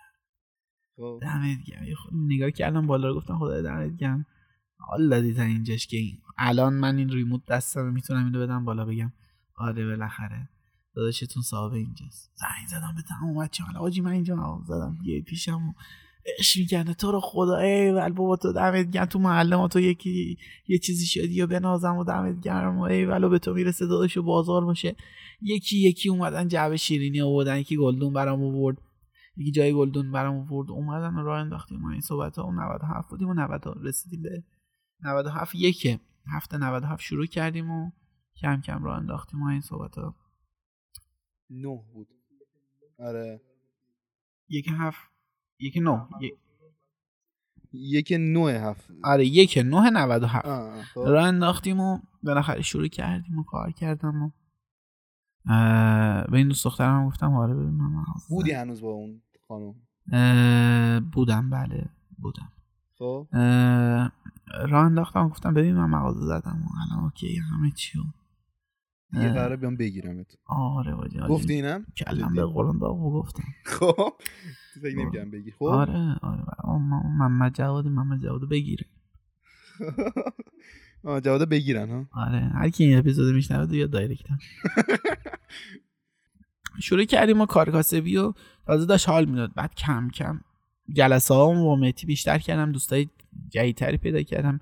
خب. 0.96 1.20
دمت 1.22 1.64
گرم. 1.64 1.84
یه 1.84 1.96
خود 1.96 2.14
نگاه 2.16 2.52
کردم 2.52 2.88
بالا 2.88 3.08
رو 3.08 3.16
گفتم 3.16 3.40
خدای 3.40 3.64
دمت 3.64 3.98
گرم. 3.98 4.26
حال 4.78 5.10
دادی 5.10 5.34
تا 5.34 5.42
اینجاش 5.42 5.88
که 5.88 5.98
این 5.98 6.18
الان 6.38 6.74
من 6.74 6.98
این 6.98 7.10
ریموت 7.10 7.46
دستم 7.46 7.86
می‌تونم 7.86 8.26
اینو 8.26 8.40
بدم 8.40 8.66
بالا 8.66 8.86
بگم. 8.86 9.12
آره 9.56 9.86
بالاخره. 9.86 10.50
داداشتون 10.98 11.44
صاحب 11.44 11.74
اینجاست. 11.74 12.32
زنگ 12.36 12.68
زدم 12.68 12.94
به 12.96 13.02
تمام 13.02 13.46
بچه 13.46 13.64
حالا 13.64 13.80
آجی 13.80 14.02
من 14.02 14.12
اینجا 14.12 14.62
زدم 14.68 14.98
یه 15.04 15.22
پیشم 15.22 15.76
اش 16.40 16.58
می‌کنه. 16.58 16.94
تو 16.94 17.12
رو 17.12 17.20
خدا. 17.20 17.58
ای 17.58 17.92
ول 17.92 18.10
بابا 18.10 18.36
تو 18.36 18.54
دمت 18.54 18.92
گرم. 18.92 19.06
تو 19.06 19.20
محله 19.20 19.56
ما 19.56 19.68
تو 19.68 19.80
یکی 19.80 20.38
یه 20.68 20.78
چیزی 20.78 21.06
شدی 21.06 21.34
یا 21.34 21.48
بنازم 21.48 21.98
و 21.98 22.04
دمت 22.04 22.42
گرم 22.42 22.78
و 22.78 22.82
ای 22.82 23.06
ولو 23.06 23.30
به 23.30 23.40
تو 23.40 23.54
می‌رسه 23.54 23.88
داداش 23.88 24.18
و 24.18 24.24
بازار 24.24 24.66
باشه. 24.66 24.96
یکی 25.42 25.78
یکی 25.78 26.10
اومدن 26.10 26.48
جعبه 26.48 26.78
شیرینی 26.78 27.22
آوردن. 27.22 27.58
یکی 27.58 27.78
گلدون 27.78 28.14
برام 28.14 28.44
آورد. 28.44 28.78
یکی 29.38 29.52
جای 29.52 29.74
گلدون 29.74 30.12
برام 30.12 30.36
آورد. 30.36 30.72
اومدن 30.72 31.16
و 31.16 31.24
راه 31.24 31.40
انداختیم. 31.40 31.80
ما 31.80 31.92
این 31.92 32.02
صحبت 32.02 32.38
ها 32.38 32.48
و 32.48 32.52
97 32.52 33.10
بودیم 33.10 33.30
و 33.30 33.34
90 33.34 33.64
رسیدیم 33.84 34.22
به 34.22 34.44
97 35.04 35.56
یکه. 35.56 36.00
هفته 36.36 36.58
97 36.58 37.02
شروع 37.02 37.26
کردیم 37.26 37.72
و 37.72 37.92
کم 38.42 38.62
کم 38.62 38.84
راه 38.84 38.98
انداختیم. 38.98 39.40
ما 39.40 39.50
این 39.50 39.62
صحبت 39.62 39.98
ها 39.98 40.16
نه 41.50 41.84
بود. 41.94 42.08
آره. 43.00 43.42
یک 44.50 44.68
هفت 44.72 45.00
یک 45.60 45.78
نه. 45.82 46.08
یک- 46.22 48.14
نوع 48.20 48.52
هفت. 48.52 48.88
آره 49.04 49.26
یک 49.26 49.58
نه 49.66 49.90
97 49.90 50.46
آه، 50.46 50.52
آه، 50.60 50.84
خب. 50.84 51.00
راه 51.08 51.28
انداختیم 51.28 51.80
و 51.80 52.00
بالاخره 52.24 52.62
شروع 52.62 52.88
کردیم 52.88 53.40
و 53.40 53.44
کار 53.44 53.72
کردم 53.72 54.24
و 54.24 54.32
به 56.32 56.38
این 56.38 56.48
دوست 56.48 56.66
دخترم 56.66 57.08
گفتم 57.08 57.34
آره 57.34 57.54
ببین 57.54 57.80
بودی 58.30 58.52
هنوز 58.52 58.82
با 58.82 58.90
اون 58.92 59.22
خانم؟ 59.48 59.76
بودم 61.14 61.50
بله 61.50 61.90
بودم. 62.20 62.52
خب. 62.98 63.28
اه، 63.34 64.12
راه 64.68 64.86
انداختم 64.86 65.30
گفتم 65.30 65.54
ببین 65.54 65.76
من 65.76 65.90
مغازه 65.90 66.20
زدم 66.26 66.62
و 66.64 66.68
الان 66.82 67.04
اوکی 67.04 67.38
همه 67.38 67.72
چی 67.72 68.00
و 68.00 68.04
دیگه 69.12 69.26
اه. 69.26 69.34
قراره 69.34 69.56
بیام 69.56 69.78
بگیرمت 69.78 70.38
آره 70.46 70.94
آره. 70.94 71.28
گفتی 71.28 71.54
اینم؟ 71.54 71.86
کلم 71.98 72.34
به 72.34 72.42
داغ 72.80 73.00
و 73.02 73.22
گفتم. 73.22 73.44
خب 73.66 74.14
فکر 74.82 74.98
نمی‌کردم 74.98 75.32
بگی 75.32 75.52
خب؟ 75.52 75.66
آره 75.66 76.16
آره 76.22 76.44
محمد 77.20 77.54
جوادی 77.54 77.90
محمد 77.90 78.22
جوادو 78.22 78.48
بگیره. 78.48 78.86
آه 81.04 81.22
جواد 81.22 81.50
بگیرن 81.50 81.90
ها؟ 81.90 82.06
آره 82.12 82.40
هر 82.40 82.70
کی 82.70 82.84
این 82.84 82.98
اپیزود 82.98 83.36
میشنوه 83.36 83.76
یا 83.76 83.88
دایرکتم 83.88 84.38
شروع 86.80 87.04
کردیم 87.04 87.38
ما 87.38 87.46
کار 87.46 87.72
کاسبی 87.72 88.18
و 88.18 88.34
تازه 88.66 88.86
داشت 88.86 89.10
حال 89.10 89.26
می‌داد. 89.26 89.54
بعد 89.54 89.76
کم 89.76 90.10
کم 90.10 90.42
جلسه 90.94 91.34
ها 91.34 91.54
با 91.54 91.76
مهدی 91.76 92.06
بیشتر 92.08 92.38
کردم 92.38 92.72
دوستای 92.72 93.10
جدیدتری 93.50 93.98
پیدا 93.98 94.22
کردم 94.22 94.60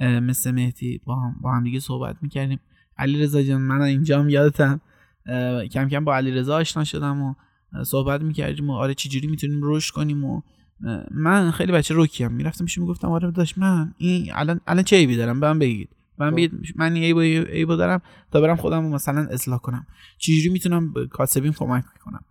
مثل 0.00 0.50
مهدی 0.50 1.00
با 1.04 1.16
هم, 1.16 1.36
با 1.40 1.52
هم 1.52 1.64
دیگه 1.64 1.80
صحبت 1.80 2.16
می‌کردیم. 2.22 2.60
علی 2.98 3.22
رضا 3.22 3.42
جان 3.42 3.60
من 3.60 3.82
اینجام 3.82 4.28
یادتم. 4.28 4.80
کم 5.72 5.88
کم 5.88 6.04
با 6.04 6.16
علی 6.16 6.30
رضا 6.30 6.56
آشنا 6.56 6.84
شدم 6.84 7.22
و 7.22 7.34
صحبت 7.84 8.20
می‌کردیم 8.20 8.70
و 8.70 8.72
آره 8.72 8.94
چجوری 8.94 9.26
می‌تونیم 9.26 9.60
رشد 9.62 9.94
کنیم 9.94 10.24
و 10.24 10.42
من 11.10 11.50
خیلی 11.50 11.72
بچه 11.72 11.94
روکیم 11.94 12.32
می‌رفتم 12.32 12.64
میشه 12.64 12.80
می‌گفتم؟ 12.80 13.10
آره 13.10 13.30
داشت 13.30 13.58
من 13.58 13.94
این 13.98 14.30
الان 14.34 14.60
الان 14.66 14.82
چه 14.82 14.96
عیبی 14.96 15.16
دارم؟ 15.16 15.40
به 15.40 15.46
من 15.46 15.58
بگید. 15.58 15.88
من 16.18 16.30
خب. 16.30 16.36
بگید 16.36 16.52
من 16.76 16.96
عیبو 16.96 17.20
عیبو 17.20 17.76
دارم 17.76 18.02
تا 18.32 18.40
برم 18.40 18.56
خودم 18.56 18.82
رو 18.82 18.88
مثلا 18.88 19.20
اصلاح 19.30 19.58
کنم. 19.58 19.86
چجوری 20.18 20.48
می‌تونم 20.48 20.92
به 20.92 21.06
کاسبین 21.06 21.52
کمک 21.52 21.84
کنم؟ 22.00 22.24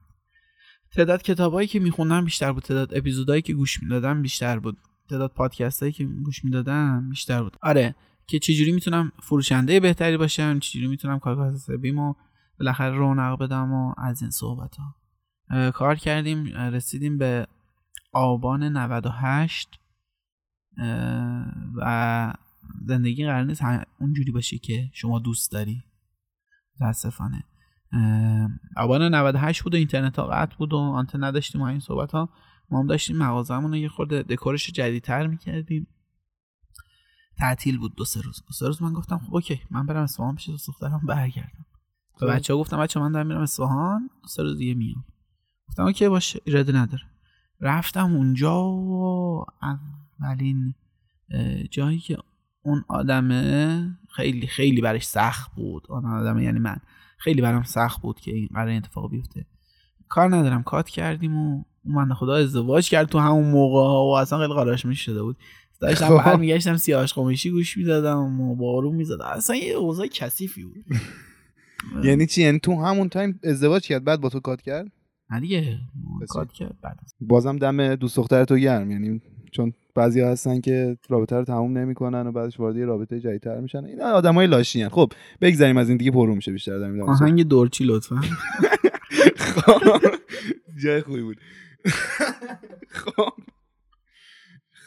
تعداد 0.95 1.21
کتابایی 1.21 1.67
که 1.67 1.79
میخوندم 1.79 2.25
بیشتر 2.25 2.51
بود. 2.51 2.63
تعداد 2.63 2.97
اپیزودایی 2.97 3.41
که 3.41 3.53
گوش 3.53 3.83
می‌دادم 3.83 4.21
بیشتر 4.21 4.59
بود. 4.59 4.77
تعداد 5.09 5.31
پادکستایی 5.31 5.91
که 5.91 6.05
گوش 6.05 6.45
می‌دادم 6.45 7.09
بیشتر 7.09 7.43
بود. 7.43 7.57
آره 7.61 7.95
که 8.27 8.39
چجوری 8.39 8.71
می‌تونم 8.71 9.11
فروشنده 9.23 9.79
بهتری 9.79 10.17
باشم 10.17 10.59
چجوری 10.59 10.87
می‌تونم 10.87 11.19
کار 11.19 11.35
کاسبیمو 11.35 12.13
بالاخره 12.59 12.95
رونق 12.95 13.39
بدم 13.39 13.73
و 13.73 13.93
از 13.97 14.21
این 14.21 14.31
صحبت 14.31 14.75
ها 14.75 15.71
کار 15.71 15.95
کردیم 15.95 16.45
رسیدیم 16.45 17.17
به 17.17 17.47
آبان 18.11 18.63
98 18.63 19.79
اه، 20.77 21.45
و 21.75 22.33
زندگی 22.85 23.25
قرار 23.25 23.43
نیست 23.43 23.63
اونجوری 23.99 24.31
باشه 24.31 24.57
که 24.57 24.89
شما 24.93 25.19
دوست 25.19 25.51
داری. 25.51 25.83
متاسفانه. 26.75 27.43
آبان 28.77 29.15
98 29.15 29.63
بود 29.63 29.73
و 29.73 29.77
اینترنت 29.77 30.19
ها 30.19 30.27
قطع 30.27 30.55
بود 30.57 30.73
و 30.73 30.77
آنتن 30.77 31.23
نداشتیم 31.23 31.61
و 31.61 31.63
این 31.63 31.79
صحبت 31.79 32.11
ها 32.11 32.29
ما 32.69 32.79
هم 32.79 32.87
داشتیم 32.87 33.17
مغازمون 33.17 33.71
رو 33.71 33.77
یه 33.77 33.89
خورده 33.89 34.23
دکورش 34.23 34.69
جدیدتر 34.69 35.27
می‌کردیم. 35.27 35.87
تعطیل 37.37 37.77
بود 37.77 37.95
دو 37.95 38.05
سه 38.05 38.21
روز. 38.21 38.43
دو 38.47 38.53
سه 38.53 38.67
روز 38.67 38.81
من 38.81 38.93
گفتم 38.93 39.17
خب 39.17 39.35
okay 39.35 39.61
من 39.71 39.85
برم 39.85 40.03
اصفهان 40.03 40.35
پیش 40.35 40.49
دوست 40.49 40.67
دخترم 40.67 41.01
برگردم. 41.07 41.65
به 42.19 42.27
خب. 42.27 42.35
بچه 42.35 42.53
ها 42.53 42.59
گفتم 42.59 42.77
بچه 42.77 42.99
من 42.99 43.11
دارم 43.11 43.27
میرم 43.27 43.41
اصفهان 43.41 44.09
سه 44.27 44.43
روز 44.43 44.57
دیگه 44.57 44.73
میام. 44.73 45.05
گفتم 45.67 45.83
okay 45.83 46.09
باشه 46.09 46.41
ایرادی 46.45 46.73
نداره. 46.73 47.03
رفتم 47.61 48.15
اونجا 48.15 48.63
و 48.63 49.45
اولین 50.19 50.73
جایی 51.71 51.99
که 51.99 52.17
اون 52.61 52.85
آدمه 52.87 53.97
خیلی 54.09 54.47
خیلی 54.47 54.81
برش 54.81 55.03
سخت 55.03 55.51
بود. 55.55 55.83
اون 55.89 56.05
آدمه 56.05 56.43
یعنی 56.43 56.59
من. 56.59 56.77
خیلی 57.17 57.41
برام 57.41 57.63
سخت 57.63 58.01
بود 58.01 58.19
که 58.19 58.31
این 58.31 58.49
قرار 58.53 58.69
اتفاق 58.69 59.11
بیفته. 59.11 59.45
کار 60.09 60.35
ندارم. 60.35 60.63
کات 60.63 60.89
کردیم 60.89 61.37
و 61.37 61.63
اون 61.85 61.95
من 61.95 62.13
خدا 62.13 62.35
ازدواج 62.35 62.89
کرد 62.89 63.09
تو 63.09 63.19
همون 63.19 63.51
موقع 63.51 63.83
ها 63.83 64.05
و 64.05 64.17
اصلا 64.17 64.39
خیلی 64.39 64.53
قراش 64.53 64.85
می 64.85 64.95
شده 64.95 65.23
بود. 65.23 65.37
داشتم 65.87 66.17
خب. 66.17 66.25
برمیگشتم 66.25 66.77
سیاهش 66.77 67.13
قمیشی 67.13 67.51
گوش 67.51 67.77
می‌دادم 67.77 68.41
و 68.41 68.55
بارون 68.55 68.95
می‌زدم. 68.95 69.25
اصلا 69.25 69.55
یه 69.55 69.73
اوضاع 69.73 70.07
کثیفی 70.07 70.63
بود. 70.63 70.85
یعنی 72.07 72.25
چی؟ 72.25 72.41
یعنی 72.41 72.59
تو 72.59 72.85
همون 72.85 73.09
تایم 73.09 73.39
ازدواج 73.43 73.87
کرد 73.87 74.03
بعد 74.03 74.21
با 74.21 74.29
تو 74.29 74.39
کات 74.39 74.61
کرد؟ 74.61 74.91
نه 75.29 75.39
دیگه. 75.39 75.79
کات 76.29 76.51
کرد 76.51 76.75
بعد 76.81 76.99
بازم 77.21 77.57
دم 77.57 77.95
دوست 77.95 78.17
دختر 78.17 78.45
تو 78.45 78.55
گرم. 78.55 78.91
یعنی 78.91 79.21
چون 79.51 79.73
بعضی 79.95 80.21
هستن 80.21 80.61
که 80.61 80.97
رابطه 81.09 81.35
رو 81.35 81.43
تموم 81.45 81.77
نمی‌کنن 81.77 82.27
و 82.27 82.31
بعدش 82.31 82.59
وارد 82.59 82.77
یه 82.77 82.85
رابطه 82.85 83.19
جدیدتر 83.19 83.59
میشن. 83.59 83.85
اینا 83.85 84.05
آدمای 84.05 84.47
لاشی 84.47 84.89
خب 84.89 85.11
بگذاریم 85.41 85.77
از 85.77 85.89
این 85.89 85.97
دیگه 85.97 86.11
پرو 86.11 86.35
میشه 86.35 86.51
بیشتر 86.51 86.79
در. 86.79 87.01
آهنگ 87.01 87.43
دورچی 87.47 87.83
لطفا. 87.83 88.15
خب. 89.37 89.81
جای 90.83 91.01
خوبی 91.01 91.21
بود. 91.21 91.37
خب. 93.05 93.33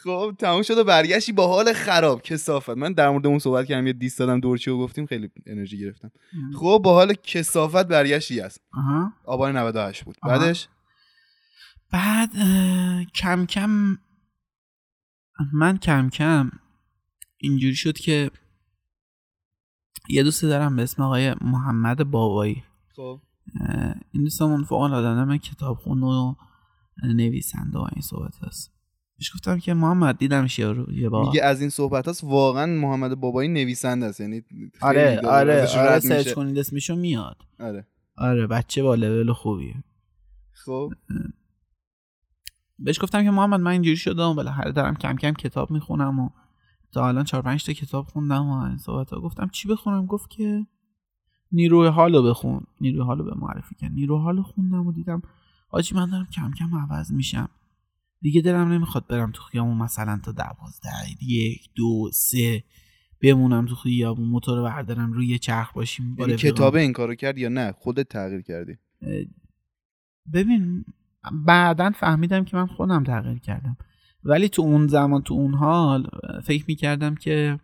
خب 0.03 0.35
تموم 0.39 0.61
شد 0.61 0.77
و 0.77 0.83
برگشتی 0.83 1.31
با 1.31 1.47
حال 1.47 1.73
خراب. 1.73 2.21
کثافت. 2.21 2.69
من 2.69 2.93
در 2.93 3.09
مورد 3.09 3.27
اون 3.27 3.39
صحبت 3.39 3.65
کردم 3.65 3.87
یه 3.87 3.93
دیست 3.93 4.19
دادم 4.19 4.39
دورچی 4.39 4.69
رو 4.69 4.77
گفتیم 4.77 5.05
خیلی 5.05 5.29
انرژی 5.45 5.79
گرفتم. 5.79 6.11
خب 6.55 6.81
با 6.83 6.93
حال 6.93 7.13
کثافت 7.13 7.87
برگشتی 7.87 8.39
هست 8.39 8.61
آها. 8.73 9.13
آبان 9.25 9.57
98 9.57 10.03
بود. 10.03 10.15
آها. 10.21 10.39
بعدش؟ 10.39 10.67
بعد 11.91 12.29
اه، 12.35 13.05
کم 13.05 13.45
کم 13.45 13.97
من 15.53 15.77
کم 15.77 16.09
کم 16.09 16.51
اینجوری 17.37 17.75
شد 17.75 17.97
که 17.97 18.31
یه 20.09 20.23
دوست 20.23 20.43
دارم 20.43 20.75
به 20.75 20.83
اسم 20.83 21.03
آقای 21.03 21.35
محمد 21.41 22.11
بابایی. 22.11 22.63
خب. 22.95 23.21
این 24.11 24.23
دوستمون 24.23 24.63
فوق 24.63 24.81
العاده 24.81 25.23
من 25.23 25.37
کتاب 25.37 25.77
خون 25.77 26.03
و 26.03 26.35
نویسنده 27.03 27.79
و 27.79 27.87
این 27.93 28.01
صحبت 28.01 28.35
هست. 28.43 28.76
بهش 29.17 29.33
گفتم 29.33 29.59
که 29.59 29.73
محمد 29.73 30.17
دیدم 30.17 30.47
یارو 30.57 30.93
یه 30.93 31.09
بار. 31.09 31.25
میگه 31.25 31.43
از 31.43 31.61
این 31.61 31.69
صحبت 31.69 32.07
هست 32.07 32.23
واقعا 32.23 32.65
محمد 32.65 33.19
بابایی 33.19 33.49
نویسنده 33.49 34.05
است. 34.05 34.19
یعنی 34.19 34.43
آره 34.81 35.21
آره 35.25 35.67
آره 35.77 35.99
سرچ. 35.99 36.33
کنید 36.33 36.57
اسمشو 36.57 36.95
میاد. 36.95 37.37
آره. 37.59 37.87
آره 38.17 38.47
بچه 38.47 38.83
با 38.83 38.95
لول 38.95 39.33
خوبیه. 39.33 39.83
خب. 40.53 40.93
بهش 42.79 43.03
گفتم 43.03 43.23
که 43.23 43.31
محمد 43.31 43.59
من 43.59 43.71
اینجوری 43.71 43.97
شدم 43.97 44.35
بالاخره 44.35 44.71
دارم 44.71 44.95
کم 44.95 45.15
کم 45.15 45.31
کتاب 45.33 45.71
می‌خونم 45.71 46.19
و 46.19 46.29
تا 46.91 47.07
الان 47.07 47.23
چهار 47.23 47.43
پنج 47.43 47.65
تا 47.65 47.73
کتاب 47.73 48.05
خوندم 48.05 48.49
و 48.49 48.63
این 48.63 48.77
صحبت 48.77 49.13
ها 49.13 49.19
گفتم 49.19 49.49
چی 49.51 49.67
بخونم؟ 49.67 50.05
گفت 50.05 50.29
که 50.29 50.67
نیروی 51.51 51.87
حالو 51.87 52.23
بخون. 52.23 52.61
نیروی 52.81 53.01
حالو 53.01 53.23
به 53.23 53.33
معرفی 53.35 53.75
کرد. 53.75 53.91
نیروی 53.91 54.19
حالو 54.19 54.43
خوندم 54.43 54.87
و 54.87 54.91
دیدم 54.91 55.21
آجی 55.69 55.95
من 55.95 56.09
دارم 56.09 56.25
کم 56.25 56.51
کم 56.51 56.75
عوض 56.75 57.11
میشم. 57.11 57.49
دیگه 58.21 58.41
دلم 58.41 58.71
نمی‌خواد 58.71 59.07
برم 59.07 59.31
تو 59.31 59.41
خیابون 59.43 59.77
مثلا 59.77 60.19
تا 60.23 60.31
دوازده 60.31 61.23
یک 61.23 61.69
دو 61.75 62.09
سه 62.13 62.63
بمونم 63.21 63.65
تو 63.65 63.75
خیابون 63.75 64.27
موتور 64.27 64.61
بردارم 64.61 65.13
روی 65.13 65.39
چرخ 65.39 65.73
باشیم 65.73 66.15
با 66.15 66.23
یعنی 66.23 66.33
رفیقام. 66.33 66.55
کتابه 66.55 66.81
این 66.81 66.93
کارو 66.93 67.15
کرد 67.15 67.37
یا 67.37 67.49
نه؟ 67.49 67.71
خودت 67.71 68.09
تغییر 68.09 68.41
کردی؟ 68.41 68.77
ببین 70.33 70.85
بعدا 71.45 71.91
فهمیدم 71.91 72.43
که 72.43 72.57
من 72.57 72.67
خودم 72.67 73.03
تغییر 73.03 73.39
کردم. 73.39 73.77
ولی 74.23 74.49
تو 74.49 74.61
اون 74.61 74.87
زمان 74.87 75.21
تو 75.21 75.33
اون 75.33 75.53
حال 75.53 76.09
فکر 76.43 76.65
می‌کردم 76.67 77.15
که 77.15 77.59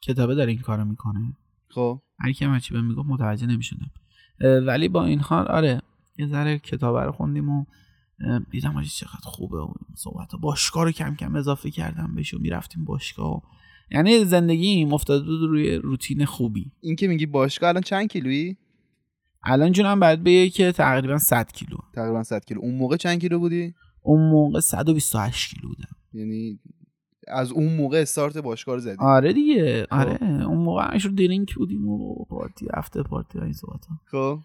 کتابه 0.00 0.34
داره 0.34 0.52
این 0.52 0.60
کارو 0.60 0.84
می‌کنه. 0.84 1.36
خب. 1.68 2.00
هر 2.18 2.32
کی 2.32 2.44
هم 2.44 2.52
هرچی 2.52 2.74
بهم 2.74 2.84
می‌گفت 2.84 3.08
متوجه 3.08 3.46
نمی‌شدم. 3.46 3.90
ولی 4.66 4.88
با 4.88 5.04
این 5.04 5.20
حال 5.20 5.46
آره 5.46 5.82
یه 6.18 6.26
ذره 6.26 6.58
کتابه 6.58 7.04
رو 7.04 7.12
خوندیم 7.12 7.48
و 7.48 7.64
دیدم 8.50 8.76
آجی 8.76 8.88
چقدر 8.88 9.20
خوبه 9.24 9.58
و 9.58 9.72
صحبت 9.94 10.28
باشگاه 10.40 10.84
رو 10.84 10.90
کم 10.90 11.14
کم 11.14 11.36
اضافه 11.36 11.70
کردم 11.70 12.14
بهش 12.14 12.34
و 12.34 12.38
می‌رفتیم 12.38 12.84
باشگاه 12.84 13.36
و... 13.36 13.40
یعنی 13.90 14.24
زندگیم 14.24 14.92
افتاده 14.92 15.24
بود 15.24 15.50
روی 15.50 15.74
روتین 15.74 16.24
خوبی. 16.24 16.72
این 16.80 16.96
که 16.96 17.08
میگی 17.08 17.26
باشگاه 17.26 17.68
الان 17.68 17.82
چند 17.82 18.08
کیلویی؟ 18.08 18.56
الان 19.42 19.72
جونم 19.72 20.00
باید 20.00 20.24
بگه 20.24 20.48
که 20.48 20.72
تقریبا 20.72 21.18
100 21.18 21.52
کیلو. 21.52 21.76
تقریبا 21.94 22.22
100 22.22 22.44
کیلو. 22.44 22.60
اون 22.60 22.74
موقع 22.74 22.96
چند 22.96 23.20
کیلو 23.20 23.38
بودی؟ 23.38 23.74
اون 24.02 24.30
موقع 24.30 24.60
128 24.60 25.54
کیلو 25.54 25.68
بودم. 25.68 25.96
یعنی 26.12 26.60
از 27.28 27.52
اون 27.52 27.76
موقع 27.76 27.98
استارت 28.02 28.38
باشگاه 28.38 28.74
رو 28.74 28.80
زدی؟ 28.80 28.96
آره 28.98 29.32
دیگه. 29.32 29.86
آره. 29.90 30.18
اون 30.22 30.58
موقع 30.58 30.92
همش 30.92 31.04
رو 31.04 31.12
درینک 31.12 31.54
بودیم 31.54 31.88
و 31.88 32.24
پارتی 32.24 32.66
هفته 32.74 33.02
پارتی 33.02 33.38
و 33.38 33.42
این 33.42 33.52
صحبت 33.52 33.86
ها 33.86 34.00
خب 34.10 34.38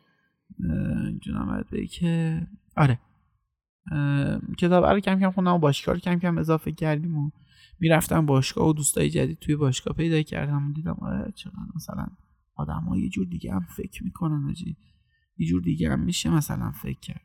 جونم 1.22 1.46
باید 1.46 1.70
بگی 1.70 1.88
که 1.88 2.42
آره. 2.78 3.00
کتاب 4.58 4.86
رو 4.86 5.00
کم 5.00 5.20
کم 5.20 5.32
خوندم 5.32 5.54
و 5.54 5.60
باشگاه 5.60 5.96
رو 5.96 6.02
کم 6.02 6.20
کم 6.20 6.38
اضافه 6.38 6.72
کردیم 6.72 7.18
و 7.18 7.32
می‌رفتم 7.80 8.26
باشگاه 8.26 8.68
و 8.68 8.74
دوستای 8.74 9.10
جدید 9.10 9.40
توی 9.40 9.56
باشگاه 9.56 9.94
پیدا 9.94 10.22
کردم 10.22 10.70
و 10.70 10.74
دیدم 10.74 10.98
آره 11.02 11.32
چقدر 11.36 11.56
مثلا 11.76 12.08
آدم 12.56 12.82
ها 12.90 12.98
یه 12.98 13.10
جور 13.10 13.28
دیگه 13.28 13.54
هم 13.54 13.66
فکر 13.78 14.04
می‌کنن 14.04 14.54
یه 15.38 15.48
جور 15.48 15.62
دیگه 15.62 15.92
هم 15.92 16.00
میشه 16.00 16.30
مثلا 16.30 16.72
فکر 16.72 17.00
کرد. 17.00 17.22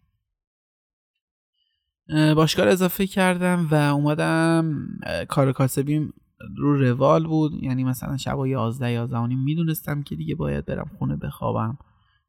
اه، 2.09 2.35
باشگاه 2.35 2.69
اضافه 2.69 3.07
کردم 3.07 3.69
و 3.71 3.75
اومدم 3.75 4.89
کار 5.29 5.53
کاسبیم 5.53 6.13
رو 6.57 6.79
روال 6.81 7.27
بود. 7.27 7.63
یعنی 7.63 7.85
مثلا 7.85 8.17
شب 8.17 8.47
11 8.47 8.91
11 8.91 9.17
و 9.17 9.27
نیم 9.27 9.43
می‌دونستم 9.45 10.03
که 10.03 10.17
دیگه 10.17 10.35
باید 10.35 10.65
برم 10.65 10.91
خونه 10.99 11.17
بخوابم. 11.17 11.79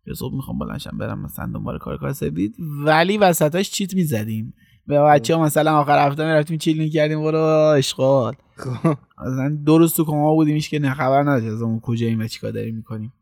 که 0.08 0.14
صبح 0.14 0.36
می‌خوام 0.36 0.60
بلنشم 0.60 0.98
برم 0.98 1.20
مثلا 1.20 1.52
دنبال 1.54 1.78
کار 1.78 1.98
کاسبی 1.98 2.54
ولی 2.86 3.18
وسطاش 3.18 3.72
چیت 3.72 3.96
می‌زدیم. 3.96 4.54
به 4.88 5.00
بچه 5.00 5.36
ها 5.36 5.44
مثلا 5.44 5.80
آخر 5.80 6.08
هفته 6.08 6.26
می‌رفتیم 6.26 6.58
چیل 6.58 6.78
می‌کردیم 6.78 7.22
برو 7.22 7.40
اشغال. 7.78 8.36
خب. 8.56 8.98
مثلا 9.26 9.58
دو 9.66 9.78
روز 9.78 9.94
تو 9.94 10.06
کما 10.06 10.34
بودیمش 10.34 10.70
که 10.70 10.80
نه 10.80 10.94
خبر 10.94 11.22
نداشت 11.22 11.54
از 11.54 11.62
اون 11.62 11.80
کجاییم 11.80 12.20
و 12.20 12.28
چیکار 12.28 12.52
داریم 12.52 12.76
می‌کنیم. 12.76 13.14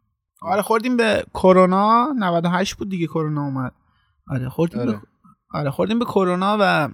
آره 0.42 0.62
خوردیم 0.62 0.98
به 0.98 1.24
کرونا 1.34 2.08
98 2.20 2.76
بود 2.76 2.90
دیگه 2.90 3.08
کرونا 3.08 3.46
اومد. 3.46 3.72
آره 4.28 4.50
خوردیم 4.50 4.80
آره. 4.80 4.92
به 4.92 5.00
آره 5.54 5.72
خوردیم 5.72 6.00
به 6.00 6.06
کرونا 6.06 6.58
و 6.60 6.90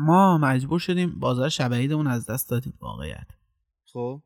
ما 0.00 0.38
مجبور 0.38 0.78
شدیم 0.78 1.18
بازار 1.20 1.48
شب 1.48 1.74
عیدمون 1.74 2.06
از 2.06 2.26
دست 2.30 2.50
دادیم 2.50 2.72
واقعیت. 2.80 3.26
خب. 3.92 4.22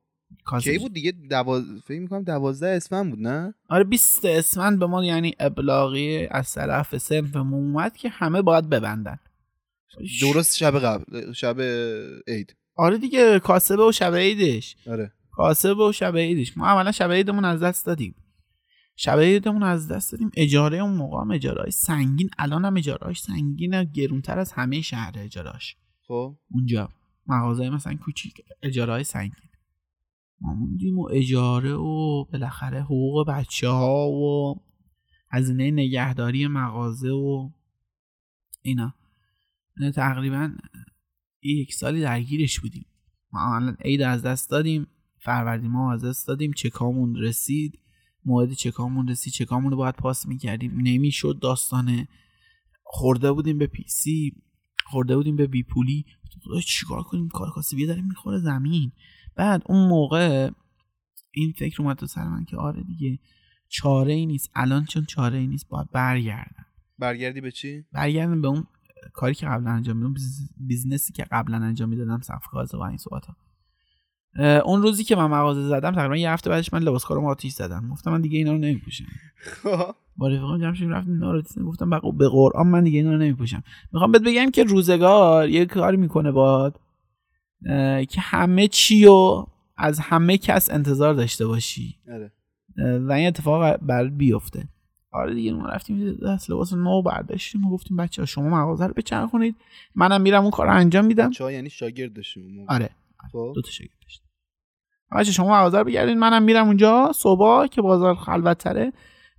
کی 0.61 0.79
بود 0.79 0.93
دیگه؟ 0.93 1.13
دواز... 1.13 1.65
فکر 1.85 2.01
می‌کنم 2.01 2.23
دوازده 2.23 2.69
اسفند 2.69 3.11
بود 3.11 3.27
نه؟ 3.27 3.55
آره 3.69 3.85
20 3.85 4.25
اسفند 4.25 4.79
به 4.79 4.87
ما 4.87 5.05
یعنی 5.05 5.35
ابلاغی 5.39 6.27
از 6.27 6.53
طرف 6.53 6.99
سنفمون 6.99 7.65
اومد 7.65 7.97
که 7.97 8.09
همه 8.09 8.43
باید 8.43 8.69
ببندن. 8.69 9.19
درست 10.21 10.57
شب 10.57 10.79
قبل 10.79 11.33
شب 11.33 11.61
عید. 12.29 12.57
آره 12.77 12.99
دیگه 12.99 13.39
کاسبه 13.39 13.87
و 13.87 13.93
شب 13.93 14.15
عیدش. 14.15 14.77
آره. 14.87 15.13
کاسبه 15.33 15.89
و 15.89 15.93
شب 15.93 16.17
عیدش. 16.17 16.57
ما 16.57 16.67
اولا 16.67 16.93
شب 16.93 17.11
عیدمون 17.11 17.45
از 17.45 17.63
دست 17.63 17.87
دادیم. 17.87 18.15
شب 18.97 19.19
عیدمون 19.19 19.63
از 19.63 19.89
دست 19.89 20.13
دادیم. 20.13 20.31
اجاره 20.37 20.79
اون 20.79 20.93
موقع 20.93 21.21
هم 21.21 21.31
اجاره 21.31 21.71
سنگین 21.71 22.31
الان 22.39 22.65
هم 22.65 22.77
اجاره 22.77 23.15
سنگین 23.15 23.85
گرونتر 23.85 24.39
از 24.39 24.53
همه 24.53 24.81
شهر 24.81 25.13
اجاراش 25.19 25.77
خب. 26.07 26.37
اونجا. 26.51 26.89
مغازه 27.27 27.71
مثلا 27.71 27.95
کوچیک 27.95 28.43
اجاره 28.63 28.93
های 28.93 29.05
سنگین. 29.05 29.52
ما 30.43 30.55
موندیم 30.55 30.99
و 30.99 31.09
اجاره 31.13 31.73
و 31.73 32.25
بالاخره 32.25 32.83
حقوق 32.83 33.29
بچه 33.29 33.69
ها 33.69 34.09
و 34.09 34.61
هزینه 35.31 35.71
نگهداری 35.71 36.47
مغازه 36.47 37.11
و 37.11 37.51
اینا. 38.63 38.95
یعنی 39.81 39.93
تقریبا 39.93 40.53
یک 41.43 41.75
سالی 41.75 42.01
درگیرش 42.01 42.61
بودیم. 42.61 42.87
ما 43.33 43.57
الان 43.57 43.77
عید 43.85 44.03
از 44.03 44.23
دست 44.23 44.51
دادیم 44.51 44.87
فروردین 45.19 45.71
ما 45.71 45.93
از 45.93 46.05
دست 46.05 46.29
دادیم 46.29 46.53
چکامون 46.53 47.17
رسید. 47.17 47.79
موعد 48.25 48.53
چکامون 48.53 49.09
رسید 49.09 49.33
چکامون 49.33 49.71
رو 49.71 49.77
باید 49.77 49.95
پاس 49.95 50.27
می‌کردیم. 50.27 50.81
نمی‌شد 50.81 51.39
داستانه 51.43 52.09
خورده 52.83 53.33
بودیم 53.33 53.59
به 53.59 53.67
پیسی 53.67 54.33
خورده 54.87 55.17
بودیم 55.17 55.37
به 55.37 55.47
بیپولی 55.47 56.05
چیکار 56.67 57.03
کنیم؟ 57.03 57.29
کار 57.29 57.51
کاسبی 57.51 57.87
داره 57.87 58.03
می‌خوره 58.03 58.39
زمین. 58.39 58.93
بعد 59.37 59.63
اون 59.67 59.89
موقع 59.89 60.51
این 61.31 61.53
فکر 61.53 61.83
اومد 61.83 61.97
تو 61.97 62.07
سر 62.07 62.29
من 62.29 62.45
که 62.45 62.57
آره 62.57 62.83
دیگه 62.83 63.19
چاره 63.69 64.13
ای 64.13 64.27
نیست. 64.27 64.51
الان 64.55 64.85
چون 64.85 65.05
چاره 65.05 65.39
ای 65.39 65.47
نیست 65.47 65.69
باید 65.69 65.91
برگردم. 65.91 66.67
برگردی 66.99 67.41
به 67.41 67.51
چی؟ 67.51 67.85
برگردم 67.93 68.43
به 68.43 68.49
اون 68.49 68.67
کاری 69.13 69.35
که 69.35 69.47
قبلا 69.47 69.71
انجام 69.71 69.97
می‌دادم 69.97 70.15
busi- 70.15 70.51
business 70.57 71.06
ی 71.06 71.13
که 71.13 71.25
قبلا 71.25 71.57
انجام 71.57 71.89
می‌دادم 71.89 72.21
صفحه 72.21 72.49
کازه 72.51 72.79
و 72.79 72.81
این 72.81 72.97
صحبت 72.97 73.27
ها 73.27 73.37
اون 74.65 74.83
روزی 74.83 75.05
که 75.05 75.17
من 75.17 75.27
مغازه 75.27 75.69
زدم 75.69 75.91
تقریبا 75.91 76.17
یه 76.17 76.31
هفته 76.31 76.51
بعدش 76.51 76.73
من 76.73 76.83
لباس 76.83 77.05
کارم 77.05 77.25
آتیش 77.25 77.53
زدم. 77.53 77.89
گفتم 77.89 78.11
من 78.11 78.21
دیگه 78.21 78.39
اینا 78.39 78.53
رو 78.53 78.59
نمیپوشم. 78.59 79.05
خب. 79.43 79.95
با 80.17 80.29
رفیقام 80.29 80.61
جمع 80.61 80.75
شدیم 80.75 80.91
رفتیم 80.91 81.13
اینا 81.13 81.33
رو. 81.33 81.43
گفتم 81.67 81.91
به 81.91 82.29
قرآن 82.29 82.67
من 82.67 82.85
دیگه 82.85 82.99
اینا 82.99 83.13
رو 83.13 83.19
نمیپوشم. 83.19 83.63
می‌خوام 83.93 84.13
بهت 84.13 84.23
بگم 84.23 84.51
که 84.51 84.65
روزگار 84.65 85.49
یه 85.49 85.67
کاری 85.67 85.97
می‌کنه 85.97 86.33
باد. 86.33 86.81
که 88.09 88.21
همه 88.21 88.69
چی 88.69 89.05
رو 89.05 89.49
از 89.77 89.99
همه 89.99 90.39
کس 90.39 90.71
انتظار 90.71 91.15
داشته 91.15 91.47
باشی. 91.47 91.97
آره. 92.13 92.33
اه، 92.79 92.97
و 92.97 93.13
این 93.13 93.27
اتفاق 93.27 93.77
بر 93.77 94.09
بیفته. 94.09 94.69
آره 95.13 95.35
دیگه 95.35 95.53
ما 95.53 95.69
رفتیم 95.69 96.17
دست 96.27 96.51
لباس 96.51 96.73
نو 96.73 97.03
برداشتیم 97.03 97.65
و 97.65 97.71
گفتیم 97.71 97.97
بچه 97.97 98.23
ها 98.23 98.27
شما 98.27 98.49
مغازه 98.49 98.87
رو 98.87 98.95
بچرخونید. 98.95 99.57
منم 99.95 100.21
میرم 100.21 100.43
اون 100.43 100.51
کار 100.51 100.67
رو 100.67 100.73
انجام 100.75 101.05
میدم. 101.05 101.31
چا 101.31 101.53
یعنی 101.53 101.71
شاگرد 101.71 102.13
داشتیم. 102.13 102.65
آره. 102.69 102.91
خب. 103.33 103.53
دو 103.55 103.63
تا 103.63 103.71
شاگرد 103.71 103.99
داشتم 104.03 104.25
بچه 105.17 105.33
شما 105.33 105.49
مغازه 105.49 105.79
رو 105.79 105.85
بگردید 105.85 106.17
منم 106.17 106.43
میرم 106.43 106.67
اونجا. 106.67 107.13
صبح 107.15 107.67
که 107.67 107.83
بازار 107.83 108.15
خلوت 108.15 108.59
تره 108.59 108.93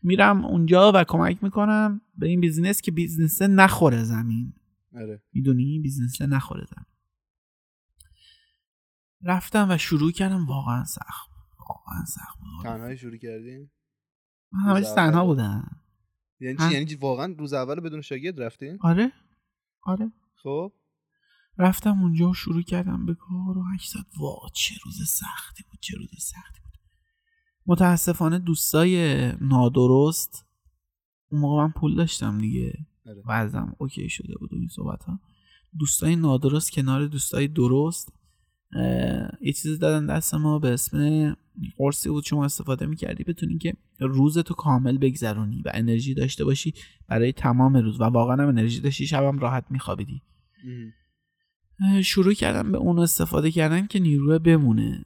میرم 0.04 0.46
اونجا 0.46 0.92
و 0.96 1.04
کمک 1.04 1.44
می‌کنم 1.44 2.02
به 2.18 2.28
این 2.28 2.40
business 2.40 2.82
که 2.82 2.92
business 2.92 3.42
نخوره 3.42 4.04
زمین. 4.04 4.54
آره. 4.96 5.22
می‌دونی؟ 5.34 5.80
business 5.80 6.22
نخوره 6.22 6.66
زمین. 6.66 6.86
رفتم 9.24 9.68
و 9.70 9.78
شروع 9.78 10.12
کردم. 10.12 10.46
واقعا 10.46 10.84
سخت. 10.84 11.30
واقعا 11.70 12.06
سخت 12.06 12.40
بود. 12.40 12.64
تنهایی 12.64 12.98
شروع 12.98 13.18
کردی 13.18 13.70
من 14.52 14.60
همه 14.60 14.82
تنها؟ 14.82 15.26
بودم 15.26 15.82
یعنی. 16.40 16.58
چی؟ 16.58 16.74
یعنی 16.74 16.96
واقعا 16.96 17.36
روز 17.40 17.54
اول 17.54 17.80
بدون 17.80 18.02
شاگرد 18.02 18.42
رفتی 18.42 18.78
آره. 18.82 19.12
آره. 19.84 20.12
خب؟ 20.36 20.74
رفتم 21.58 22.02
اونجا 22.02 22.30
و 22.30 22.34
شروع 22.34 22.62
کردم 22.62 23.06
به 23.06 23.16
کار 23.16 23.58
و 23.58 23.64
هشت 23.74 23.92
ساعت. 23.92 24.06
وا 24.20 24.50
چه 24.54 24.76
روز 24.86 25.10
سختی 25.10 25.64
بود 25.70 25.80
چه 25.80 25.98
روز 25.98 26.10
سختی 26.18 26.60
بود. 26.64 26.80
متاسفانه 27.66 28.40
دوستای 28.40 29.32
نادرست 29.42 30.46
اون 31.30 31.42
موقع 31.42 31.64
من 31.64 31.72
پول 31.72 31.96
داشتم 31.96 32.38
دیگه. 32.38 32.86
آره. 33.06 33.24
وضعم 33.26 33.76
اوکی 33.78 34.10
شده 34.10 34.34
بود 34.40 34.54
و 34.54 34.56
این 34.56 34.68
صحبت 34.68 35.04
ها 35.04 35.20
دوستای 35.80 36.16
نادرست 36.16 36.72
کنار 36.72 37.08
دوستای 37.08 37.48
درست. 37.48 38.14
یه 39.42 39.54
چیزی 39.54 39.78
دادن 39.78 40.06
دست 40.06 40.36
ما 40.36 40.60
به 40.60 40.70
اسم 40.70 41.36
قرصی 41.78 42.10
بود 42.10 42.24
شما 42.24 42.46
استفاده 42.46 42.86
می‌کردی 42.86 43.24
بتونی 43.24 43.58
که 43.58 43.74
روزتو 44.00 44.54
کامل 44.54 44.98
بگذرونی 44.98 45.62
و 45.66 45.72
انرژی 45.74 46.14
داشته 46.14 46.46
باشی 46.46 46.74
برای 47.08 47.32
تمام 47.32 47.78
روز 47.78 48.02
و 48.02 48.04
واقعا 48.04 48.44
هم 48.44 48.48
انرژی 48.48 48.82
داشتی 48.82 49.08
شبم 49.08 49.40
راحت 49.40 49.66
میخوابیدی. 49.70 50.22
شروع 52.04 52.34
کردم 52.34 52.72
به 52.72 52.78
اون 52.78 53.00
استفاده 53.00 53.52
کردن 53.52 53.88
که 53.88 54.00
نیروه 54.00 54.40
بمونه. 54.40 55.06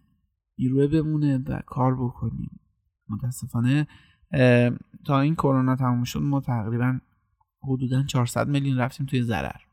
نیروه 0.59 0.87
بمونه 0.87 1.37
و 1.37 1.59
کار 1.65 1.95
بکنیم 1.95 2.59
متاسفانه 3.09 3.87
تا 5.05 5.19
این 5.21 5.35
کرونا 5.35 5.75
تموم 5.75 6.03
شد 6.03 6.19
ما 6.19 6.41
تقریبا 6.41 6.99
حدودا 7.63 8.03
400 8.03 8.47
میلیون 8.47 8.77
رفتیم 8.77 9.05
توی 9.05 9.23
ضرر. 9.23 9.66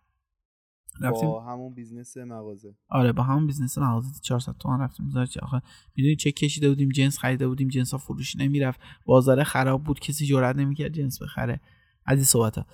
رفتیم؟ 1.00 1.28
با 1.28 1.44
همون 1.44 1.74
business 1.74 2.16
مغازه. 2.16 2.74
آره 2.88 3.12
با 3.12 3.22
همون 3.22 3.46
business 3.46 3.78
مغازه 3.78 4.20
400 4.22 4.56
تومن 4.58 4.80
رفتیم. 4.80 5.10
زار 5.10 5.26
چه 5.26 5.40
آخه 5.40 5.62
می‌دونی 5.96 6.16
چه 6.16 6.32
کشیده 6.32 6.68
بودیم؟ 6.68 6.88
جنس 6.88 7.18
خریده 7.18 7.48
بودیم 7.48 7.68
جنس 7.68 7.92
ها 7.92 7.98
فروش 7.98 8.36
نمی‌رفت. 8.36 8.80
بازار 9.06 9.44
خراب 9.44 9.84
بود 9.84 10.00
کسی 10.00 10.26
جرئت 10.26 10.56
نمی‌کرد 10.56 10.92
جنس 10.92 11.22
بخره. 11.22 11.60
از 12.06 12.18
این 12.18 12.24
صحبت 12.24 12.58
ها 12.58 12.66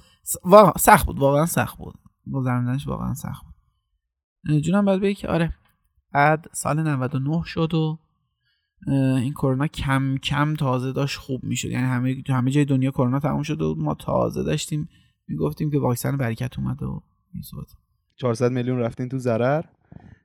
واقعا 0.45 0.73
سخت 0.79 1.07
بود 1.07 1.19
واقعا 1.19 1.47
سخت 1.47 1.79
بود. 1.79 1.95
گذروندنش 2.33 2.87
واقعا 2.87 3.15
سخت 3.15 3.43
بود. 3.45 3.55
جونم 4.61 4.85
باید 4.85 5.01
بگی 5.01 5.15
که 5.15 5.29
آره 5.29 5.55
بعد 6.13 6.47
سال 6.53 6.83
99 6.83 7.43
شد 7.45 7.75
و 7.75 7.99
این 8.87 9.33
کرونا 9.33 9.67
کم 9.67 10.17
کم 10.17 10.55
تازه 10.55 10.93
داشت 10.93 11.19
خوب 11.19 11.45
می‌شد. 11.45 11.69
یعنی 11.69 11.87
همه 11.87 12.23
تو 12.23 12.33
همه 12.33 12.51
جای 12.51 12.65
دنیا 12.65 12.91
کرونا 12.91 13.21
تموم 13.21 13.43
شد 13.43 13.63
و 13.63 13.75
ما 13.79 13.95
تازه 13.95 14.43
داشتیم 14.43 14.89
می‌گفتیم 15.29 15.71
که 15.71 15.79
واکسن 15.79 16.17
برکت 16.17 16.59
اومده 16.59 16.87
و 16.87 17.01
این 17.35 17.43
صحبت 17.43 17.67
400 18.21 18.53
میلیون 18.53 18.79
رفتین 18.79 19.09
تو 19.09 19.19
ضرر؟ 19.19 19.63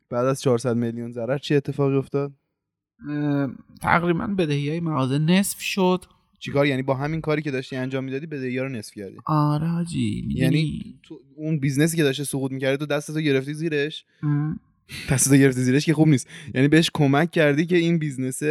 بعد 0.09 0.25
از 0.25 0.41
400 0.41 0.75
میلیون 0.75 1.11
ضرر 1.11 1.37
چی 1.37 1.55
اتفاقی 1.55 1.95
افتاد؟ 1.95 2.33
تقریبا 3.81 4.27
بدهی 4.27 4.69
های 4.69 4.79
مغازه 4.79 5.17
نصف 5.17 5.59
شد. 5.59 6.05
چیکار؟ 6.39 6.65
یعنی 6.65 6.81
با 6.81 6.95
همین 6.95 7.21
کاری 7.21 7.41
که 7.41 7.51
داشتی 7.51 7.75
انجام 7.75 8.03
می‌دادی 8.03 8.25
بدهی 8.25 8.59
رو 8.59 8.69
نصف 8.69 8.93
کردی؟ 8.93 9.17
آره 9.25 9.67
حاجی 9.67 10.27
یعنی 10.29 10.95
تو 11.03 11.19
اون 11.35 11.59
business 11.59 11.93
ی 11.93 11.97
که 11.97 12.03
داشته 12.03 12.23
سقوط 12.23 12.51
می‌کرده 12.51 12.77
تو 12.77 12.85
دستتو 12.85 13.21
گرفتی 13.21 13.53
زیرش؟ 13.53 14.05
دستتو 15.11 15.35
گرفتی 15.35 15.61
زیرش 15.61 15.85
که 15.85 15.93
خوب 15.93 16.07
نیست. 16.07 16.27
یعنی 16.53 16.67
بهش 16.67 16.91
کمک 16.93 17.31
کردی 17.31 17.65
که 17.65 17.77
این 17.77 17.99
business 17.99 18.43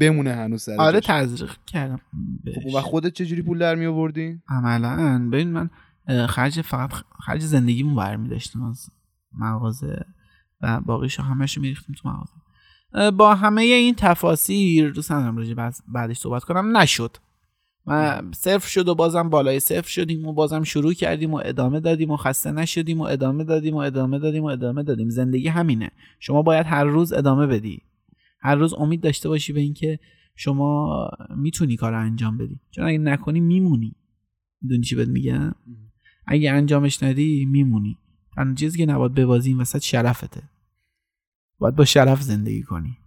بمونه 0.00 0.32
هنوز 0.32 0.62
سر 0.62 0.76
آره. 0.76 1.00
تزریق 1.00 1.52
کردم. 1.66 1.96
خب 1.96 2.62
بهش. 2.64 2.74
و 2.74 2.80
خودت 2.80 3.12
چجوری 3.12 3.42
پول 3.42 3.58
در 3.58 3.74
می 3.74 3.86
آوردی 3.86 4.38
عملا. 4.48 5.28
ببین 5.32 5.48
من 5.48 5.70
خرج 6.28 6.60
فقط 6.60 6.90
خرج 7.26 7.40
زندگیمون 7.40 7.94
برمی 7.94 8.28
داشتیم 8.28 8.62
از 8.62 8.90
مغازه 9.32 10.04
و 10.60 10.80
باقیش 10.80 11.20
همش 11.20 11.58
میریختیم 11.58 11.96
تو 11.98 12.08
مغازه. 12.08 13.10
با 13.10 13.34
همه 13.34 13.62
این 13.62 13.94
تفاسیر 13.94 14.90
دوست 14.90 15.12
ندارم 15.12 15.36
راجع 15.36 15.70
بعدش 15.88 16.18
صحبت 16.18 16.44
کنم 16.44 16.76
نشد. 16.76 17.16
و 17.86 18.22
صفر 18.32 18.68
شد 18.68 18.88
و 18.88 18.94
بازم 18.94 19.30
بالای 19.30 19.60
صفر 19.60 19.88
شدیم 19.88 20.26
و 20.26 20.32
بازم 20.32 20.62
شروع 20.62 20.92
کردیم 20.92 21.34
و 21.34 21.42
ادامه 21.44 21.80
دادیم 21.80 22.10
و 22.10 22.16
خسته 22.16 22.52
نشدیم 22.52 23.00
و 23.00 23.02
ادامه 23.02 23.44
دادیم 23.44 23.74
و 23.74 23.78
ادامه 23.78 24.18
دادیم 24.18 24.42
و 24.42 24.46
ادامه 24.46 24.82
دادیم. 24.82 25.08
زندگی 25.08 25.48
همینه. 25.48 25.90
شما 26.18 26.42
باید 26.42 26.66
هر 26.66 26.84
روز 26.84 27.12
ادامه 27.12 27.46
بدی. 27.46 27.82
هر 28.40 28.54
روز 28.54 28.74
امید 28.74 29.00
داشته 29.00 29.28
باشی 29.28 29.52
به 29.52 29.60
اینکه 29.60 29.98
شما 30.36 31.08
می‌تونی 31.36 31.76
کار 31.76 31.94
انجام 31.94 32.38
بدی. 32.38 32.60
چون 32.70 32.84
اگه 32.84 32.98
نکنی 32.98 33.40
میمونی. 33.40 33.96
می‌دونی 34.62 34.82
چی 34.82 34.94
بهت 34.94 35.08
میگم؟ 35.08 35.54
اگه 36.30 36.52
انجامش 36.52 37.02
ندی 37.02 37.44
میمونی. 37.44 37.98
تنها 38.36 38.54
چیزی 38.54 38.78
که 38.78 38.86
نباید 38.86 39.14
ببازی 39.14 39.50
این 39.50 39.60
وسط 39.60 39.82
شرفته. 39.82 40.42
باید 41.58 41.76
با 41.76 41.84
شرف 41.84 42.22
زندگی 42.22 42.62
کنی. 42.62 42.98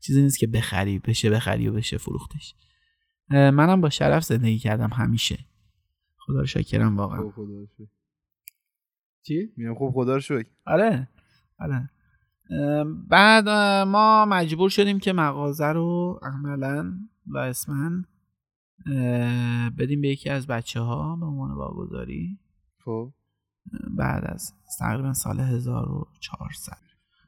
چیزی 0.00 0.22
نیست 0.22 0.38
که 0.38 0.46
بخری 0.46 0.98
بشه 0.98 1.30
بخری 1.30 1.68
و 1.68 1.72
بشه 1.72 1.98
فروختش. 1.98 2.54
منم 3.30 3.80
با 3.80 3.90
شرف 3.90 4.24
زندگی 4.24 4.58
کردم 4.58 4.90
همیشه. 4.92 5.38
خدا 6.16 6.40
رو 6.40 6.46
شکرم 6.46 6.96
واقعا. 6.96 7.30
خدا 7.30 7.42
رو. 7.42 7.66
چی؟ 9.22 9.52
میگم 9.56 9.74
خب 9.74 9.90
خدا 9.94 10.14
رو 10.14 10.20
شکر. 10.20 10.48
آره 10.66 11.08
آره. 11.58 11.90
بعد 13.08 13.48
ما 13.88 14.24
مجبور 14.24 14.70
شدیم 14.70 14.98
که 14.98 15.12
مغازه 15.12 15.66
رو 15.66 16.20
عملا 16.22 16.98
و 17.26 17.38
اسمن 17.38 18.04
بدیم 19.78 20.00
به 20.00 20.08
یکی 20.08 20.30
از 20.30 20.46
بچه 20.46 20.80
ها 20.80 21.16
به 21.16 21.26
عنوان 21.26 21.50
واگذاری. 21.50 22.38
خب؟ 22.88 23.12
بعد 23.96 24.24
از 24.26 24.52
تقریبا 24.78 25.12
سال 25.12 25.40
1400 25.40 26.76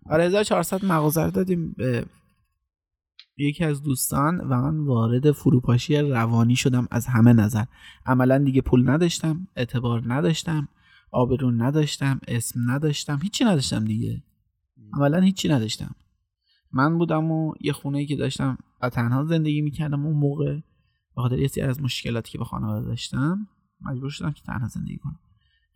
آره 0.06 0.24
1400 0.24 0.84
مغازه 0.84 1.24
رو 1.24 1.30
دادیم 1.30 1.74
به 1.76 2.06
یکی 3.36 3.64
از 3.64 3.82
دوستان 3.82 4.40
و 4.40 4.62
من 4.62 4.78
وارد 4.78 5.32
فروپاشی 5.32 5.96
روانی 5.96 6.56
شدم 6.56 6.88
از 6.90 7.06
همه 7.06 7.32
نظر. 7.32 7.64
عملا 8.06 8.38
دیگه 8.38 8.60
پول 8.60 8.90
نداشتم 8.90 9.46
اعتبار 9.56 10.02
نداشتم 10.06 10.68
آبرو 11.10 11.50
نداشتم 11.50 12.20
اسم 12.28 12.70
نداشتم 12.70 13.18
هیچی 13.22 13.44
نداشتم 13.44 13.84
دیگه. 13.84 14.22
عملا 14.92 15.20
هیچی 15.20 15.48
نداشتم. 15.48 15.94
من 16.72 16.98
بودم 16.98 17.30
و 17.30 17.54
یه 17.60 17.72
خونه 17.72 18.06
که 18.06 18.16
داشتم 18.16 18.58
و 18.82 18.88
تنها 18.90 19.24
زندگی 19.24 19.60
می‌کردم 19.60 20.06
اون 20.06 20.16
موقع 20.16 20.54
به 21.16 21.22
خاطر 21.22 21.38
یه 21.38 21.48
سری 21.48 21.64
از 21.64 21.80
مشکلاتی 21.80 22.32
که 22.32 22.38
با 22.38 22.44
خانواده 22.44 22.86
داشتم 22.86 23.46
مجبور 23.80 24.10
شدم 24.10 24.30
که 24.30 24.42
تنها 24.42 24.68
زندگی 24.68 24.98
کنم. 24.98 25.18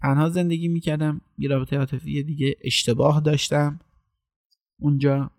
تنها 0.04 0.28
زندگی 0.28 0.68
می‌کردم 0.68 1.20
یه 1.38 1.48
رابطه 1.48 1.76
عاطفی 1.78 2.22
دیگه 2.22 2.56
اشتباه 2.64 3.20
داشتم. 3.20 3.80
اونجا 4.78 5.30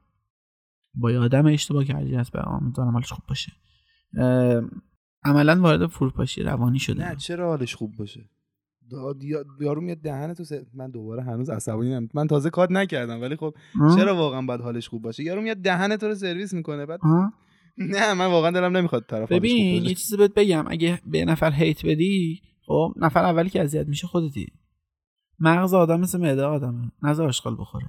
با 0.96 1.12
یه 1.12 1.20
آدم 1.20 1.46
اشتباه 1.46 1.84
کردی 1.86 2.16
هست 2.16 2.32
به 2.32 2.48
امیدوارم 2.48 2.92
حالش 2.92 3.12
خوب 3.12 3.26
باشه. 3.28 3.52
عملا 5.24 5.62
وارد 5.62 5.88
فروپاشی 5.88 6.44
روانی 6.44 6.80
شده 6.80 7.10
نه 7.10 7.16
چرا 7.16 7.50
حالش 7.50 7.76
خوب 7.76 7.96
باشه؟ 7.96 8.30
دا- 8.92 9.24
یا- 9.24 9.46
یارو 9.62 9.82
میاد 9.82 9.98
دهن 9.98 10.34
تو 10.34 10.44
من 10.74 10.92
دوباره 10.92 11.24
هنوز 11.24 11.50
عصبانی 11.50 12.10
من 12.14 12.28
تازه 12.28 12.50
کات 12.50 12.72
نکردم 12.72 13.22
ولی 13.22 13.36
خب 13.36 13.56
چرا 13.96 14.16
واقعا 14.16 14.42
باید 14.42 14.62
حالش 14.62 14.88
خوب 14.90 15.02
باشه؟ 15.02 15.24
یارو 15.24 15.42
میاد 15.42 15.58
دهن 15.58 15.98
تو 15.98 16.08
رو 16.08 16.16
سرویس 16.16 16.54
می‌کنه 16.54 16.86
بعد 16.86 17.00
نه 17.78 18.14
من 18.14 18.26
واقعا 18.26 18.52
دلم 18.52 18.78
نمی‌خواد 18.78 19.06
طرف 19.08 19.32
ببین 19.32 19.84
یه 19.84 19.94
چیزی 19.94 20.18
بهت 20.18 20.34
بگم. 20.34 20.66
اگه 20.68 21.00
به 21.06 21.26
نفر 21.26 21.52
هیت 21.52 21.86
بدی 21.86 22.42
خب 22.66 22.94
نفر 22.98 23.24
اولی 23.24 23.50
که 23.50 23.62
اذیت 23.62 23.88
میشه 23.88 24.08
خودتی. 24.08 24.48
مغز 25.40 25.74
آدم 25.74 26.00
مثل 26.00 26.20
معده 26.22 26.44
آدمه. 26.44 26.92
نظر 27.04 27.24
آشغال 27.24 27.56
بخوره. 27.60 27.88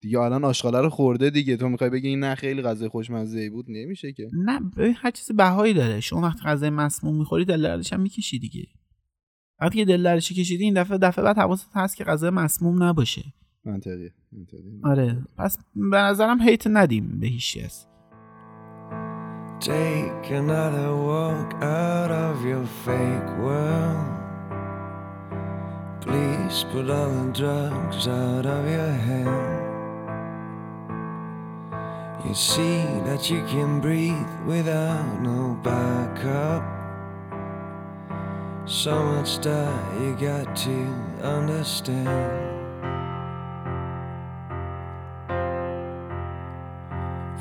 دیگه 0.00 0.20
الان 0.20 0.44
آشغاله 0.44 0.80
رو 0.80 0.90
خورده 0.90 1.30
دیگه. 1.30 1.56
تو 1.56 1.68
می‌خوای 1.68 1.90
بگی 1.90 2.08
این 2.08 2.20
نه 2.20 2.34
خیلی 2.34 2.62
غذای 2.62 2.88
خوشمزه 2.88 3.40
ای 3.40 3.50
بود. 3.50 3.66
نمیشه 3.68 4.12
که. 4.12 4.30
نه 4.32 4.60
ببین 4.76 4.94
هر 4.96 5.10
چیزی 5.10 5.32
بهایی 5.32 5.74
داره 5.74 6.00
شما 6.00 6.20
وقتی 6.20 6.42
غذای 6.44 6.70
مسموم 6.70 7.18
می‌خوری 7.18 7.44
دل 7.44 7.62
دردش 7.62 7.92
هم 7.92 8.00
می‌کشی 8.00 8.38
دیگه. 8.38 8.66
وقتی 9.60 9.78
که 9.78 9.84
دل 9.84 10.02
دردش 10.02 10.32
کشیدی 10.32 10.64
این 10.64 10.74
دفعه 10.74 10.98
دفعه 10.98 11.24
بعد 11.24 11.38
حواست 11.38 11.70
هست 11.72 11.96
که 11.96 12.04
غذای 12.04 12.30
مسموم 12.30 12.82
نباشه. 12.82 13.22
منطقیه 13.64 14.14
منطقیه. 14.32 14.80
آره. 14.84 15.24
پس 15.38 15.58
به 15.74 15.96
نظرم 15.96 16.40
هیت 16.40 16.66
ندیم 16.66 17.20
به 17.20 17.26
هیچ 17.26 17.58
Take 19.58 20.30
another 20.30 20.94
walk 20.94 21.54
out 21.62 22.10
of 22.10 22.44
your 22.44 22.66
fake 22.84 23.38
world. 23.38 24.06
Please 26.02 26.64
put 26.70 26.90
all 26.90 27.08
the 27.08 27.32
drugs 27.32 28.06
out 28.06 28.44
of 28.44 28.68
your 28.68 28.92
head. 28.92 29.56
You 32.26 32.34
see 32.34 32.82
that 33.06 33.30
you 33.30 33.42
can 33.46 33.80
breathe 33.80 34.28
without 34.46 35.22
no 35.22 35.58
backup. 35.62 36.62
So 38.66 39.02
much 39.04 39.38
that 39.38 40.00
you 40.00 40.14
got 40.16 40.54
to 40.54 40.78
understand. 41.22 42.42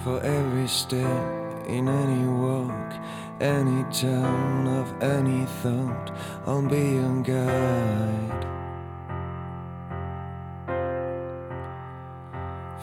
For 0.04 0.22
every 0.22 0.68
step 0.68 1.45
in 1.68 1.88
any 1.88 2.28
walk, 2.28 2.94
any 3.42 3.84
turn 3.92 4.68
of 4.68 5.02
any 5.02 5.46
thought, 5.62 6.12
I'll 6.46 6.62
be 6.62 6.94
your 6.96 7.22
guide. 7.22 8.46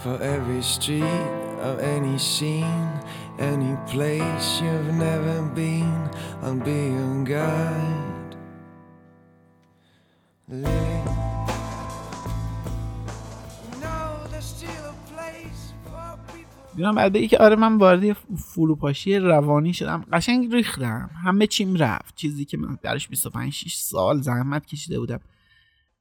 For 0.02 0.20
every 0.20 0.62
street 0.62 1.02
of 1.60 1.78
any 1.78 2.18
scene, 2.18 3.00
any 3.38 3.76
place 3.86 4.60
you've 4.60 4.94
never 4.94 5.42
been, 5.42 6.10
I'll 6.42 6.56
be 6.56 6.90
your 6.90 7.24
guide. 7.24 8.11
بعد 16.90 17.12
بگی 17.12 17.28
که 17.28 17.38
آره 17.38 17.56
من 17.56 17.76
وارد 17.78 18.12
فروپاشی 18.36 19.16
روانی 19.18 19.72
شدم. 19.74 20.04
قشنگ 20.12 20.54
ریختم. 20.54 21.10
همه 21.24 21.46
چیم 21.46 21.74
رفت. 21.76 22.14
چیزی 22.16 22.44
که 22.44 22.56
من 22.56 22.78
درش 22.82 23.08
25 23.08 23.52
6 23.52 23.74
سال 23.74 24.20
زحمت 24.20 24.66
کشیده 24.66 24.98
بودم. 25.00 25.20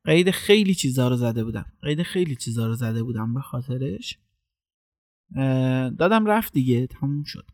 قید 0.05 0.31
خیلی 0.31 0.73
چیزا 0.73 1.07
رو 1.07 1.15
زده 1.15 1.43
بودم. 1.43 1.65
قید 1.81 2.03
خیلی 2.03 2.35
چیزا 2.35 2.67
رو 2.67 2.73
زده 2.73 3.03
بودم 3.03 3.33
به 3.33 3.41
خاطرش. 3.41 4.17
دادم 5.97 6.25
رفت 6.25 6.53
دیگه. 6.53 6.87
تموم 6.87 7.23
شد. 7.23 7.45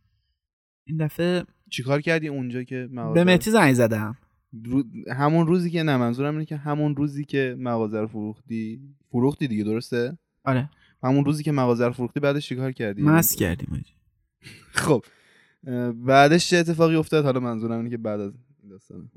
این 0.86 0.98
دفعه 0.98 1.44
چیکار 1.70 2.02
کردی 2.02 2.28
اونجا 2.28 2.64
که 2.64 2.88
مغازه 2.92 3.24
به 3.26 3.34
متی 3.34 3.52
زنگ 3.52 3.74
زدم. 3.74 4.18
رو- 4.66 4.84
همون 5.18 5.48
روزی 5.48 5.70
که 5.72 5.84
نه 5.84 5.98
منظورم 5.98 6.34
اینه 6.34 6.46
که 6.46 6.58
همون 6.58 6.96
روزی 6.96 7.26
که 7.26 7.56
مغازه 7.60 8.00
رو 8.00 8.08
فروختی 8.08 8.80
فروختی 9.12 9.48
دیگه 9.48 9.64
درسته؟ 9.64 10.18
آره. 10.46 10.70
همون 11.04 11.26
روزی 11.26 11.44
که 11.44 11.52
مغازه 11.52 11.86
رو 11.86 11.94
فروختی 11.94 12.20
بعدش 12.20 12.50
چیکار 12.50 12.72
کردی؟ 12.72 13.02
مست 13.02 13.38
کردیم. 13.38 13.84
خب 14.72 15.06
بعدش 16.06 16.50
چه 16.50 16.58
اتفاقی 16.58 16.96
افتاد؟ 16.96 17.26
حالا 17.26 17.40
منظورم 17.40 17.78
اینه 17.78 17.90
که 17.90 17.98
بعد 17.98 18.20
از 18.20 18.34
این 18.62 18.72
داستانه. 18.72 19.10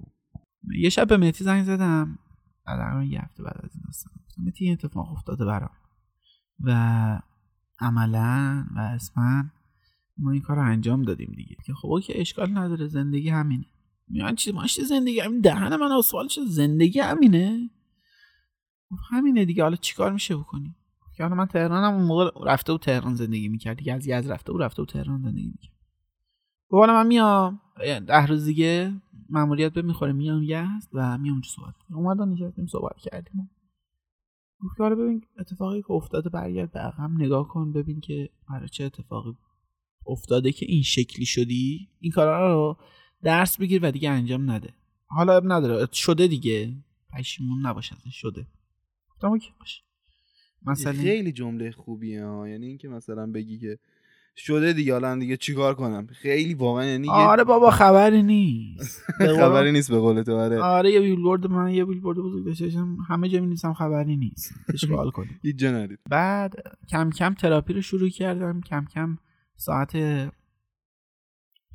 یه 0.79 0.89
شب 0.89 1.09
به 1.09 1.17
مهدی 1.17 1.45
زنگ 1.45 1.65
زدم. 1.65 2.19
تقریبا 2.67 3.05
یه 3.05 3.21
هفته 3.21 3.43
بعد 3.43 3.61
از 3.65 3.71
این 3.75 3.83
داستان 3.87 4.13
مهدی 4.39 4.65
این 4.65 4.73
اتفاق 4.73 5.13
افتاده 5.13 5.45
برام. 5.45 5.71
و 6.61 7.23
عملا 7.81 8.67
و 8.77 8.79
اسمن 8.79 9.51
ما 10.19 10.31
این 10.31 10.43
کار 10.43 10.57
رو 10.57 10.63
انجام 10.63 11.03
دادیم 11.03 11.33
دیگه. 11.37 11.57
که 11.67 11.75
خب 11.75 11.89
اوکی 11.89 12.13
اشکال 12.15 12.59
نداره. 12.59 12.89
زندگی 12.89 13.29
همینه. 13.29 13.65
میان 14.09 14.35
چی؟ 14.35 14.53
ماشی 14.53 14.85
زندگی؟ 14.85 15.21
همین 15.21 15.41
دهن 15.41 15.77
من 15.77 15.93
آسفال 15.93 16.29
شد 16.29 16.45
زندگی 16.47 17.01
همینه؟ 17.01 17.71
خب 18.91 18.97
همینه 19.11 19.45
دیگه. 19.45 19.63
حالا 19.63 19.77
چیکار 19.77 20.13
میشه 20.13 20.37
بکنی 20.37 20.75
که 21.21 21.25
حالا 21.25 21.37
من 21.37 21.47
تهرانم 21.47 21.95
اون 21.95 22.05
موقع 22.05 22.31
رفته 22.45 22.73
بود 22.73 22.81
تهران 22.81 23.15
زندگی 23.15 23.49
می‌کرد. 23.49 23.77
دیگه 23.77 23.95
از 23.95 24.07
یزد 24.07 24.33
رفته 24.33 24.53
بود 24.53 24.63
رفته 24.63 24.83
بود 24.83 24.89
تهران 24.89 25.23
زندگی 25.23 25.47
می‌کرد. 25.47 25.77
خب 26.71 26.77
حالا 26.77 26.93
من 26.93 27.07
میام. 27.07 27.61
ده 28.07 28.27
روز 28.27 28.45
دیگه 28.45 28.93
ماموریت 29.29 29.73
به 29.73 29.83
می‌خوره. 29.83 30.13
میام 30.13 30.43
یزد 30.43 30.89
و 30.93 31.19
میام 31.19 31.33
اونجا 31.35 31.49
صحبت 31.49 31.75
کنم 31.77 31.99
اومدن 31.99 32.29
نشستیم 32.29 32.67
صحبت 32.67 32.97
کردیم. 32.97 33.51
گفت 34.61 34.77
که 34.77 34.83
حالا 34.83 34.95
ببین 34.95 35.25
اتفاقی 35.39 35.83
که 35.83 35.91
افتاده 35.91 36.31
برگرد 36.31 36.73
به 36.73 36.81
عقب. 36.81 37.11
نگاه 37.11 37.49
کن 37.49 37.73
ببین 37.73 38.01
که 38.01 38.31
برای 38.49 38.69
چه 38.69 38.85
اتفاقی 38.85 39.37
افتاده 40.07 40.53
که 40.53 40.67
این 40.69 40.83
شکلی 40.83 41.25
شدی. 41.25 41.89
این 42.01 42.13
کارا 42.13 42.53
رو 42.53 42.77
درس 43.23 43.59
بگیر 43.59 43.81
و 43.85 43.91
دیگه 43.91 44.11
انجام 44.11 44.51
نده. 44.51 44.75
حالا 45.07 45.37
اب 45.37 45.53
نداره. 45.53 45.89
شده 45.93 46.27
دیگه. 46.27 46.77
پشیمون 47.13 47.67
نباش 47.67 47.93
ازش. 47.93 48.17
شده. 48.17 48.47
گفتم 49.11 49.29
اوکی 49.29 49.53
باشه. 49.59 49.90
مثلا 50.67 50.93
خیلی 50.93 51.33
جمله 51.33 51.71
خوبیه 51.71 52.25
ها. 52.25 52.49
یعنی 52.49 52.67
اینکه 52.67 52.89
مثلا 52.89 53.27
بگی 53.27 53.59
که 53.59 53.79
شده 54.37 54.73
دیگه 54.73 54.95
الان 54.95 55.19
دیگه 55.19 55.37
چیکار 55.37 55.75
کنم؟ 55.75 56.07
خیلی 56.07 56.55
واقعا 56.55 56.85
یعنی 56.85 57.09
آره 57.11 57.45
بابا 57.45 57.71
خبری 57.71 58.23
نیست. 58.23 59.03
خبری 59.41 59.73
نیست 59.73 59.91
به 59.91 59.99
قول 59.99 60.23
تو 60.23 60.37
آره. 60.37 60.61
آره 60.63 60.91
یه 60.93 61.01
بیلبورد 61.01 61.47
من 61.47 61.71
یه 61.75 61.85
بیلبورد 61.85 62.19
بزرگ 62.19 62.45
داشته 62.45 62.65
باشم. 62.65 62.97
همه 63.09 63.29
جا 63.29 63.41
می‌نویسم 63.41 63.73
خبری 63.73 64.17
نیست. 64.17 64.55
اشغال 64.75 65.11
کنید 65.17 65.41
هیچ 65.43 65.57
جا 65.57 65.71
نرید 65.71 65.99
بعد 66.11 66.55
کم 66.89 67.11
کم 67.11 67.35
تراپی 67.35 67.73
رو 67.73 67.81
شروع 67.81 68.09
کردم. 68.09 68.61
کم 68.61 68.85
کم 68.95 69.19
ساعت 69.57 69.93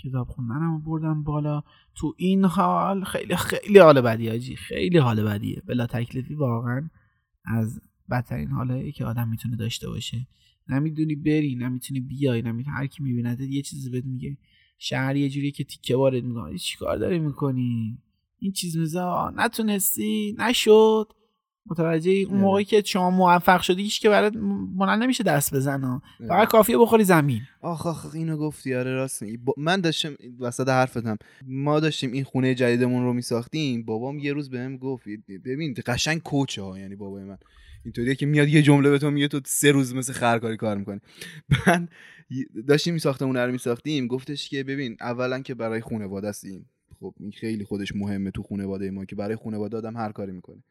کتاب 0.03 0.27
خوندنم 0.27 0.73
رو 0.73 0.79
بردم 0.79 1.23
بالا. 1.23 1.63
تو 1.95 2.13
این 2.17 2.45
حال 2.45 3.03
خیلی 3.03 3.35
خیلی 3.35 3.79
حال 3.79 4.01
بدی 4.01 4.29
آجی. 4.29 4.55
خیلی 4.55 4.97
حال 4.97 5.23
بدیه. 5.23 5.61
بلا 5.67 5.87
تکلیفی 5.87 6.33
واقعا 6.35 6.89
از 7.45 7.81
بدترین 8.11 8.47
حاله 8.47 8.91
که 8.91 9.05
آدم 9.05 9.27
می‌تونه 9.29 9.55
داشته 9.55 9.87
باشه. 9.89 10.27
نمی‌دونی 10.69 11.15
بری 11.15 11.55
نمی‌تونی 11.55 11.99
بیای 11.99 12.41
نمی‌تونی 12.41 12.75
هر 12.75 12.87
کی 12.87 13.03
می‌بیند 13.03 13.39
یه 13.41 13.61
چیزی 13.61 13.89
بهت 13.89 14.05
میگه. 14.05 14.37
شهر 14.77 15.15
یه 15.15 15.29
جوریه 15.29 15.51
که 15.51 15.63
تیکه 15.63 15.95
وارد 15.95 16.23
می‌کنه. 16.23 16.57
چی 16.57 16.77
کار 16.77 16.97
داری 16.97 17.19
می‌کنی؟ 17.19 17.97
این 18.39 18.51
چیز 18.51 18.77
میزا 18.77 19.33
نتونستی؟ 19.35 20.35
نشد. 20.39 21.13
متوجه 21.67 22.11
اون 22.11 22.33
آره. 22.33 22.41
موقعی 22.41 22.65
که 22.65 22.83
شما 22.85 23.09
موفق 23.09 23.61
شدی 23.61 23.83
هیچ 23.83 24.01
که 24.01 24.09
برات 24.09 24.33
بلند 24.77 25.03
نمیشه 25.03 25.23
دست 25.23 25.55
بزنه. 25.55 26.01
فقط 26.27 26.47
کافیه 26.47 26.77
بخوری 26.77 27.03
زمین. 27.03 27.41
آخ 27.61 27.85
آخ 27.87 28.15
اینو 28.15 28.37
گفتی. 28.37 28.75
آره 28.75 28.93
راست 28.93 29.23
با- 29.23 29.53
من 29.57 29.81
داشتم 29.81 30.13
وسط 30.39 30.69
حرفتم. 30.69 31.17
ما 31.47 31.79
داشتیم 31.79 32.11
این 32.11 32.23
خونه 32.23 32.55
جدیدمون 32.55 33.03
رو 33.03 33.13
میساختیم. 33.13 33.85
بابام 33.85 34.19
یه 34.19 34.33
روز 34.33 34.49
بهم 34.49 34.77
گفت 34.77 35.03
ببین 35.45 35.75
قشنگ 35.85 36.21
کوچه 36.21 36.61
ها 36.61 36.79
یعنی 36.79 36.95
بابای 36.95 37.23
من. 37.23 37.37
اینطوریه 37.85 38.15
که 38.15 38.25
میاد 38.25 38.47
یه 38.47 38.61
جمله 38.61 38.89
به 38.89 38.99
تو 38.99 39.11
میگه 39.11 39.27
تو 39.27 39.41
سه 39.45 39.71
روز 39.71 39.95
مثل 39.95 40.13
خرکاری 40.13 40.57
کار 40.57 40.77
می‌کنی. 40.77 40.99
من 41.67 41.87
داشتیم 42.67 42.93
این 42.93 42.99
ساختمون 42.99 43.37
رو 43.37 43.51
میساختیم. 43.51 44.07
گفتش 44.07 44.49
که 44.49 44.63
ببین 44.63 44.97
اولا 45.01 45.39
که 45.39 45.53
برای 45.53 45.81
خانواده 45.81 46.27
هستیم. 46.29 46.69
خب 46.99 47.15
این 47.19 47.31
خیلی 47.31 47.63
خودش 47.63 47.95
مهمه 47.95 48.31
تو 48.31 48.43
خانواده 48.43 48.91
ما 48.91 49.05
که 49.05 49.15
برای 49.15 49.35
خانواده 49.35 49.77
آدم 49.77 49.97
هر 49.97 50.11
کاری 50.11 50.31
می‌کنه. 50.31 50.63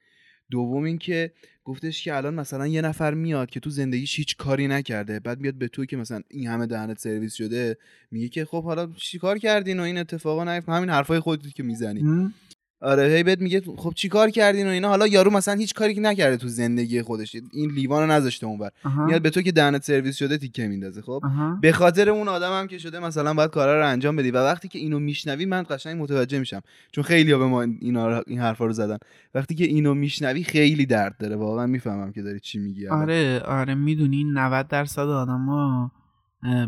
دوم 0.51 0.85
اینکه 0.85 1.33
گفتش 1.65 2.05
که 2.05 2.17
الان 2.17 2.35
مثلا 2.35 2.67
یه 2.67 2.81
نفر 2.81 3.15
میاد 3.15 3.51
که 3.51 3.61
تو 3.61 3.71
زندگیش 3.71 4.19
هیچ 4.19 4.37
کاری 4.37 4.69
نکرده 4.69 5.21
بعد 5.21 5.41
بیاد 5.41 5.55
به 5.55 5.69
تو 5.69 5.85
که 5.85 5.97
مثلا 5.97 6.21
این 6.31 6.47
همه 6.47 6.67
دهنت 6.67 6.99
سرویس 6.99 7.35
شده 7.35 7.77
میگه 8.11 8.29
که 8.29 8.45
خب 8.45 8.65
حالا 8.65 8.93
چیکار 8.97 9.39
کردین 9.39 9.81
و 9.81 9.83
این 9.83 9.99
اتفاقا 9.99 10.55
نیفت 10.55 10.69
همین 10.69 10.91
حرفای 10.91 11.21
خودت 11.21 11.55
که 11.55 11.63
می‌زنی. 11.63 12.33
آره 12.81 13.03
هی 13.09 13.23
بهت 13.23 13.41
میگه 13.41 13.61
خب 13.77 13.93
چیکار 13.97 14.31
کردین 14.31 14.67
و 14.67 14.71
اینا؟ 14.71 14.89
حالا 14.89 15.07
یارو 15.07 15.31
مثلا 15.31 15.55
هیچ 15.55 15.75
کاری 15.75 15.95
که 15.95 16.01
نکرده 16.01 16.37
تو 16.37 16.49
زندگی 16.49 17.03
خودش. 17.03 17.37
این 17.53 17.71
لیوانو 17.71 18.13
نذاشته 18.13 18.47
اونور. 18.47 18.71
میاد 19.07 19.23
به 19.23 19.31
تو 19.31 19.43
که 19.43 19.53
دهنت 19.53 19.85
سرویس 19.85 20.17
شده 20.17 20.39
تیکه 20.39 20.69
میندازه 20.69 21.03
خب؟ 21.03 21.23
به 21.61 21.73
خاطر 21.73 22.11
اون 22.11 22.29
آدم 22.29 22.53
هم 22.61 22.67
که 22.67 22.79
شده 22.79 22.99
مثلا 22.99 23.35
باید 23.35 23.51
کارا 23.51 23.81
رو 23.81 23.87
انجام 23.89 24.17
بدی. 24.17 24.31
و 24.31 24.37
وقتی 24.37 24.69
که 24.69 24.79
اینو 24.79 24.99
میشنوی 24.99 25.47
من 25.47 25.65
قشنگ 25.71 26.03
متوجه 26.03 26.39
میشم. 26.39 26.61
چون 26.93 27.05
خیلی 27.05 27.35
به 27.35 27.47
ما 27.47 27.63
اینا 27.63 28.09
رو- 28.09 28.25
این 28.27 28.39
حرفا 28.39 28.67
رو 28.67 28.73
زدن. 28.73 28.99
وقتی 29.35 29.55
که 29.55 29.65
اینو 29.65 29.95
میشنوی 29.95 30.45
خیلی 30.45 30.87
درد 30.87 31.17
داره. 31.19 31.37
واقعا 31.37 31.67
می‌فهمم 31.67 32.13
که 32.13 32.23
داری 32.23 32.41
چی 32.41 32.59
میگی. 32.59 32.87
الان. 32.87 33.03
آره 33.03 33.41
آره 33.41 33.75
می‌دونی 33.75 34.25
90 34.25 34.69
درصد 34.69 35.09
آدما 35.09 35.91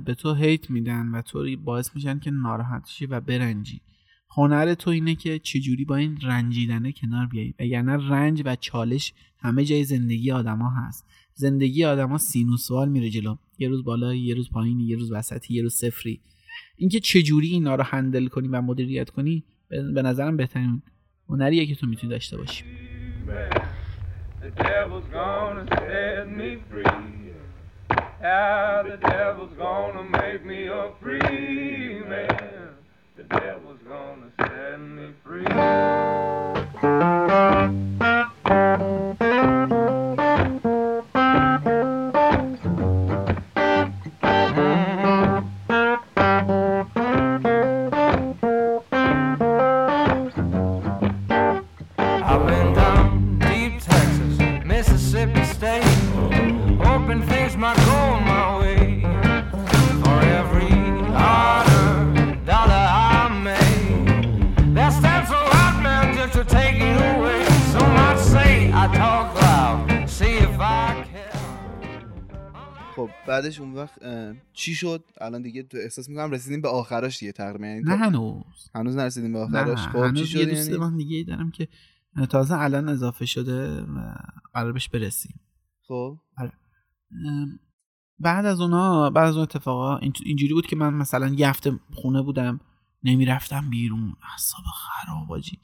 به 0.05 0.15
تو 0.15 0.35
هیت 0.35 0.71
میدن 0.71 1.07
و 1.09 1.23
تو 1.23 1.47
باعث 1.65 1.91
میشن 1.95 2.19
که 2.19 2.31
ناراحت 2.31 2.87
شی 2.87 3.07
و 3.07 3.21
برنجی. 3.21 3.81
هنر 4.37 4.75
تو 4.75 4.91
اینه 4.91 5.15
که 5.15 5.39
چجوری 5.39 5.85
با 5.85 5.97
این 5.97 6.19
رنجیدنه 6.23 6.93
کنار 6.93 7.27
بیایی. 7.27 7.55
وگرنه 7.61 8.09
رنج 8.11 8.43
و 8.45 8.57
چالش 8.57 9.13
همه 9.39 9.65
جای 9.65 9.85
زندگی 9.85 10.31
آدما 10.31 10.71
هست. 10.71 11.07
زندگی 11.35 11.85
آدما 11.85 12.19
سینوسوال 12.19 12.89
میره 12.89 13.11
جلو. 13.11 13.37
یه 13.59 13.69
روز 13.69 13.85
بالا 13.85 14.15
یه 14.15 14.35
روز 14.35 14.51
پایینی 14.51 14.85
یه 14.85 14.97
روز 14.97 15.13
وسطی 15.13 15.55
یه 15.55 15.63
روز 15.63 15.75
صفری. 15.75 16.21
اینکه 16.77 17.01
چجوری 17.01 17.49
اینا 17.49 17.75
رو 17.75 17.83
هندل 17.83 18.27
کنی 18.27 18.49
و 18.49 18.63
مدیریت 18.63 19.11
کنی 19.11 19.45
به 19.69 20.03
نظرم 20.03 20.37
بهترین 20.37 20.83
هنریه 21.29 21.67
که 21.67 21.75
تو 21.75 21.87
می‌تونی 21.87 22.11
داشته 22.11 22.37
باشی. 22.37 22.65
The 33.17 33.23
devil's 33.23 33.81
gonna 33.89 34.31
set 34.37 34.79
me 34.79 35.15
free. 35.25 35.47
خب 73.07 73.27
بعدش 73.27 73.61
اون 73.61 73.75
وقت 73.75 73.99
چی 74.53 74.75
شد؟ 74.75 75.05
الان 75.21 75.43
دیگه 75.43 75.63
تو 75.63 75.77
احساس 75.77 76.09
می‌کنم 76.09 76.31
رسیدیم 76.31 76.61
به 76.61 76.69
آخراش 76.69 77.19
دیگه 77.19 77.33
تقریبا. 77.33 77.67
یعنی 77.67 77.83
نه 77.83 77.97
هنوز. 77.97 78.71
هنوز 78.75 78.97
نرسیدیم 78.97 79.33
به 79.33 79.39
نه 79.39 79.45
آخرش. 79.45 79.79
خب 79.79 79.93
چی 79.93 79.99
هنوز 79.99 80.29
شد 80.29 80.39
یه 80.39 80.45
دوست 80.45 80.69
یعنی؟ 80.69 80.81
من 80.81 80.97
دیگه 80.97 81.23
دارم 81.25 81.51
که 81.51 81.69
تازه 82.31 82.59
الان 82.59 82.89
اضافه 82.89 83.27
شده 83.27 83.83
و 83.83 84.15
قرار 84.55 84.73
بهش 84.73 84.89
برسیم. 84.89 85.41
خب. 85.89 86.19
ام، 87.27 87.59
بعد 88.19 88.47
از 88.47 88.61
اونا 88.61 89.11
بعد 89.11 89.29
از 89.29 89.35
اون 89.35 89.43
اتفاقا 89.43 89.97
این- 89.97 90.13
اینجوری 90.25 90.55
بود 90.55 90.67
که 90.67 90.77
من 90.77 90.95
مثلا 90.95 91.29
یه 91.29 91.49
هفته 91.49 91.81
خونه 91.95 92.23
بودم 92.23 92.61
نمی‌رفتم 93.03 93.71
بیرون. 93.71 94.17
اعصاب 94.33 94.65
خراب 94.75 95.33
آجی. 95.33 95.59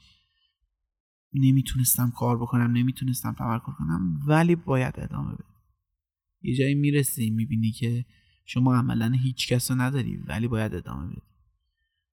نمی‌تونستم 1.33 2.11
کار 2.11 2.37
بکنم 2.37 2.71
نمی‌تونستم 2.71 3.33
تمرکز 3.33 3.73
کنم 3.77 4.19
ولی 4.27 4.55
باید 4.55 4.93
ادامه 4.97 5.33
بدم. 5.33 5.52
یه 6.43 6.55
جایی 6.55 6.75
می‌رسی 6.75 7.29
می‌بینی 7.29 7.71
که 7.71 8.05
شما 8.45 8.75
عملا 8.75 9.11
هیچ 9.11 9.47
کس 9.47 9.71
رو 9.71 9.81
نداری 9.81 10.17
ولی 10.17 10.47
باید 10.47 10.75
ادامه 10.75 11.07
بدی. 11.07 11.21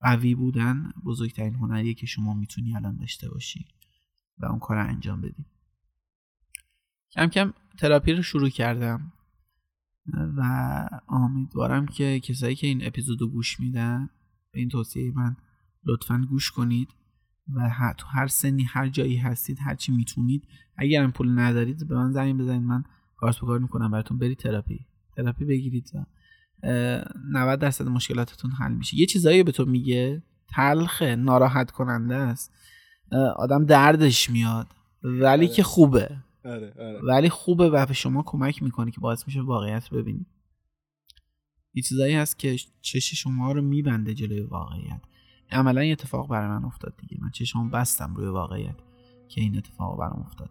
قوی 0.01 0.35
بودن 0.35 0.93
بزرگترین 1.05 1.55
هنریه 1.55 1.95
که 1.95 2.07
شما 2.07 2.35
می‌تونی 2.35 2.76
الان 2.76 2.97
داشته 2.97 3.31
باشی 3.31 3.66
و 4.39 4.47
اون 4.47 4.59
کار 4.59 4.76
رو 4.76 4.89
انجام 4.89 5.20
بدی. 5.20 5.45
کم 7.12 7.26
کم 7.26 7.53
تراپی 7.78 8.12
رو 8.12 8.22
شروع 8.22 8.49
کردم 8.49 9.12
و 10.37 10.43
امیدوارم 11.09 11.87
که 11.87 12.20
کسایی 12.20 12.55
که 12.55 12.66
این 12.66 12.87
اپیزودو 12.87 13.28
گوش 13.28 13.61
میدن 13.61 14.11
به 14.53 14.61
این 14.61 14.68
توصیه 14.68 15.12
من 15.14 15.37
لطفا 15.85 16.26
گوش 16.31 16.51
کنید 16.51 16.89
و 17.55 17.70
ه- 17.70 17.95
تو 17.97 18.07
هر 18.07 18.26
سنی 18.26 18.64
هر 18.64 18.89
جایی 18.89 19.16
هستید 19.16 19.59
هر 19.61 19.74
چی 19.74 19.93
می‌تونید 19.93 20.49
اگرم 20.76 21.12
پول 21.12 21.39
ندارید 21.39 21.89
به 21.89 21.95
من 21.95 22.12
زنگ 22.12 22.39
بزنید. 22.39 22.62
من 22.62 22.85
به 23.20 23.32
کار 23.46 23.58
می‌کنم 23.58 23.90
براتون 23.90 24.18
برید 24.18 24.38
تراپی. 24.38 24.86
تراپی 25.16 25.44
بگیرید 25.44 25.90
و 25.94 26.04
اه، 26.62 27.04
90 27.32 27.58
درصد 27.58 27.88
مشکلاتتون 27.88 28.50
حل 28.50 28.72
میشه. 28.72 28.96
یه 28.96 29.06
چیزایی 29.06 29.42
به 29.42 29.52
تو 29.52 29.64
میگه؟ 29.64 30.22
تلخه 30.48 31.16
ناراحت 31.16 31.70
کننده 31.70 32.14
است 32.14 32.52
آدم 33.36 33.64
دردش 33.64 34.30
میاد. 34.30 34.66
ولی 35.02 35.46
آره. 35.46 35.54
که 35.54 35.62
خوبه. 35.62 36.16
آره 36.44 36.74
آره. 36.78 37.00
ولی 37.02 37.28
خوبه 37.28 37.70
و 37.70 37.86
به 37.86 37.94
شما 37.94 38.22
کمک 38.26 38.62
می‌کنه 38.62 38.90
که 38.90 39.00
باعث 39.00 39.26
میشه 39.26 39.40
واقعیت 39.40 39.90
ببینید 39.90 40.26
یه 41.74 41.82
چیزایی 41.82 42.14
هست 42.14 42.38
که 42.38 42.56
چش 42.80 43.14
شما 43.14 43.52
رو 43.52 43.62
میبنده 43.62 44.14
جلوی 44.14 44.40
واقعیت. 44.40 45.00
عملا 45.50 45.80
این 45.80 45.92
اتفاق 45.92 46.28
برای 46.28 46.48
من 46.48 46.64
افتاد 46.64 46.94
دیگه. 46.96 47.18
من 47.20 47.30
چشمو 47.30 47.68
بستم 47.70 48.14
روی 48.14 48.28
واقعیت 48.28 48.76
که 49.28 49.40
این 49.40 49.56
اتفاق 49.58 49.98
برام 49.98 50.20
افتاد. 50.20 50.50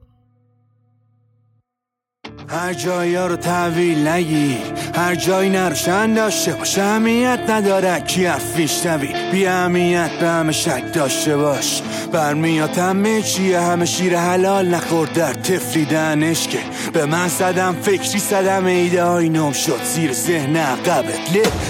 هر 2.48 2.74
جایی 2.74 3.16
رو 3.16 3.36
تحویل 3.36 4.08
نگی. 4.08 4.58
هر 4.96 5.16
جایی 5.16 5.50
نروشن 5.50 6.14
داشته 6.14 6.52
باش 6.52 6.78
اهمیت 6.78 7.40
نداره. 7.50 8.00
کی 8.00 8.26
حرفیش 8.26 8.86
نبی 8.86 9.14
بی 9.32 9.48
اهمیت 9.48 10.10
به 10.20 10.28
همه 10.28 10.52
شک 10.52 10.94
داشته 10.94 11.38
باش. 11.38 11.82
برمیاد 12.12 12.78
همه 12.78 13.22
چیه 13.22 13.60
همه 13.60 13.86
شیر 13.86 14.18
حلال 14.18 14.68
نخور 14.68 15.08
در 15.08 15.34
تفریدنش 15.34 16.48
که 16.48 16.60
به 16.94 17.06
من 17.06 17.30
صدم 17.30 17.76
فکری 17.82 18.20
صدم 18.20 18.66
ایده 18.66 19.04
های 19.04 19.30
نم 19.30 19.52
شد. 19.52 19.84
زیر 19.84 20.14
ذهن 20.14 20.56
عقبت. 20.56 21.14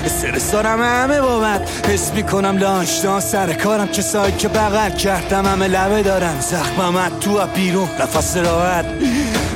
استرس 0.06 0.52
دارم 0.52 0.82
همه 0.82 1.22
بابت 1.22 1.70
حس 1.90 2.14
می‌کنم 2.14 2.58
لانشتان 2.58 3.20
سر 3.20 3.54
کارم. 3.54 3.88
کسایی 3.88 4.34
که 4.34 4.48
بغل 4.48 4.90
کردم 4.90 5.46
همه 5.46 5.68
لبه 5.68 6.04
دارن. 6.04 6.40
زخمم 6.40 7.12
تو 7.22 7.40
بیرون. 7.56 7.90
نفس 8.00 8.38
راحت. 8.38 8.86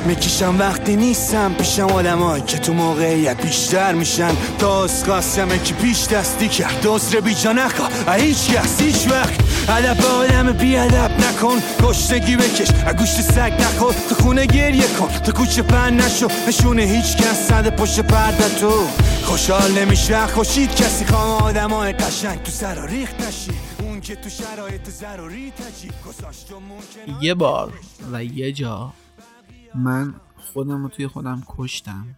می‌کشم 0.06 0.58
وقتی 0.58 0.96
نیستم 0.96 1.54
پیشم 1.54 1.86
آدمایی 1.86 2.42
که 2.42 2.58
تو 2.58 2.72
موقعیت 2.72 3.42
بیشتر 3.42 3.92
میشن. 3.92 4.34
داست 4.58 5.08
قاسمه 5.08 5.58
که 5.58 5.74
پیش 5.74 6.06
دستی 6.06 6.48
کرد. 6.48 6.80
دوست 6.82 7.14
رو 7.14 7.20
بیجا 7.20 7.52
نکن. 7.52 7.88
هیچ 8.12 8.50
کس 8.50 8.80
هیچ 8.80 9.08
وقت. 9.10 9.40
ادب 9.68 10.06
آدم 10.06 10.52
بیادب 10.52 11.10
نکن. 11.20 11.62
گشتگی 11.82 12.36
بکش. 12.36 12.70
گوشت 12.98 13.20
سگ 13.20 13.52
نخور. 13.60 13.94
تو 14.08 14.14
خونه 14.14 14.46
گریه 14.46 14.86
کن. 14.86 15.08
تو 15.08 15.32
کوچه 15.32 15.62
پن 15.62 15.96
نشو. 15.96 16.28
نشونه 16.48 16.82
هیچ 16.82 17.16
کس. 17.16 17.48
صد 17.48 17.76
پشت 17.76 18.00
پرده 18.00 18.48
تو. 18.48 18.86
خوشحال 19.24 19.72
نمیشه 19.72 20.26
خوشید 20.26 20.74
کسی. 20.74 21.04
خوام 21.04 21.42
آدم 21.42 21.70
های 21.70 21.92
قشنگ 21.92 22.42
تو 22.42 22.50
سر 22.50 22.86
ریخت 22.86 23.20
نشی 23.20 23.50
اون 23.80 24.00
که 24.00 24.16
تو 24.16 24.30
شرایط 24.30 24.90
ضروری 24.90 25.50
تجی. 25.50 25.90
یه 27.20 27.34
بار 27.34 27.72
و 28.12 28.24
یه 28.24 28.52
جا. 28.52 28.92
من 29.74 30.14
خودم 30.36 30.82
رو 30.82 30.88
توی 30.88 31.06
خودم 31.06 31.42
کشتم. 31.48 32.16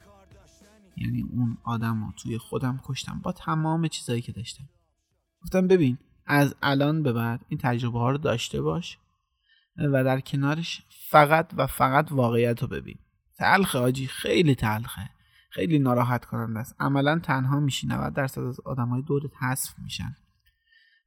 یعنی 0.97 1.23
اون 1.23 1.59
آدم 1.65 2.05
رو 2.05 2.13
توی 2.17 2.39
خودم 2.39 2.81
کشتم. 2.85 3.21
با 3.23 3.33
تمام 3.33 3.89
چیزایی 3.89 4.23
که 4.23 4.33
داشتم. 4.33 4.69
گفتم 5.43 5.69
ببین 5.69 5.99
از 6.27 6.55
الان 6.63 7.03
به 7.03 7.13
بعد 7.13 7.41
این 7.49 7.61
تجربه 7.63 7.99
ها 7.99 8.11
رو 8.11 8.19
داشته 8.19 8.63
باش 8.63 8.99
و 9.77 10.05
در 10.05 10.21
کنارش 10.21 10.83
فقط 11.11 11.51
و 11.57 11.67
فقط 11.67 12.13
واقعیت 12.13 12.63
رو 12.63 12.69
ببین. 12.69 12.99
تلخه 13.39 13.79
آجی 13.79 14.07
خیلی 14.07 14.55
تلخه. 14.55 15.11
خیلی 15.51 15.79
ناراحت 15.79 16.25
کننده 16.25 16.61
است. 16.61 16.77
عملا 16.81 17.19
تنها 17.19 17.61
میشی 17.61 17.87
90 17.87 18.15
درصد 18.15 18.41
از 18.41 18.61
آدم 18.61 18.89
های 18.89 19.03
دورت 19.03 19.31
حذف 19.41 19.79
میشن. 19.79 20.17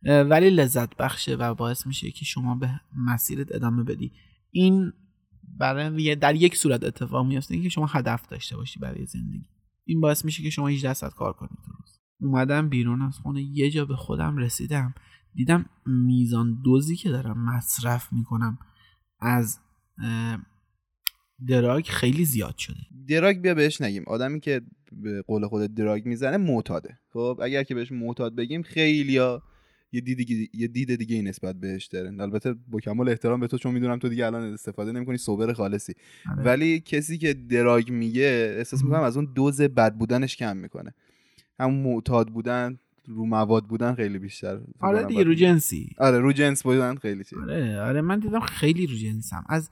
ولی 0.04 0.50
لذت 0.50 0.95
بخشه 0.95 1.36
و 1.36 1.54
باعث 1.54 1.88
میشه 1.88 2.12
که 2.12 2.26
شما 2.26 2.56
به 2.56 2.82
مسیرت 2.95 3.56
ادامه 3.56 3.84
بدی. 3.84 4.12
این 4.52 4.93
برای 5.60 6.16
در 6.16 6.36
یک 6.36 6.55
صورت 6.55 6.84
اتفاق 6.84 7.26
میفته 7.26 7.53
اینکه 7.53 7.70
شما 7.70 7.86
هدف 7.86 8.28
داشته 8.28 8.57
باشی 8.57 8.80
برای 8.80 9.05
زندگی. 9.05 9.49
این 9.86 10.01
باعث 10.01 10.26
میشه 10.26 10.43
که 10.43 10.49
شما 10.49 10.68
18 10.68 10.93
ساعت 10.93 11.14
کار 11.14 11.34
کنید 11.34 11.60
روز. 11.68 11.99
اومدم 12.22 12.70
بیرون 12.70 13.01
از 13.01 13.18
خونه 13.18 13.41
یه 13.41 13.70
جا 13.70 13.86
به 13.86 13.95
خودم 13.95 14.38
رسیدم. 14.38 14.93
دیدم 15.34 15.66
میزان 15.86 16.62
دوزی 16.64 16.95
که 16.95 17.10
دارم 17.10 17.45
مصرف 17.45 18.14
می‌کنم 18.14 18.60
از 19.20 19.60
دراگ 21.47 21.86
خیلی 21.86 22.26
زیاد 22.26 22.57
شده. 22.57 22.80
دراگ 23.07 23.38
بیا 23.38 23.53
بهش 23.53 23.82
نگیم. 23.82 24.03
آدمی 24.07 24.39
که 24.39 24.62
به 24.91 25.22
قول 25.22 25.47
خود 25.47 25.76
دراگ 25.76 26.05
می‌زنه 26.05 26.38
معتاده. 26.38 26.99
خب 27.14 27.39
اگر 27.43 27.64
که 27.64 27.76
بهش 27.76 27.91
معتاد 27.91 28.36
بگیم 28.36 28.62
خیلی 28.62 29.20
یه 29.92 30.02
دید 30.02 30.18
دیگه 30.18 30.50
یه 30.54 30.68
دید 30.68 30.96
دیگه 30.96 31.16
ای 31.16 31.22
نسبت 31.22 31.56
بهش 31.56 31.86
داره. 31.86 32.22
البته 32.22 32.56
با 32.68 32.80
کمال 32.80 33.10
احترام 33.10 33.40
به 33.40 33.48
تو 33.48 33.58
چون 33.58 33.74
می‌دونم 33.74 34.00
تو 34.00 34.10
دیگه 34.10 34.26
الان 34.26 34.54
استفاده 34.54 34.92
نمی‌کنی 34.92 35.18
سوبر 35.18 35.54
خالصی. 35.54 35.94
آره. 36.32 36.44
ولی 36.44 36.80
کسی 36.80 37.18
که 37.18 37.34
دراگ 37.34 37.92
میگه 37.92 38.56
احساس 38.58 38.84
می‌کنم 38.84 39.02
از 39.02 39.18
اون 39.18 39.34
دوز 39.36 39.62
بد 39.62 39.96
بودنش 39.96 40.36
کم 40.36 40.58
می‌کنه. 40.58 40.94
همون 41.60 41.82
معتاد 41.84 42.28
بودن 42.28 42.80
رو 43.06 43.26
مواد 43.26 43.64
بودن 43.66 43.96
خیلی 43.96 44.20
بیشتر 44.20 44.60
آره 44.80 45.04
دیگه 45.04 45.24
رو 45.24 45.34
جنسی. 45.34 45.96
آره 45.98 46.20
رو 46.20 46.34
جنس 46.34 46.64
بودن 46.64 46.96
خیلی 46.96 47.24
چیه 47.24 47.40
آره 47.40 47.82
آره 47.82 48.02
من 48.02 48.20
دیدم 48.20 48.40
خیلی 48.40 48.88
رو 48.88 48.96
جنسم. 48.96 49.46
از 49.50 49.70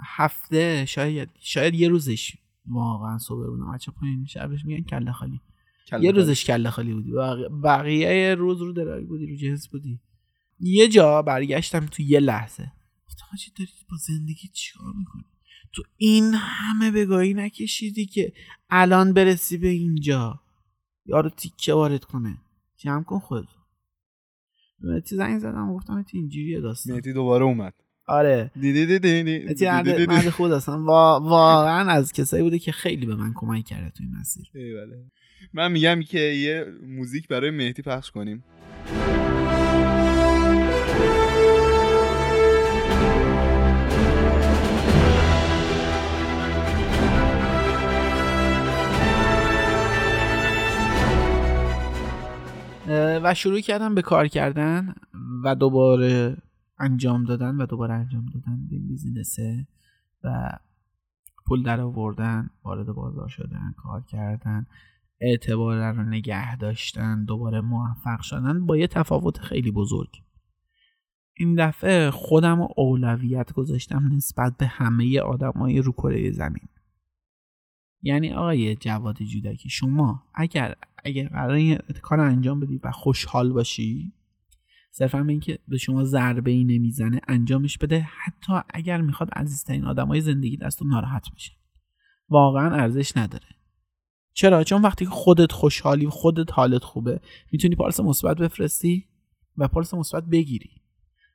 هفته 0.00 0.84
شاید 0.88 1.28
شاید 1.38 1.74
یه 1.74 1.88
روزش 1.88 2.36
واقعا 2.66 3.18
صبح 3.18 3.46
بودم. 3.46 3.72
بچه 3.72 3.92
پایین 3.92 4.24
شبش 4.24 4.64
میگن 4.64 4.84
کله 4.84 5.12
خالی. 5.12 5.40
یه. 6.00 6.10
روزش 6.10 6.44
کله 6.44 6.70
خالی 6.70 6.94
بودی. 6.94 7.12
بقیه, 7.12 7.48
بقیه 7.48 8.34
روز 8.34 8.60
رو 8.60 8.72
دراگ 8.72 9.06
بودی 9.06 9.26
رو 9.26 9.36
جنس 9.36 9.68
بودی. 9.68 10.00
یه 10.60 10.88
جا 10.88 11.22
برگشتم 11.22 11.86
تو 11.86 12.02
یه 12.02 12.20
لحظه. 12.20 12.72
گفتم 13.06 13.24
حاجی 13.30 13.52
داری 13.58 13.70
با 13.90 13.96
زندگی 13.96 14.48
چیکار 14.52 14.92
می‌کنی؟ 14.98 15.24
تو 15.72 15.82
این 15.96 16.34
همه 16.34 16.90
بگاهی 16.90 17.34
نکشیدی 17.34 18.06
که 18.06 18.32
الان 18.70 19.12
برسی 19.12 19.58
به 19.58 19.68
اینجا. 19.68 20.40
یارو 21.06 21.30
تیکه 21.30 21.72
وارد 21.74 22.04
کنه. 22.04 22.38
جمع 22.76 23.02
کن 23.02 23.18
خود 23.18 23.48
مهدی 24.80 25.16
زنگ 25.16 25.38
زدم 25.38 25.72
گفتم 25.74 25.94
مهدی 25.94 26.18
اینجوریه 26.18 26.60
داستان. 26.60 26.94
مهدی 26.94 27.12
دوباره 27.12 27.44
اومد. 27.44 27.74
آره. 28.06 28.50
دیدی 28.60 28.86
دیدی 28.86 29.22
دیدی 29.22 30.06
مرد 30.06 30.28
خود 30.30 30.52
اصلا 30.52 30.74
وا- 30.74 31.20
واقعا 31.22 31.90
از 31.90 32.12
کسایی 32.12 32.42
بوده 32.42 32.58
که 32.58 32.72
خیلی 32.72 33.06
به 33.06 33.14
من 33.14 33.32
کمک 33.34 33.64
کرده 33.64 33.90
تو 33.90 34.02
این 34.04 34.12
مسیر. 34.20 34.46
ایوله. 34.54 35.10
من 35.52 35.72
میگم 35.72 36.02
که 36.02 36.18
یه 36.18 36.66
موزیک 36.86 37.28
برای 37.28 37.50
مهدی 37.50 37.82
پخش 37.82 38.10
کنیم. 38.10 38.44
و 53.22 53.34
شروع 53.34 53.60
کردم 53.60 53.94
به 53.94 54.02
کار 54.02 54.28
کردن 54.28 54.94
و 55.44 55.54
دوباره 55.54 56.36
انجام 56.78 57.24
دادن 57.24 57.56
و 57.56 57.66
دوباره 57.66 57.94
انجام 57.94 58.26
دادن 58.34 58.66
به 58.70 58.78
بیزینسه 58.78 59.66
و 60.24 60.50
پول 61.46 61.62
در 61.62 61.80
آوردن 61.80 62.50
وارد 62.64 62.86
بازار 62.86 63.28
شدن 63.28 63.74
کار 63.76 64.02
کردن. 64.02 64.66
اعتبار 65.30 65.92
رو 65.92 66.02
نگه 66.02 66.56
داشتن 66.56 67.24
دوباره 67.24 67.60
موفق 67.60 68.20
شدن 68.20 68.66
با 68.66 68.76
یه 68.76 68.86
تفاوت 68.86 69.38
خیلی 69.38 69.70
بزرگ. 69.70 70.10
این 71.36 71.54
دفعه 71.54 72.10
خودم 72.10 72.58
رو 72.58 72.68
اولویت 72.76 73.52
گذاشتم 73.52 74.12
نسبت 74.12 74.56
به 74.56 74.66
همه 74.66 75.20
آدمای 75.20 75.78
رو 75.78 75.92
کره 75.92 76.30
زمین. 76.30 76.68
یعنی 78.02 78.32
آقای 78.32 78.76
جواد 78.76 79.22
جودکی 79.22 79.68
شما 79.68 80.22
اگر 80.34 80.74
اگر 81.04 81.28
قرار 81.28 81.50
این 81.50 81.78
کار 82.02 82.20
انجام 82.20 82.60
بدی 82.60 82.80
و 82.84 82.90
خوشحال 82.90 83.52
باشی 83.52 84.12
صرفا 84.90 85.18
اینکه 85.28 85.58
به 85.68 85.78
شما 85.78 86.04
ضربه 86.04 86.50
ای 86.50 86.64
نمی‌زنه 86.64 87.20
انجامش 87.28 87.78
بده 87.78 88.00
حتی 88.00 88.52
اگر 88.74 89.00
می‌خواد 89.00 89.30
عزیزترین 89.30 89.84
آدمای 89.84 90.20
زندگی 90.20 90.56
دست 90.56 90.78
تو 90.78 90.84
ناراحت 90.84 91.34
بشه. 91.34 91.52
واقعا 92.28 92.74
ارزش 92.74 93.16
نداره. 93.16 93.46
چرا؟ 94.34 94.64
چون 94.64 94.82
وقتی 94.82 95.04
که 95.04 95.10
خودت 95.10 95.52
خوشحالی 95.52 96.08
خودت 96.08 96.52
حالت 96.52 96.84
خوبه 96.84 97.20
می‌تونی 97.52 97.76
پارس 97.76 98.00
مثبت 98.00 98.36
بفرستی 98.36 99.04
و 99.56 99.68
پارس 99.68 99.94
مثبت 99.94 100.24
بگیری. 100.24 100.70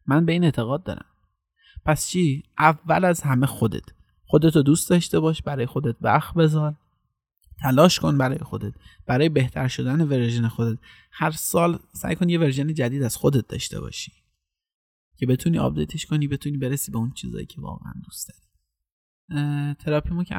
من 0.06 0.26
به 0.26 0.32
این 0.32 0.43
اعتقاد 0.43 0.84
دارم. 0.84 1.06
پس 1.86 2.08
چی؟ 2.08 2.43
اول 2.58 3.06
از 3.06 3.22
همه 3.22 3.45
خودت. 3.45 3.84
خودت 4.26 4.56
رو 4.56 4.62
دوست 4.62 4.89
داشته 4.89 5.20
باش 5.20 5.41
برای 5.41 5.66
خودت 5.66 5.95
وقت 6.02 6.34
بذار. 6.34 6.76
تلاش 7.62 8.00
کن 8.00 8.18
برای 8.18 8.38
خودت. 8.38 8.74
برای 9.06 9.30
بهتر 9.30 9.68
شدن 9.68 10.02
version 10.02 10.48
خودت. 10.47 10.80
هر 11.12 11.32
سال 11.32 11.80
سعی 11.93 12.16
کن 12.16 12.30
یه 12.30 12.39
version 12.40 12.74
جدید 12.74 13.04
از 13.04 13.18
خودت 13.18 13.47
داشته 13.47 13.80
باشی 13.80 14.12
که 15.18 15.26
بتونی 15.26 15.60
update 15.60 15.94
ش 15.94 16.06
کنی 16.06 16.28
بتونی 16.28 16.58
برسی 16.58 16.91
به 16.91 16.97
اون 16.97 17.12
چیزایی 17.12 17.45
که 17.45 17.62
واقعا 17.62 17.93
دوست 18.06 18.30
داری. 18.30 18.49
تراپیمو 19.80 20.24
که 20.24 20.36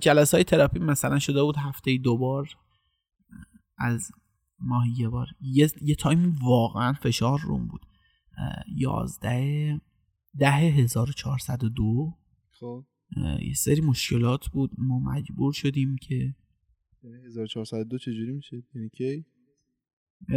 جلسه 0.00 0.36
های 0.36 0.44
تراپی 0.44 0.78
مثلا 0.78 1.18
شده 1.18 1.42
بود 1.42 1.56
هفته 1.56 1.96
دو 1.96 2.16
بار 2.16 2.48
از 3.78 4.12
ماهی 4.58 4.92
یه 4.98 5.08
بار. 5.08 5.26
یه, 5.40 5.70
یه 5.82 5.94
تایم 5.94 6.36
واقعا 6.42 6.92
فشار 6.92 7.40
روم 7.40 7.66
بود. 7.66 7.86
یازده 8.76 9.80
ده 10.38 10.50
هزار 10.50 11.10
خب. 12.60 12.84
یه 13.40 13.54
سری 13.54 13.80
مشکلات 13.80 14.48
بود. 14.48 14.70
ما 14.78 14.98
مجبور 14.98 15.52
شدیم 15.52 15.96
که 15.96 16.34
1402 17.26 17.98
چجوری 17.98 18.32
میشه؟ 18.32 18.62
یعنی 18.74 18.88
کی؟ 18.88 19.24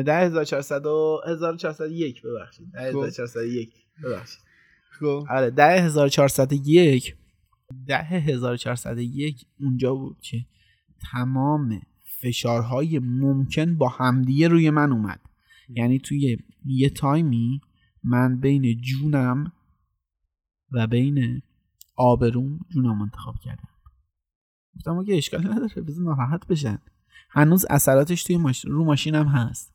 ده 0.05 0.17
هزار 0.17 0.45
چهارصد 0.45 0.85
و 0.85 1.21
هزار 1.27 1.57
چهارصد 1.57 1.91
یک 1.91 2.21
ببخشید. 2.21 2.71
ده 2.71 2.81
هزار 2.81 3.09
چهارصد 3.09 3.45
یک 3.45 3.73
ببخشید. 4.03 4.43
خب. 4.99 5.25
آره 5.29 5.49
ده 5.49 5.81
هزار 5.81 6.09
چهارصد 6.09 6.53
یک. 6.53 7.15
ده 7.87 7.97
هزار 7.97 8.57
چهارصد 8.57 8.97
یک 8.97 9.45
اونجا 9.59 9.95
بود 9.95 10.17
که 10.21 10.45
تمام 11.11 11.81
فشارهای 12.21 12.99
ممکن 12.99 13.77
با 13.77 13.89
همدیگه 13.89 14.47
روی 14.47 14.69
من 14.69 14.91
اومد. 14.91 15.19
یعنی 15.69 15.99
توی 15.99 16.37
یه 16.65 16.89
تایمی 16.89 17.61
من 18.03 18.39
بین 18.39 18.81
جونم 18.81 19.51
و 20.71 20.87
بین 20.87 21.41
آبروم 21.95 22.59
جونم 22.69 23.01
انتخاب 23.01 23.35
کردم. 23.39 23.69
گفتم 24.75 24.97
اگه 24.97 25.15
اشکالی 25.15 25.47
نداره 25.47 25.81
بذار 25.81 26.03
ناراحت 26.03 26.47
بشن. 26.47 26.77
هنوز 27.29 27.65
اثراتش 27.69 28.23
توی 28.23 28.37
ماش... 28.37 28.65
رو 28.65 28.85
ماشینم 28.85 29.27
هست. 29.27 29.73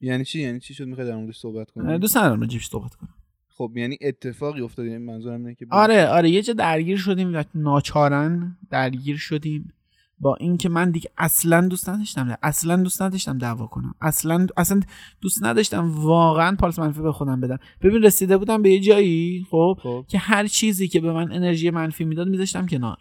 یعنی 0.00 0.24
چی؟ 0.24 0.40
یعنی 0.40 0.60
چی 0.60 0.74
شد 0.74 0.84
می‌خوای 0.84 1.06
در 1.06 1.16
موردش 1.16 1.38
صحبت 1.38 1.70
کنی؟ 1.70 1.98
دوست 1.98 2.16
ندارم 2.16 2.40
راجبش 2.40 2.68
صحبت 2.68 2.94
کنم. 2.94 3.14
خب 3.60 3.76
یعنی 3.76 3.98
اتفاقی 4.00 4.60
افتاد 4.60 4.86
یعنی 4.86 4.98
منظورم 4.98 5.40
اینه 5.40 5.54
که 5.54 5.66
آره 5.70 6.06
آره 6.06 6.30
یه 6.30 6.42
جا 6.42 6.52
درگیر 6.52 6.96
شدیم 6.96 7.34
و 7.34 7.44
ناچارن 7.54 8.56
درگیر 8.70 9.16
شدیم 9.16 9.72
با 10.20 10.36
اینکه 10.40 10.68
من 10.68 10.90
دیگه 10.90 11.10
اصلا 11.18 11.68
دوست 11.68 11.88
نداشتم 11.88 12.36
اصلا 12.42 12.76
دوست 12.76 13.02
نداشتم 13.02 13.38
دعوا 13.38 13.66
کنم. 13.66 13.94
اصلا 14.00 14.46
اصلا 14.56 14.80
دوست 15.20 15.44
نداشتم 15.44 15.90
واقعا 15.94 16.56
پالس 16.56 16.78
منفی 16.78 17.02
به 17.02 17.12
خودم 17.12 17.40
بدم. 17.40 17.58
ببین 17.82 18.02
رسیده 18.02 18.38
بودم 18.38 18.62
به 18.62 18.70
یه 18.70 18.80
جایی 18.80 19.46
خب 19.50 19.78
خب. 19.82 20.04
که 20.08 20.18
هر 20.18 20.46
چیزی 20.46 20.88
که 20.88 21.00
به 21.00 21.12
من 21.12 21.32
انرژی 21.32 21.70
منفی 21.70 22.04
می‌داد 22.04 22.28
میذاشتم 22.28 22.66
کنار. 22.66 22.98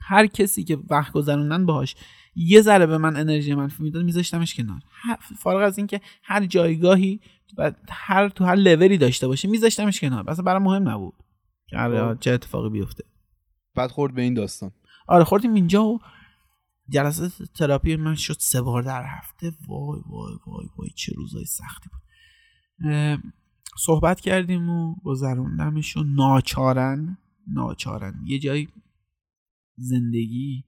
هر 0.00 0.26
کسی 0.26 0.64
که 0.64 0.78
وقت 0.90 1.12
گذروندن 1.12 1.66
باهاش. 1.66 1.96
یه 2.34 2.60
ذره 2.60 2.86
به 2.86 2.98
من 2.98 3.16
انرژی 3.16 3.54
منفی 3.54 3.82
می‌داد 3.82 4.04
میذاشتمش 4.04 4.54
کنار. 4.54 4.80
فارغ 5.38 5.62
از 5.62 5.78
اینکه 5.78 6.00
هر 6.22 6.46
جایگاهی 6.46 7.20
و 7.58 7.72
هر 7.88 8.28
تو 8.28 8.44
هر 8.44 8.54
لولی 8.54 8.98
داشته 8.98 9.26
باشه 9.26 9.48
میذاشتمش 9.48 10.00
کنار. 10.00 10.30
اصلا 10.30 10.44
برام 10.44 10.62
مهم 10.62 10.88
نبود 10.88 11.14
که 11.66 11.76
خب. 11.76 12.18
چه 12.20 12.30
اتفاقی 12.30 12.68
بیفته. 12.68 13.04
بعد 13.74 13.90
خورد 13.90 14.14
به 14.14 14.22
این 14.22 14.34
داستان. 14.34 14.70
آره 15.08 15.24
خوردیم 15.24 15.54
اینجا 15.54 15.84
و 15.84 16.00
جلسه 16.88 17.46
تراپی 17.46 17.96
من 17.96 18.14
شد 18.14 18.36
سه 18.38 18.62
بار 18.62 18.82
در 18.82 19.04
هفته. 19.06 19.52
وای 19.68 20.00
وای 20.06 20.34
وای 20.46 20.66
وای 20.78 20.90
چه 20.96 21.12
روزای 21.16 21.44
سختی 21.44 21.90
بود. 21.90 22.00
صحبت 23.78 24.20
کردیم 24.20 24.70
و 24.70 24.94
گذروندمش 25.04 25.96
و 25.96 26.02
ناچارن 26.02 27.18
ناچارن. 27.46 28.14
یه 28.24 28.38
جایی 28.38 28.68
زندگی 29.76 30.64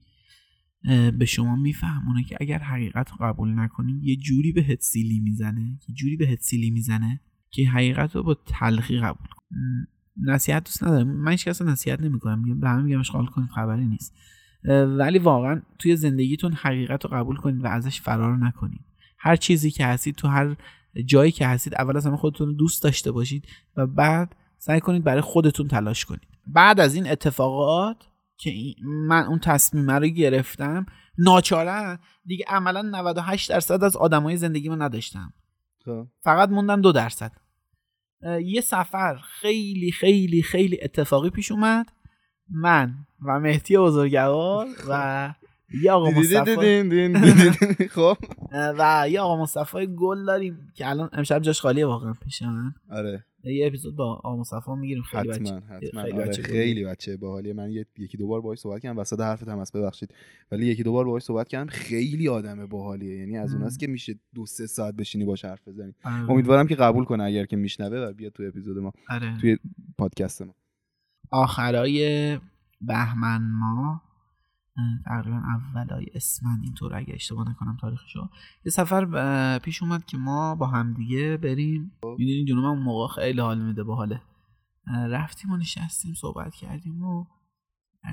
به 1.17 1.25
شما 1.25 1.55
میفهمونه 1.55 2.23
که 2.23 2.37
اگر 2.39 2.59
حقیقت 2.59 3.11
رو 3.11 3.17
قبول 3.21 3.59
نکنی 3.59 3.99
یه 4.03 4.15
جوری 4.15 4.51
به 4.51 4.77
سیلی 4.81 5.19
می‌زنه 5.19 5.79
یه 5.89 5.95
جوری 5.95 6.15
به 6.15 6.37
سیلی 6.41 6.71
می‌زنه 6.71 7.21
که 7.49 7.69
حقیقت 7.69 8.15
رو 8.15 8.23
با 8.23 8.33
تلخی 8.33 8.99
قبول 8.99 9.27
کن 9.27 9.43
نصیحت 10.17 10.63
دوست 10.63 10.83
ندارم. 10.83 11.07
من 11.07 11.31
هیچ 11.31 11.47
کس 11.47 11.61
نصیحت 11.61 12.01
نمی‌کنم. 12.01 12.59
به 12.59 12.69
همه 12.69 12.83
میگم 12.83 12.99
اشغال 12.99 13.25
کنید 13.25 13.49
خبری 13.49 13.85
نیست. 13.85 14.15
ولی 14.97 15.19
واقعا 15.19 15.61
توی 15.79 15.95
زندگیتون 15.95 16.53
حقیقت 16.53 17.05
رو 17.05 17.09
قبول 17.13 17.35
کنید 17.35 17.63
و 17.63 17.67
ازش 17.67 18.01
فرار 18.01 18.37
نکنید. 18.37 18.85
هر 19.19 19.35
چیزی 19.35 19.71
که 19.71 19.85
هستید 19.85 20.15
تو 20.15 20.27
هر 20.27 20.55
جایی 21.05 21.31
که 21.31 21.47
هستید 21.47 21.75
اول 21.75 21.97
از 21.97 22.05
همه 22.05 22.17
خودتون 22.17 22.47
رو 22.47 22.53
دوست 22.53 22.83
داشته 22.83 23.11
باشید 23.11 23.47
و 23.77 23.87
بعد 23.87 24.35
سعی 24.57 24.79
کنید 24.79 25.03
برای 25.03 25.21
خودتون 25.21 25.67
تلاش 25.67 26.05
کنید. 26.05 26.27
بعد 26.47 26.79
از 26.79 26.95
این 26.95 27.07
اتفاقات 27.07 28.07
که 28.37 28.53
من 28.83 29.25
اون 29.25 29.39
تصمیم 29.39 29.91
رو 29.91 30.07
گرفتم 30.07 30.85
ناچارن. 31.17 31.99
دیگه 32.25 32.45
عملا 32.47 32.81
98 32.81 33.49
درصد 33.49 33.83
از 33.83 33.95
آدمای 33.95 34.37
زندگی 34.37 34.69
من 34.69 34.81
نداشتم. 34.81 35.33
خب. 35.85 36.07
فقط 36.21 36.49
موندن 36.49 36.81
دو 36.81 36.91
درصد. 36.91 37.31
یه 38.43 38.61
سفر 38.61 39.17
خیلی 39.17 39.91
خیلی 39.91 40.41
خیلی 40.41 40.79
اتفاقی 40.81 41.29
پیش 41.29 41.51
اومد. 41.51 41.91
من 42.49 42.95
و 43.25 43.39
مهدی 43.39 43.77
بزرگوار 43.77 44.67
و 44.89 45.33
یه 45.83 45.91
آقا 45.91 46.09
مصطفی 46.09 47.87
خب. 47.95 48.17
و 48.51 49.05
یه 49.09 49.21
آقا 49.21 49.43
مصطفی 49.43 49.87
گل 49.87 50.25
داریم 50.25 50.71
که 50.75 50.89
الان 50.89 51.09
امشب 51.13 51.39
جاش 51.39 51.61
خالیه 51.61 51.85
واقعا 51.85 52.13
پیش 52.13 52.41
من. 52.41 52.73
آره. 52.89 53.25
یه 53.43 53.67
اپیزود 53.67 53.95
با 53.95 54.15
آقا 54.15 54.37
مصطفی 54.37 54.71
می‌گیریم. 54.71 55.03
خیلی 55.03 55.31
حتما 55.31 55.59
بچه 55.59 55.65
حتما. 55.75 56.01
خیلی 56.01 56.17
آره 56.17 56.27
بچه 56.27 56.41
خیلی 56.41 56.85
بچه 56.85 57.17
باحالیه. 57.17 57.53
من 57.53 57.71
یکی 57.97 58.17
دو 58.17 58.27
بار 58.27 58.41
باهاش 58.41 58.59
صحبت 58.59 58.81
کردم. 58.81 58.97
وسط 58.99 59.19
حرفت 59.19 59.47
هم 59.47 59.59
هست 59.59 59.77
ببخشید. 59.77 60.13
ولی 60.51 60.65
یکی 60.65 60.83
دو 60.83 60.91
بار 60.91 61.05
باهاش 61.05 61.21
صحبت 61.21 61.47
کردم. 61.47 61.69
خیلی 61.69 62.27
آدم 62.29 62.65
باحالیه. 62.65 63.17
یعنی 63.17 63.37
از. 63.37 63.53
اوناست 63.53 63.79
که 63.79 63.87
میشه 63.87 64.15
دو 64.35 64.45
سه 64.45 64.67
ساعت 64.67 64.95
بشینی 64.95 65.25
باش 65.25 65.45
حرف 65.45 65.67
بزنی. 65.67 65.93
آره. 66.03 66.31
امیدوارم 66.31 66.67
که 66.67 66.75
قبول 66.75 67.05
کنه 67.05 67.23
اگر 67.23 67.45
که 67.45 67.55
میشنوه 67.55 67.97
و 67.97 68.13
بیاد 68.13 68.31
تو 68.31 68.43
اپیزود 68.43 68.77
ما. 68.77 68.93
آره. 69.09 69.37
توی 69.41 69.57
پادکست 69.97 70.41
ما. 70.41 70.55
آخرای 71.31 72.37
بهمن 72.81 73.41
ما. 73.51 74.01
تقریبا 75.05 75.37
اولای 75.37 76.05
اسفند 76.13 76.63
اینطور 76.63 76.95
اگه 76.95 77.13
اشتباه 77.13 77.49
نکنم 77.49 77.77
تاریخشو. 77.81 78.29
یه 78.65 78.71
سفر 78.71 79.59
پیش 79.59 79.83
اومد 79.83 80.05
که 80.05 80.17
ما 80.17 80.55
با 80.55 80.67
همدیگه 80.67 81.37
بریم. 81.37 81.91
می‌دونی 82.17 82.45
جنوب 82.45 82.65
اون 82.65 82.79
موقع 82.79 83.07
خیلی 83.13 83.41
حال 83.41 83.61
میده 83.61 83.83
با 83.83 83.95
حاله. 83.95 84.21
رفتیم 84.87 85.51
و 85.51 85.57
نشستیم 85.57 86.13
صحبت 86.13 86.55
کردیم 86.55 87.03
و 87.03 87.25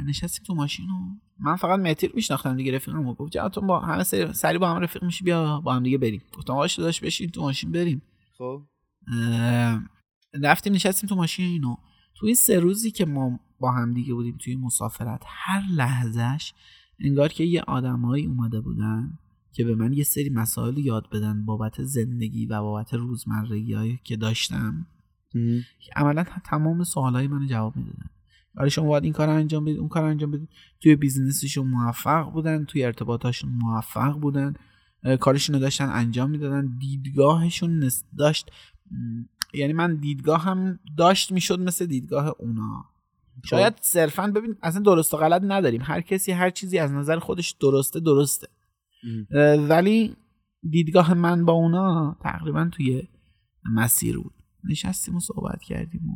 نشستیم 0.06 0.44
تو 0.44 0.54
ماشین 0.54 0.90
و 0.90 0.98
من 1.38 1.56
فقط 1.56 1.80
مهدی 1.80 2.06
رو 2.06 2.12
میشناختم 2.16 2.56
دیگه 2.56 2.76
رفیقم 2.76 3.06
و 3.06 3.14
گفت 3.14 3.32
جواتون 3.32 3.66
با 3.66 3.80
همه 3.80 4.02
سری, 4.02 4.32
سری 4.32 4.58
با 4.58 4.70
هم 4.70 4.80
رفیق 4.80 5.04
میشی 5.04 5.24
بیا 5.24 5.60
با 5.60 5.74
هم 5.74 5.82
دیگه 5.82 5.98
بریم. 5.98 6.22
گفتم 6.36 6.52
آقا 6.52 6.66
داشت 6.78 7.04
بشین 7.04 7.30
تو 7.30 7.42
ماشین 7.42 7.72
بریم. 7.72 8.02
خب. 8.38 8.62
رفتیم 10.34 10.72
نشستیم 10.72 11.08
تو 11.08 11.16
ماشین 11.16 11.64
و 11.64 11.76
تو 12.14 12.26
این 12.26 12.34
سه 12.34 12.60
روزی 12.60 12.90
که 12.90 13.04
ما 13.06 13.40
با 13.64 13.72
هم 13.72 13.94
دیگه 13.94 14.14
بودیم 14.14 14.36
توی 14.38 14.56
مسافرت. 14.56 15.22
هر 15.26 15.62
لحظهش 15.70 16.54
انگار 17.00 17.28
که 17.28 17.44
یه 17.44 17.62
آدمایی 17.62 18.26
اومده 18.26 18.60
بودن 18.60 19.18
که 19.52 19.64
به 19.64 19.74
من 19.74 19.92
یه 19.92 20.04
سری 20.04 20.30
مسائل 20.30 20.78
یاد 20.78 21.10
بدن 21.10 21.44
بابت 21.44 21.82
زندگی 21.82 22.46
و 22.46 22.60
بابت 22.60 22.94
روزمرگی 22.94 24.00
که 24.04 24.16
داشتم. 24.16 24.86
که 25.80 25.92
عملا 25.96 26.24
تمام 26.44 26.84
سوالای 26.84 27.26
من 27.26 27.46
جواب 27.46 27.76
می‌دادن. 27.76 28.10
آره 28.56 28.68
شما 28.68 28.86
باید 28.86 29.04
این 29.04 29.12
کار 29.12 29.28
انجام 29.28 29.64
بدید 29.64 29.78
اون 29.78 29.88
کار 29.88 30.04
انجام 30.04 30.30
بدید. 30.30 30.48
توی 30.80 30.96
بیزنسشون 30.96 31.66
موفق 31.66 32.32
بودن 32.32 32.64
توی 32.64 32.84
ارتباطاشون 32.84 33.50
موفق 33.50 34.20
بودن. 34.20 34.54
کارشون 35.20 35.54
رو 35.54 35.60
داشتن 35.60 35.88
انجام 35.88 36.30
می‌دادن. 36.30 36.76
دیدگاهشون 36.78 37.90
داشت 38.18 38.50
یعنی 39.54 39.72
من 39.72 39.94
دیدگاه 39.96 40.42
هم 40.44 40.78
داشت 40.96 41.32
می‌شد 41.32 41.60
مثل 41.60 41.86
دیدگاه 41.86 42.34
اونا. 42.38 42.93
شاید 43.44 43.74
صرفا 43.80 44.26
ببین 44.26 44.56
اصلا 44.62 44.82
درست 44.82 45.14
و 45.14 45.16
غلط 45.16 45.42
نداریم. 45.44 45.82
هر 45.84 46.00
کسی 46.00 46.32
هر 46.32 46.50
چیزی 46.50 46.78
از 46.78 46.92
نظر 46.92 47.18
خودش 47.18 47.50
درسته 47.50 48.00
درسته. 48.00 48.48
ولی 49.68 50.16
دیدگاه 50.70 51.14
من 51.14 51.44
با 51.44 51.52
اونا 51.52 52.16
تقریبا 52.22 52.70
توی 52.72 53.08
مسیر 53.74 54.18
بود. 54.18 54.34
نشستیم 54.70 55.16
و 55.16 55.20
صحبت 55.20 55.62
کردیم 55.62 56.08
و 56.08 56.14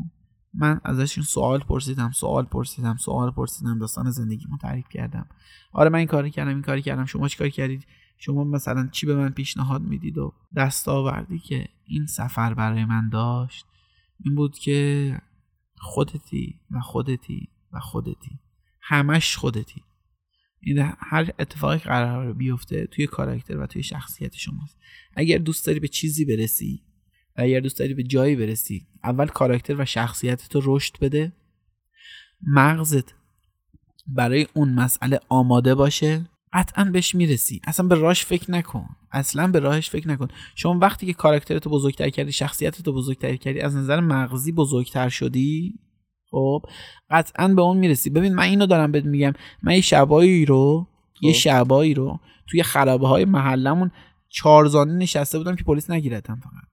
من 0.54 0.80
ازشون 0.84 1.24
سوال 1.24 1.60
پرسیدم 1.60 2.10
سوال 2.10 2.44
پرسیدم 2.44 2.96
سوال 2.96 3.30
پرسیدم 3.30 3.78
داستان 3.78 4.10
زندگیمو 4.10 4.56
تعریف 4.56 4.88
کردم. 4.88 5.26
آره 5.72 5.90
من 5.90 5.98
این 5.98 6.08
کاری 6.08 6.30
کردم 6.30 6.48
این 6.48 6.62
کاری 6.62 6.82
کردم 6.82 7.04
شما 7.04 7.28
چی 7.28 7.38
کاری 7.38 7.50
کردید؟ 7.50 7.86
شما 8.18 8.44
مثلا 8.44 8.88
چی 8.92 9.06
به 9.06 9.14
من 9.14 9.30
پیشنهاد 9.30 9.82
می‌دید؟ 9.82 10.18
و 10.18 10.32
دستاوردی 10.56 11.38
که 11.38 11.68
این 11.86 12.06
سفر 12.06 12.54
برای 12.54 12.84
من 12.84 13.08
داشت. 13.08 13.66
این 14.24 14.34
بود 14.34 14.58
که 14.58 15.20
خودتی 15.80 16.60
و 16.70 16.80
خودتی 16.80 17.48
و 17.72 17.80
خودتی. 17.80 18.38
همش 18.80 19.36
خودتی. 19.36 19.82
این 20.60 20.78
هر 20.98 21.32
اتفاقی 21.38 21.78
قرار 21.78 22.32
بیفته 22.32 22.86
توی 22.86 23.06
کاراکتر 23.06 23.58
و 23.58 23.66
توی 23.66 23.82
شخصیت 23.82 24.34
شماست. 24.34 24.78
اگر 25.16 25.38
دوست 25.38 25.66
داری 25.66 25.80
به 25.80 25.88
چیزی 25.88 26.24
برسی 26.24 26.82
و 27.36 27.42
اگر 27.42 27.60
دوست 27.60 27.78
داری 27.78 27.94
به 27.94 28.02
جایی 28.02 28.36
برسی 28.36 28.86
اول 29.04 29.26
کاراکتر 29.26 29.80
و 29.80 29.84
شخصیت 29.84 30.48
تو 30.48 30.60
رشد 30.64 30.98
بده. 31.00 31.32
مغزت 32.42 33.14
برای 34.06 34.46
اون 34.54 34.74
مسئله 34.74 35.20
آماده 35.28 35.74
باشه. 35.74 36.30
قطعا 36.52 36.84
بهش 36.84 37.14
می‌رسی. 37.14 37.60
اصلا 37.64 37.86
به 37.86 37.94
راهش 37.94 38.24
فکر 38.24 38.50
نکن. 38.50 38.86
اصلا 39.12 39.46
به 39.46 39.58
راهش 39.58 39.90
فکر 39.90 40.08
نکن. 40.08 40.28
شما 40.54 40.78
وقتی 40.78 41.06
که 41.06 41.12
کاراکترتو 41.12 41.70
بزرگتر 41.70 42.10
کردی 42.10 42.32
شخصیتتو 42.32 42.92
بزرگتر 42.92 43.36
کردی 43.36 43.60
از 43.60 43.76
نظر 43.76 44.00
مغزی 44.00 44.52
بزرگتر 44.52 45.08
شدی 45.08 45.74
خب 46.30 46.62
قطعا 47.10 47.48
به 47.48 47.62
اون 47.62 47.76
می‌رسی. 47.76 48.10
ببین 48.10 48.34
من 48.34 48.42
اینو 48.42 48.66
دارم 48.66 48.92
بهت 48.92 49.04
میگم. 49.04 49.32
من 49.62 49.74
یه 49.74 49.80
شبایی 49.80 50.44
رو 50.44 50.86
یه 51.20 51.32
خب. 51.32 51.38
شبایی 51.38 51.94
رو 51.94 52.20
توی 52.46 52.62
خرابه 52.62 53.08
های 53.08 53.24
محلمون 53.24 53.90
چارزانه 54.28 54.92
نشسته 54.92 55.38
بودم 55.38 55.56
که 55.56 55.64
پلیس 55.64 55.90
نگیرتم 55.90 56.40
فقط. 56.44 56.68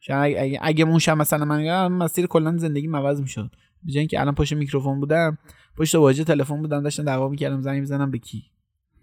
شاید 0.00 0.36
اگه, 0.38 0.58
اگه, 0.62 0.84
اون 0.84 0.98
شب 0.98 1.16
مثلا 1.16 1.44
من 1.44 1.88
مسیر 1.88 2.26
کلا 2.26 2.56
زندگی 2.56 2.86
عوض 2.86 3.20
می‌شد. 3.20 3.50
به 3.84 3.98
اینکه 3.98 4.20
الان 4.20 4.34
پشت 4.34 4.52
میکروفون 4.52 5.00
بودم 5.00 5.38
پشت 5.76 5.94
واژه 5.94 6.24
تلفن 6.24 6.62
بودم 6.62 6.82
داشتم 6.82 7.04
دعوا 7.04 7.28
می‌کردم 7.28 7.60
زنگ 7.60 7.80
می‌زنم 7.80 8.10
به 8.10 8.18
کی؟ 8.18 8.42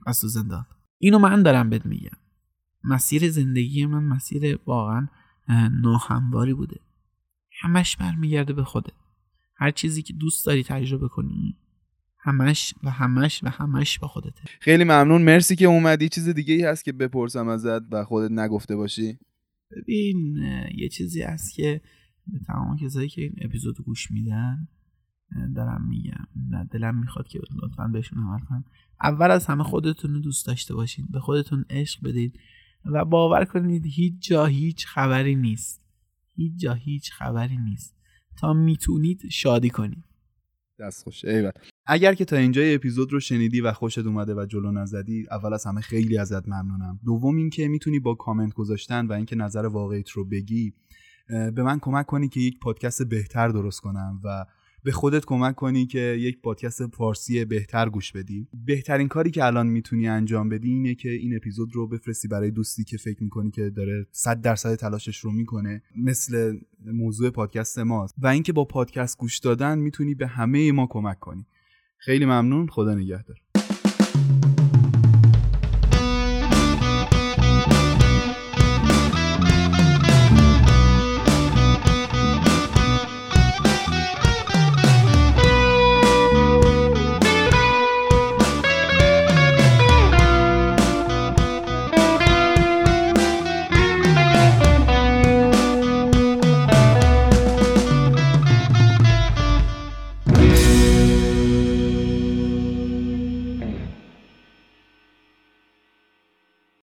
از 0.07 0.21
تو 0.21 0.27
زندان. 0.27 0.65
اینو 0.97 1.19
من 1.19 1.43
دارم 1.43 1.69
بهت 1.69 1.85
میگم. 1.85 2.17
مسیر 2.83 3.29
زندگی 3.29 3.85
من 3.85 4.03
مسیر 4.03 4.59
واقعا 4.65 5.07
اه، 5.47 5.69
ناهمواری 5.69 6.53
بوده. 6.53 6.79
همش 7.61 7.97
برمیگرده 7.97 8.53
به 8.53 8.63
خوده 8.63 8.91
هر 9.55 9.71
چیزی 9.71 10.01
که 10.01 10.13
دوست 10.13 10.45
داری 10.45 10.63
تجربه 10.63 11.07
کنی 11.07 11.57
همش 12.19 12.73
و 12.83 12.89
همش 12.89 13.43
و 13.43 13.49
همش 13.49 13.99
با 13.99 14.07
خودته. 14.07 14.41
خیلی 14.59 14.83
ممنون. 14.83 15.21
مرسی 15.21 15.55
که 15.55 15.65
اومدی. 15.65 16.09
چیز 16.09 16.29
دیگه 16.29 16.53
ای 16.53 16.63
هست 16.63 16.85
که 16.85 16.91
بپرسم 16.91 17.47
ازت 17.47 17.93
و 17.93 18.03
خودت 18.03 18.31
نگفته 18.31 18.75
باشی؟ 18.75 19.19
ببین 19.71 20.37
یه 20.75 20.89
چیزی 20.89 21.21
هست 21.21 21.53
که 21.53 21.81
به 22.27 22.39
تمام 22.47 22.77
کسایی 22.77 23.09
که 23.09 23.21
این 23.21 23.33
اپیزود 23.41 23.81
گوش 23.85 24.11
میدن 24.11 24.67
دارم 25.55 25.87
میگم. 25.87 26.27
دلم 26.71 26.99
می‌خواد 26.99 27.27
که 27.27 27.39
لطفا 27.63 27.87
بهشون 27.87 28.19
عمل 28.19 28.39
کنن 28.39 28.63
اول 29.03 29.31
از 29.31 29.45
همه 29.45 29.63
خودتون 29.63 30.13
رو 30.13 30.19
دوست 30.19 30.47
داشته 30.47 30.75
باشین. 30.75 31.07
به 31.11 31.19
خودتون 31.19 31.65
عشق 31.69 32.03
بدید 32.03 32.39
و 32.85 33.05
باور 33.05 33.45
کنید 33.45 33.85
هیچ 33.85 34.13
جا 34.19 34.45
هیچ 34.45 34.87
خبری 34.87 35.35
نیست. 35.35 35.81
هیچ 36.35 36.53
جا 36.55 36.73
هیچ 36.73 37.11
خبری 37.11 37.57
نیست. 37.57 37.95
تا 38.37 38.53
می‌تونید 38.53 39.29
شادی 39.31 39.69
کنید. 39.69 40.03
دست 40.79 41.03
خوش. 41.03 41.25
ایول. 41.25 41.51
اگر 41.85 42.13
که 42.13 42.25
تا 42.25 42.35
اینجای 42.35 42.75
اپیزود 42.75 43.13
رو 43.13 43.19
شنیدی 43.19 43.61
و 43.61 43.73
خوشت 43.73 43.99
اومده 43.99 44.33
و 44.33 44.45
جلو 44.45 44.71
نزدی 44.71 45.25
اول 45.31 45.53
از 45.53 45.65
همه 45.65 45.81
خیلی 45.81 46.17
ازت 46.17 46.47
ممنونم. 46.47 46.99
دوم 47.05 47.37
اینکه 47.37 47.67
می‌تونی 47.67 47.99
با 47.99 48.15
کامنت 48.15 48.53
گذاشتن 48.53 49.05
و 49.07 49.13
اینکه 49.13 49.35
نظر 49.35 49.65
واقعیت 49.65 50.09
رو 50.09 50.25
بگی 50.25 50.73
به 51.27 51.63
من 51.63 51.79
کمک 51.79 52.05
کنی 52.05 52.29
که 52.29 52.39
یک 52.39 52.59
پادکست 52.59 53.03
بهتر 53.09 53.47
درست 53.47 53.79
کنم 53.79 54.21
و 54.23 54.45
به 54.83 54.91
خودت 54.91 55.25
کمک 55.25 55.55
کنی 55.55 55.85
که 55.85 55.99
یک 55.99 56.41
پادکست 56.41 56.87
فارسی 56.87 57.45
بهتر 57.45 57.89
گوش 57.89 58.11
بدی. 58.11 58.47
بهترین 58.65 59.07
کاری 59.07 59.31
که 59.31 59.45
الان 59.45 59.67
می‌تونی 59.67 60.07
انجام 60.07 60.49
بدی 60.49 60.69
اینه 60.69 60.95
که 60.95 61.09
این 61.09 61.35
اپیزود 61.35 61.75
رو 61.75 61.87
بفرستی 61.87 62.27
برای 62.27 62.51
دوستی 62.51 62.83
که 62.83 62.97
فکر 62.97 63.23
می‌کنی 63.23 63.51
که 63.51 63.69
داره 63.69 64.07
100 64.11 64.41
درصد 64.41 64.75
تلاشش 64.75 65.17
رو 65.17 65.31
می‌کنه 65.31 65.81
مثل 65.95 66.57
موضوع 66.85 67.29
پادکست 67.29 67.79
ماست. 67.79 68.15
و 68.17 68.27
اینکه 68.27 68.53
با 68.53 68.65
پادکست 68.65 69.17
گوش 69.17 69.39
دادن 69.39 69.79
می‌تونی 69.79 70.15
به 70.15 70.27
همه 70.27 70.71
ما 70.71 70.87
کمک 70.89 71.19
کنی. 71.19 71.45
خیلی 71.97 72.25
ممنون. 72.25 72.67
خدا 72.67 72.95
نگهدار. 72.95 73.37